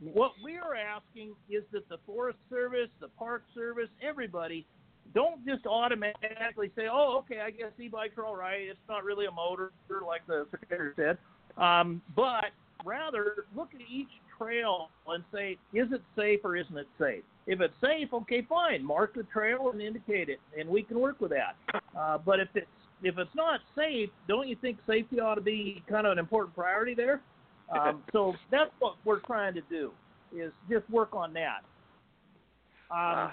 [0.00, 4.66] what we are asking is that the Forest Service, the Park Service, everybody,
[5.14, 8.68] don't just automatically say, "Oh, okay, I guess e-bikes are all right.
[8.68, 9.72] It's not really a motor,
[10.06, 11.18] like the secretary said."
[11.56, 12.52] Um, but
[12.84, 17.22] rather look at each trail and say, is it safe or isn't it safe?
[17.46, 18.84] If it's safe, okay, fine.
[18.84, 21.56] Mark the trail and indicate it, and we can work with that.
[21.98, 22.66] Uh, but if it's
[23.02, 26.54] if it's not safe, don't you think safety ought to be kind of an important
[26.54, 27.20] priority there?
[27.70, 29.92] Um, so that's what we're trying to do
[30.36, 31.62] is just work on that.
[32.90, 33.32] Um,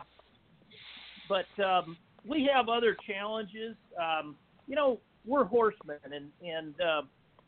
[1.30, 1.98] but um,
[2.28, 3.76] we have other challenges.
[3.99, 4.36] Um,
[4.68, 7.02] you know, we're horsemen, and and uh,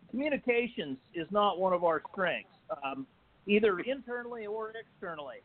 [0.09, 2.49] communications is not one of our strengths,
[2.83, 3.05] um,
[3.45, 5.37] either internally or externally.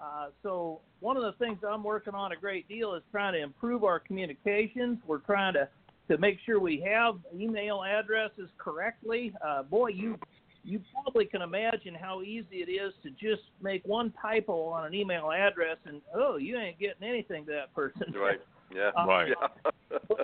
[0.00, 3.40] Uh, so one of the things I'm working on a great deal is trying to
[3.40, 4.98] improve our communications.
[5.06, 5.68] We're trying to
[6.08, 9.32] to make sure we have email addresses correctly.
[9.44, 10.18] Uh, boy, you
[10.64, 14.94] you probably can imagine how easy it is to just make one typo on an
[14.94, 18.12] email address and oh, you ain't getting anything to that person.
[18.14, 18.40] Right.
[18.74, 18.90] Yeah.
[18.96, 19.28] Uh, Right.
[19.28, 19.98] Yeah.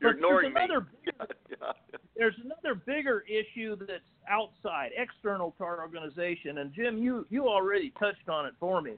[0.00, 0.60] You're there's ignoring me.
[0.62, 0.86] another
[1.50, 1.72] yeah.
[2.16, 7.90] there's another bigger issue that's outside, external to our organization, and Jim, you you already
[7.98, 8.94] touched on it for me,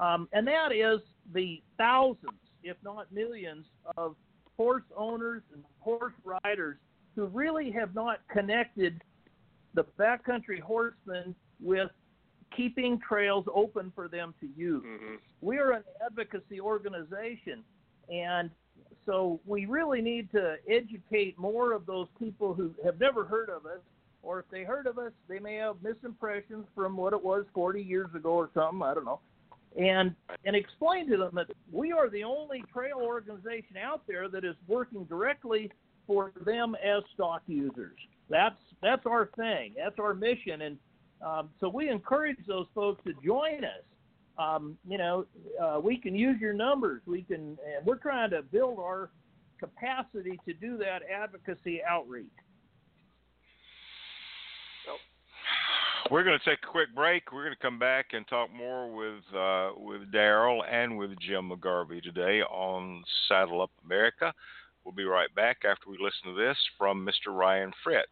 [0.00, 1.00] um, and that is
[1.34, 3.66] the thousands, if not millions,
[3.96, 4.14] of
[4.56, 6.76] horse owners and horse riders
[7.14, 9.02] who really have not connected
[9.74, 11.90] the backcountry horsemen with
[12.56, 14.84] keeping trails open for them to use.
[14.84, 17.62] Hmm we are an advocacy organization
[18.08, 18.48] and
[19.04, 23.66] so we really need to educate more of those people who have never heard of
[23.66, 23.80] us
[24.22, 27.82] or if they heard of us they may have misimpressions from what it was 40
[27.82, 29.20] years ago or something i don't know.
[29.76, 34.44] And and explain to them that we are the only trail organization out there that
[34.44, 35.70] is working directly
[36.06, 37.96] for them as stock users
[38.28, 40.78] that's that's our thing that's our mission and
[41.24, 43.84] um, so we encourage those folks to join us
[44.38, 45.26] um, you know,
[45.62, 47.02] uh, we can use your numbers.
[47.06, 49.10] We can, and we're trying to build our
[49.58, 52.26] capacity to do that advocacy outreach.
[56.10, 57.32] We're going to take a quick break.
[57.32, 61.50] We're going to come back and talk more with uh, with Darrell and with Jim
[61.50, 64.34] McGarvey today on Saddle Up America.
[64.84, 67.32] We'll be right back after we listen to this from Mr.
[67.36, 68.08] Ryan Fritz.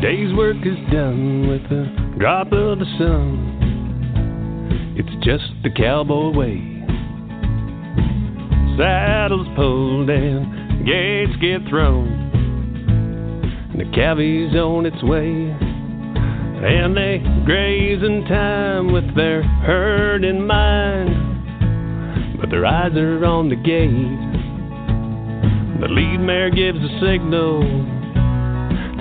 [0.00, 3.56] Day's work is done with a drop of the sun.
[4.96, 6.77] It's just the cowboy way.
[8.78, 12.06] Saddles pulled and gates get thrown.
[13.72, 15.50] And the cavy's on its way.
[16.62, 22.38] And they graze in time with their herd in mind.
[22.40, 23.90] But their eyes are on the gate.
[25.80, 27.62] The lead mare gives a signal.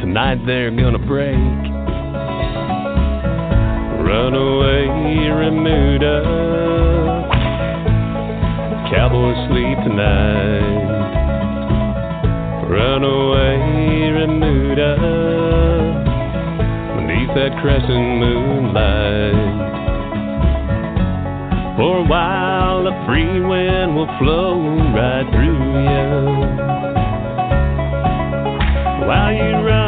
[0.01, 1.37] Tonight they're gonna break.
[4.03, 4.87] Run Runaway
[5.29, 6.76] Remuda.
[8.89, 10.61] Cowboys sleep tonight.
[12.69, 14.95] Runaway Remuda.
[16.95, 19.35] Beneath that crescent moonlight.
[21.77, 24.61] For a while, the free wind will flow
[24.95, 26.67] right through you
[29.07, 29.86] while you run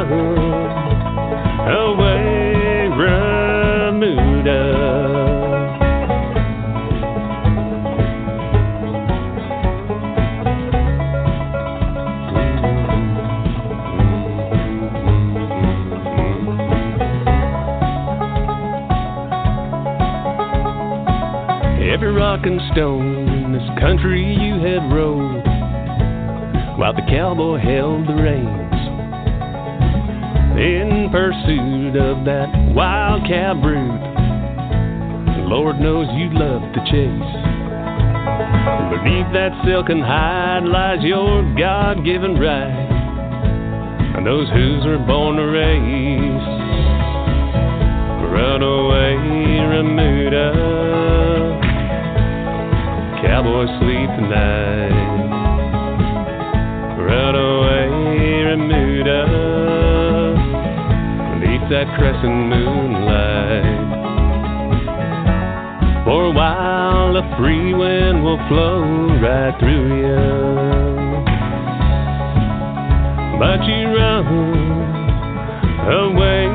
[22.44, 25.44] and stone in this country you had rode,
[26.78, 28.70] while the cowboy held the reins
[30.60, 34.10] in pursuit of that wild cow brood.
[35.50, 37.32] Lord knows you love to chase.
[38.94, 42.70] Beneath that silken hide lies your God given right.
[44.16, 46.60] And those who's are born to race.
[48.30, 49.16] Runaway
[49.74, 50.89] Remuda.
[53.40, 54.92] Cowboy sleep tonight.
[57.00, 57.88] Runaway
[58.44, 59.24] Remuda.
[61.40, 63.64] Beneath that crescent moonlight.
[66.04, 68.84] For a while, the free wind will flow
[69.24, 70.20] right through you.
[73.40, 74.28] But you run
[75.88, 76.49] away,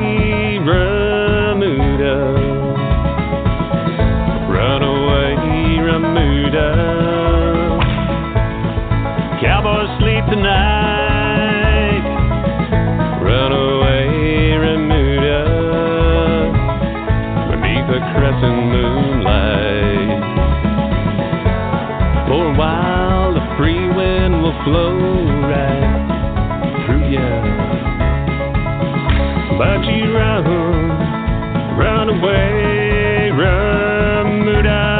[6.55, 7.79] Remuda.
[9.41, 12.03] Cowboys sleep tonight.
[13.21, 15.43] Run away, Remuda.
[17.51, 20.21] Beneath the crescent moonlight.
[22.27, 24.95] For a while, the free wind will flow
[25.51, 27.29] right through you.
[29.57, 30.43] But you run,
[31.77, 34.94] run away, Remuda.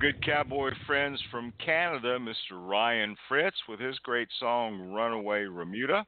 [0.00, 2.52] Good cowboy friends from Canada, Mr.
[2.52, 6.06] Ryan Fritz, with his great song Runaway Remuda.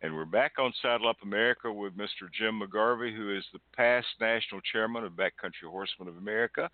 [0.00, 2.30] And we're back on Saddle Up America with Mr.
[2.32, 6.70] Jim McGarvey, who is the past national chairman of Backcountry Horsemen of America,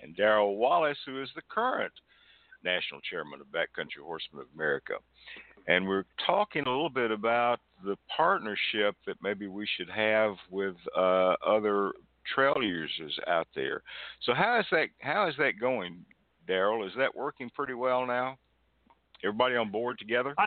[0.00, 1.92] and Darrell Wallace, who is the current
[2.62, 4.94] national chairman of Backcountry Horsemen of America.
[5.66, 10.76] And we're talking a little bit about the partnership that maybe we should have with
[10.96, 11.90] uh, other
[12.32, 13.82] trail users out there.
[14.22, 16.04] So how is that how is that going,
[16.46, 16.86] Darrell?
[16.86, 18.38] Is that working pretty well now?
[19.22, 20.34] Everybody on board together?
[20.36, 20.44] I,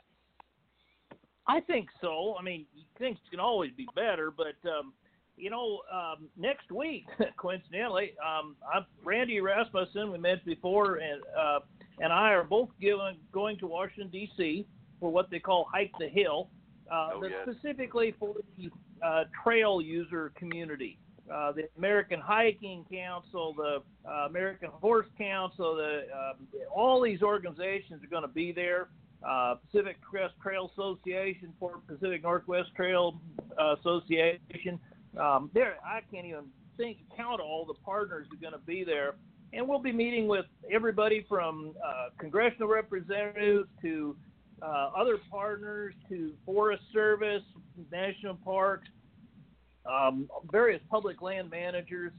[1.48, 2.36] I think so.
[2.40, 2.66] I mean,
[3.00, 4.94] things can always be better, but um,
[5.38, 7.06] you know, um, next week,
[7.38, 11.60] coincidentally, um, I'm, Randy Rasmussen, we mentioned before, and uh,
[12.00, 14.68] and I are both given, going to Washington D.C.
[15.00, 16.50] for what they call Hike the Hill,
[16.92, 17.56] uh, Oh, that's yes.
[17.56, 18.70] specifically for the
[19.06, 21.00] uh, trail user community.
[21.32, 28.02] Uh, the American Hiking Council, the uh, American Horse Council, the um, all these organizations
[28.04, 28.88] are going to be there.
[29.28, 33.20] Uh, Pacific Crest Trail Association, Port Pacific Northwest Trail
[33.60, 34.80] uh, Association.
[35.20, 36.46] Um, there, I can't even
[36.78, 39.16] think count all the partners who are going to be there,
[39.52, 44.16] and we'll be meeting with everybody from uh, congressional representatives to
[44.62, 47.44] other partners to Forest Service,
[47.92, 48.88] national parks,
[49.90, 52.12] um, various public land managers,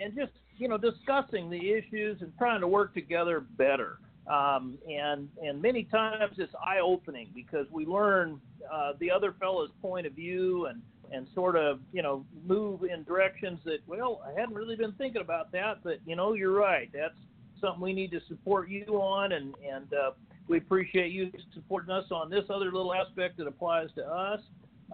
[0.00, 3.98] and just you know discussing the issues and trying to work together better.
[4.26, 8.40] Um, and and many times it's eye opening because we learn
[8.72, 10.80] uh, the other fellow's point of view and
[11.12, 15.20] and sort of you know move in directions that well I hadn't really been thinking
[15.20, 16.88] about that, but you know you're right.
[16.92, 17.14] That's
[17.60, 20.10] something we need to support you on, and and uh,
[20.48, 24.40] we appreciate you supporting us on this other little aspect that applies to us.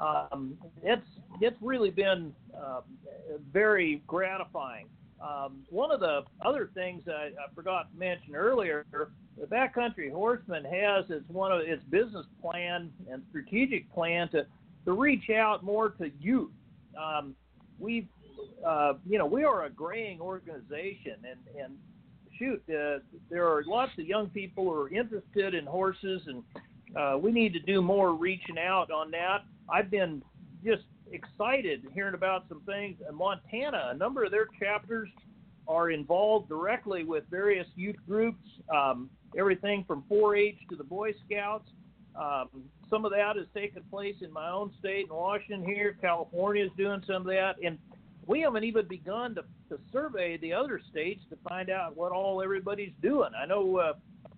[0.01, 1.03] Um, it's
[1.41, 2.81] it's really been uh,
[3.53, 4.87] very gratifying.
[5.21, 10.65] Um, one of the other things I, I forgot to mention earlier, the Backcountry Horseman
[10.65, 14.47] has as one of its business plan and strategic plan to
[14.85, 16.53] to reach out more to youth.
[16.97, 17.35] Um,
[17.79, 18.07] we've
[18.67, 21.77] uh, you know we are a graying organization, and and
[22.39, 22.99] shoot, uh,
[23.31, 26.43] there are lots of young people who are interested in horses, and
[26.97, 29.45] uh, we need to do more reaching out on that.
[29.71, 30.23] I've been
[30.65, 33.91] just excited hearing about some things in Montana.
[33.93, 35.09] A number of their chapters
[35.67, 38.43] are involved directly with various youth groups,
[38.75, 41.69] um, everything from 4-H to the Boy Scouts.
[42.17, 42.49] Um,
[42.91, 45.97] some of that has taken place in my own state in Washington here.
[46.01, 47.79] California is doing some of that, and
[48.27, 52.43] we haven't even begun to, to survey the other states to find out what all
[52.43, 53.31] everybody's doing.
[53.41, 53.93] I know uh,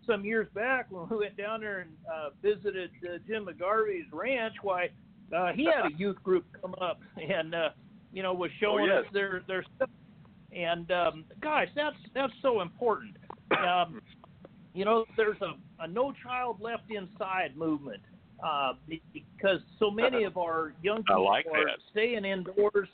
[0.07, 4.55] some years back when we went down there and uh, visited uh, Jim McGarvey's ranch,
[4.63, 4.91] why
[5.37, 7.69] uh, he had a youth group come up and uh,
[8.13, 9.05] you know was showing yes.
[9.05, 9.91] us their their stuff.
[10.53, 13.17] And um, gosh, that's that's so important.
[13.53, 14.01] Um,
[14.75, 18.03] you know, there's a, a No Child Left Inside movement
[18.45, 18.73] uh,
[19.13, 21.79] because so many of our young people like are that.
[21.91, 22.89] staying indoors.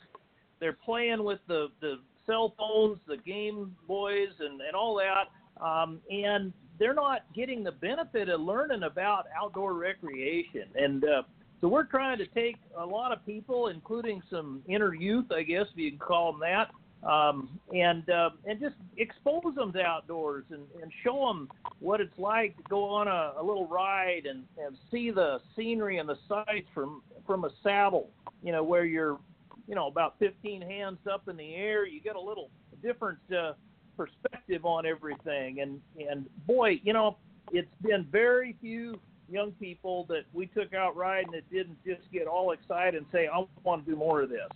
[0.60, 1.96] They're playing with the the
[2.26, 7.72] cell phones, the Game Boys, and and all that, um, and they're not getting the
[7.72, 10.64] benefit of learning about outdoor recreation.
[10.74, 11.22] And uh,
[11.60, 15.66] so we're trying to take a lot of people, including some inner youth, I guess
[15.72, 16.70] if you can call them that,
[17.08, 21.48] um, and uh, and just expose them to outdoors and, and show them
[21.80, 25.98] what it's like to go on a, a little ride and, and see the scenery
[25.98, 28.10] and the sights from from a saddle.
[28.42, 29.18] You know where you're,
[29.66, 31.86] you know, about 15 hands up in the air.
[31.86, 32.50] You get a little
[32.82, 33.52] different uh,
[33.96, 35.60] perspective on everything.
[35.60, 37.16] And and boy, you know,
[37.52, 42.26] it's been very few young people that we took out riding that didn't just get
[42.26, 44.48] all excited and say, I want to do more of this.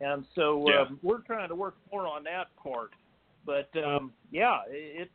[0.00, 0.82] And so Yeah.
[0.82, 2.90] um, we're trying to work more on that part.
[3.44, 5.10] But um, yeah, it's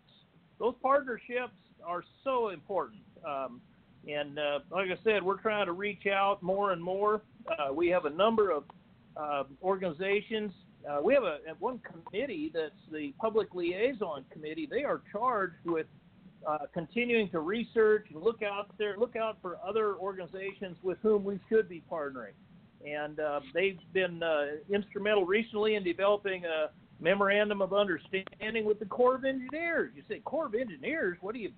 [0.60, 1.54] those partnerships
[1.86, 3.02] are so important.
[3.28, 3.62] Um,
[4.08, 7.22] and uh, like I said, we're trying to reach out more and more.
[7.48, 8.64] Uh, we have a number of
[9.16, 10.52] uh, organizations.
[10.90, 14.68] Uh, we have a one committee that's the public liaison committee.
[14.70, 15.86] They are charged with
[16.48, 21.24] uh, continuing to research and look out there, look out for other organizations with whom
[21.24, 22.34] we should be partnering.
[22.86, 28.86] And uh, they've been uh, instrumental recently in developing a memorandum of understanding with the
[28.86, 29.92] Corps of Engineers.
[29.96, 31.18] You say Corps of Engineers?
[31.22, 31.52] What are you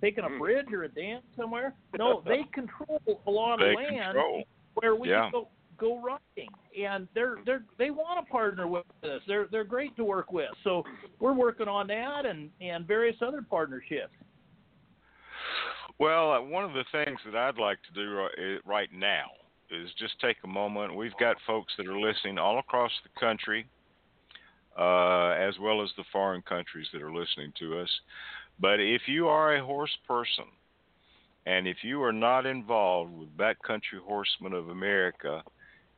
[0.00, 0.38] taking a Hmm.
[0.38, 1.74] bridge or a dam somewhere?
[1.96, 4.42] No, they control a lot They of land control.
[4.74, 5.30] where we Yeah.
[5.30, 5.48] go
[5.78, 6.50] go riding,
[6.80, 9.22] and they're they're they want to partner with us.
[9.26, 10.50] They're they're great to work with.
[10.64, 10.84] So
[11.18, 14.12] we're working on that and and various other partnerships.
[16.02, 19.26] Well, uh, one of the things that I'd like to do ri- right now
[19.70, 20.96] is just take a moment.
[20.96, 23.68] We've got folks that are listening all across the country,
[24.76, 27.88] uh, as well as the foreign countries that are listening to us.
[28.58, 30.46] But if you are a horse person,
[31.46, 35.44] and if you are not involved with Backcountry Horsemen of America,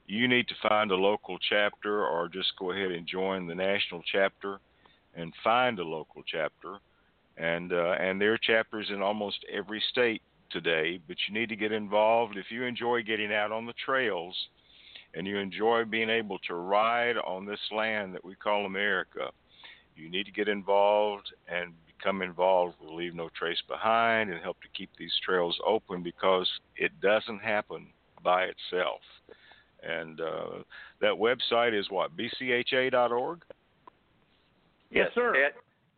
[0.06, 4.02] you need to find a local chapter or just go ahead and join the national
[4.12, 4.58] chapter
[5.16, 6.76] and find a local chapter
[7.36, 11.00] and uh, and there are chapters in almost every state today.
[11.06, 14.36] But you need to get involved if you enjoy getting out on the trails,
[15.14, 19.30] and you enjoy being able to ride on this land that we call America.
[19.96, 21.72] You need to get involved and
[22.04, 26.48] become involved with Leave No Trace Behind and help to keep these trails open because
[26.76, 27.86] it doesn't happen
[28.22, 29.00] by itself.
[29.82, 30.62] And uh,
[31.00, 33.42] that website is what bcha.org.
[34.90, 35.34] Yes, sir.
[35.34, 35.54] And,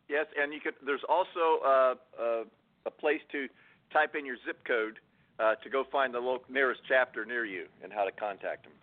[0.09, 0.73] yes, and you could.
[0.85, 2.43] There's also uh, uh,
[2.85, 3.47] a place to
[3.91, 4.99] type in your zip code
[5.39, 8.73] uh, to go find the local, nearest chapter near you and how to contact them.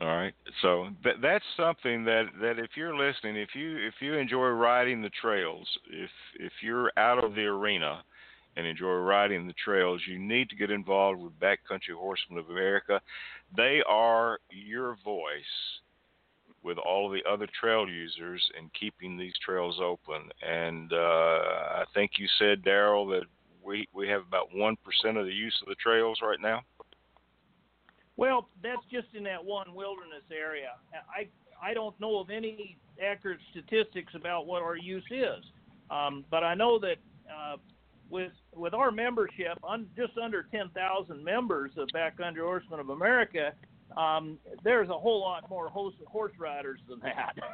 [0.00, 0.34] All right.
[0.60, 5.00] So that that's something that that if you're listening, if you if you enjoy riding
[5.00, 8.02] the trails, if if you're out of the arena
[8.56, 13.00] and enjoy riding the trails, you need to get involved with Backcountry Horsemen of America.
[13.56, 15.80] They are your voice
[16.66, 20.28] with all of the other trail users and keeping these trails open.
[20.42, 23.22] And uh, I think you said, Darrell, that
[23.64, 26.62] we we have about one percent of the use of the trails right now.
[28.16, 30.70] Well, that's just in that one wilderness area.
[30.92, 31.28] I
[31.62, 35.44] I don't know of any accurate statistics about what our use is,
[35.90, 36.96] um, but I know that
[37.30, 37.56] uh,
[38.10, 43.52] with with our membership, un, just under 10,000 members of Backcountry Horsemen of America,
[43.96, 47.34] um, there's a whole lot more horse, horse riders than that.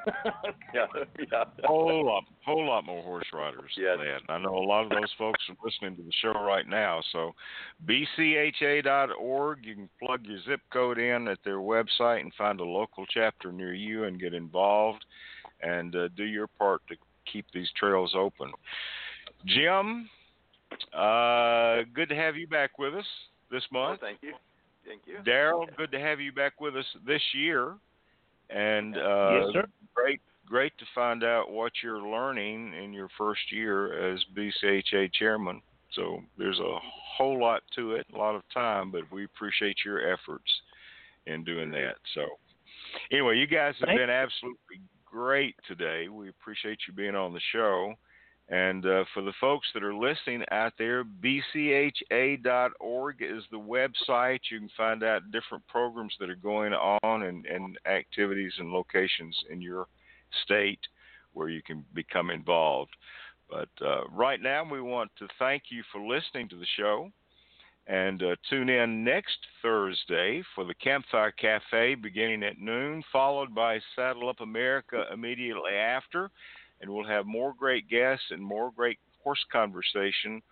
[0.75, 0.87] Yeah,
[1.31, 1.45] yeah.
[1.65, 3.99] whole lot, whole lot more horse riders Yes.
[3.99, 4.33] than that.
[4.33, 7.03] I know a lot of those folks are listening to the show right now.
[7.13, 7.33] So,
[7.87, 9.59] bcha.org.
[9.67, 13.53] You can plug your zip code in at their website and find a local chapter
[13.53, 15.05] near you and get involved
[15.61, 16.97] and uh, do your part to
[17.31, 18.51] keep these trails open.
[19.45, 20.09] Jim,
[20.95, 23.07] uh, good to have you back with us
[23.51, 24.01] this Well, month.
[24.01, 24.33] thank you.
[24.87, 25.19] Thank you.
[25.25, 27.75] Darrell, good to have you back with us this year.
[28.51, 29.65] And uh, yes, sir.
[29.95, 35.63] great great to find out what you're learning in your first year as BCHA chairman.
[35.95, 36.79] So there's a
[37.17, 40.51] whole lot to it, a lot of time, but we appreciate your efforts
[41.27, 41.95] in doing that.
[42.15, 42.27] So
[43.11, 46.09] anyway, you guys have Thank been absolutely great today.
[46.09, 47.95] We appreciate you being on the show.
[48.49, 52.03] And uh, for the folks that are listening out there, bcha.org
[53.21, 54.41] is the website.
[54.51, 59.37] You can find out different programs that are going on and, and activities and locations
[59.51, 59.87] in your
[60.45, 60.81] state
[61.33, 62.91] where you can become involved.
[63.49, 67.11] But uh, right now, we want to thank you for listening to the show.
[67.87, 73.81] And uh, tune in next Thursday for the Campfire Cafe beginning at noon, followed by
[73.97, 76.31] Saddle Up America immediately after.
[76.83, 80.43] And we'll have more great guests and more great horse conversation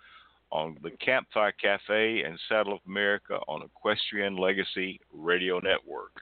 [0.50, 6.12] on the Campfire Cafe and Saddle Up America on Equestrian Legacy Radio Network.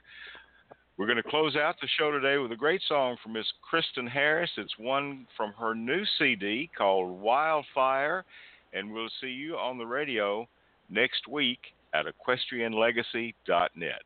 [0.97, 4.05] We're going to close out the show today with a great song from Miss Kristyn
[4.05, 4.51] Harris.
[4.57, 8.25] It's one from her new CD called Wildfire,
[8.73, 10.45] and we'll see you on the radio
[10.89, 11.59] next week
[11.93, 14.01] at equestrianlegacy.net.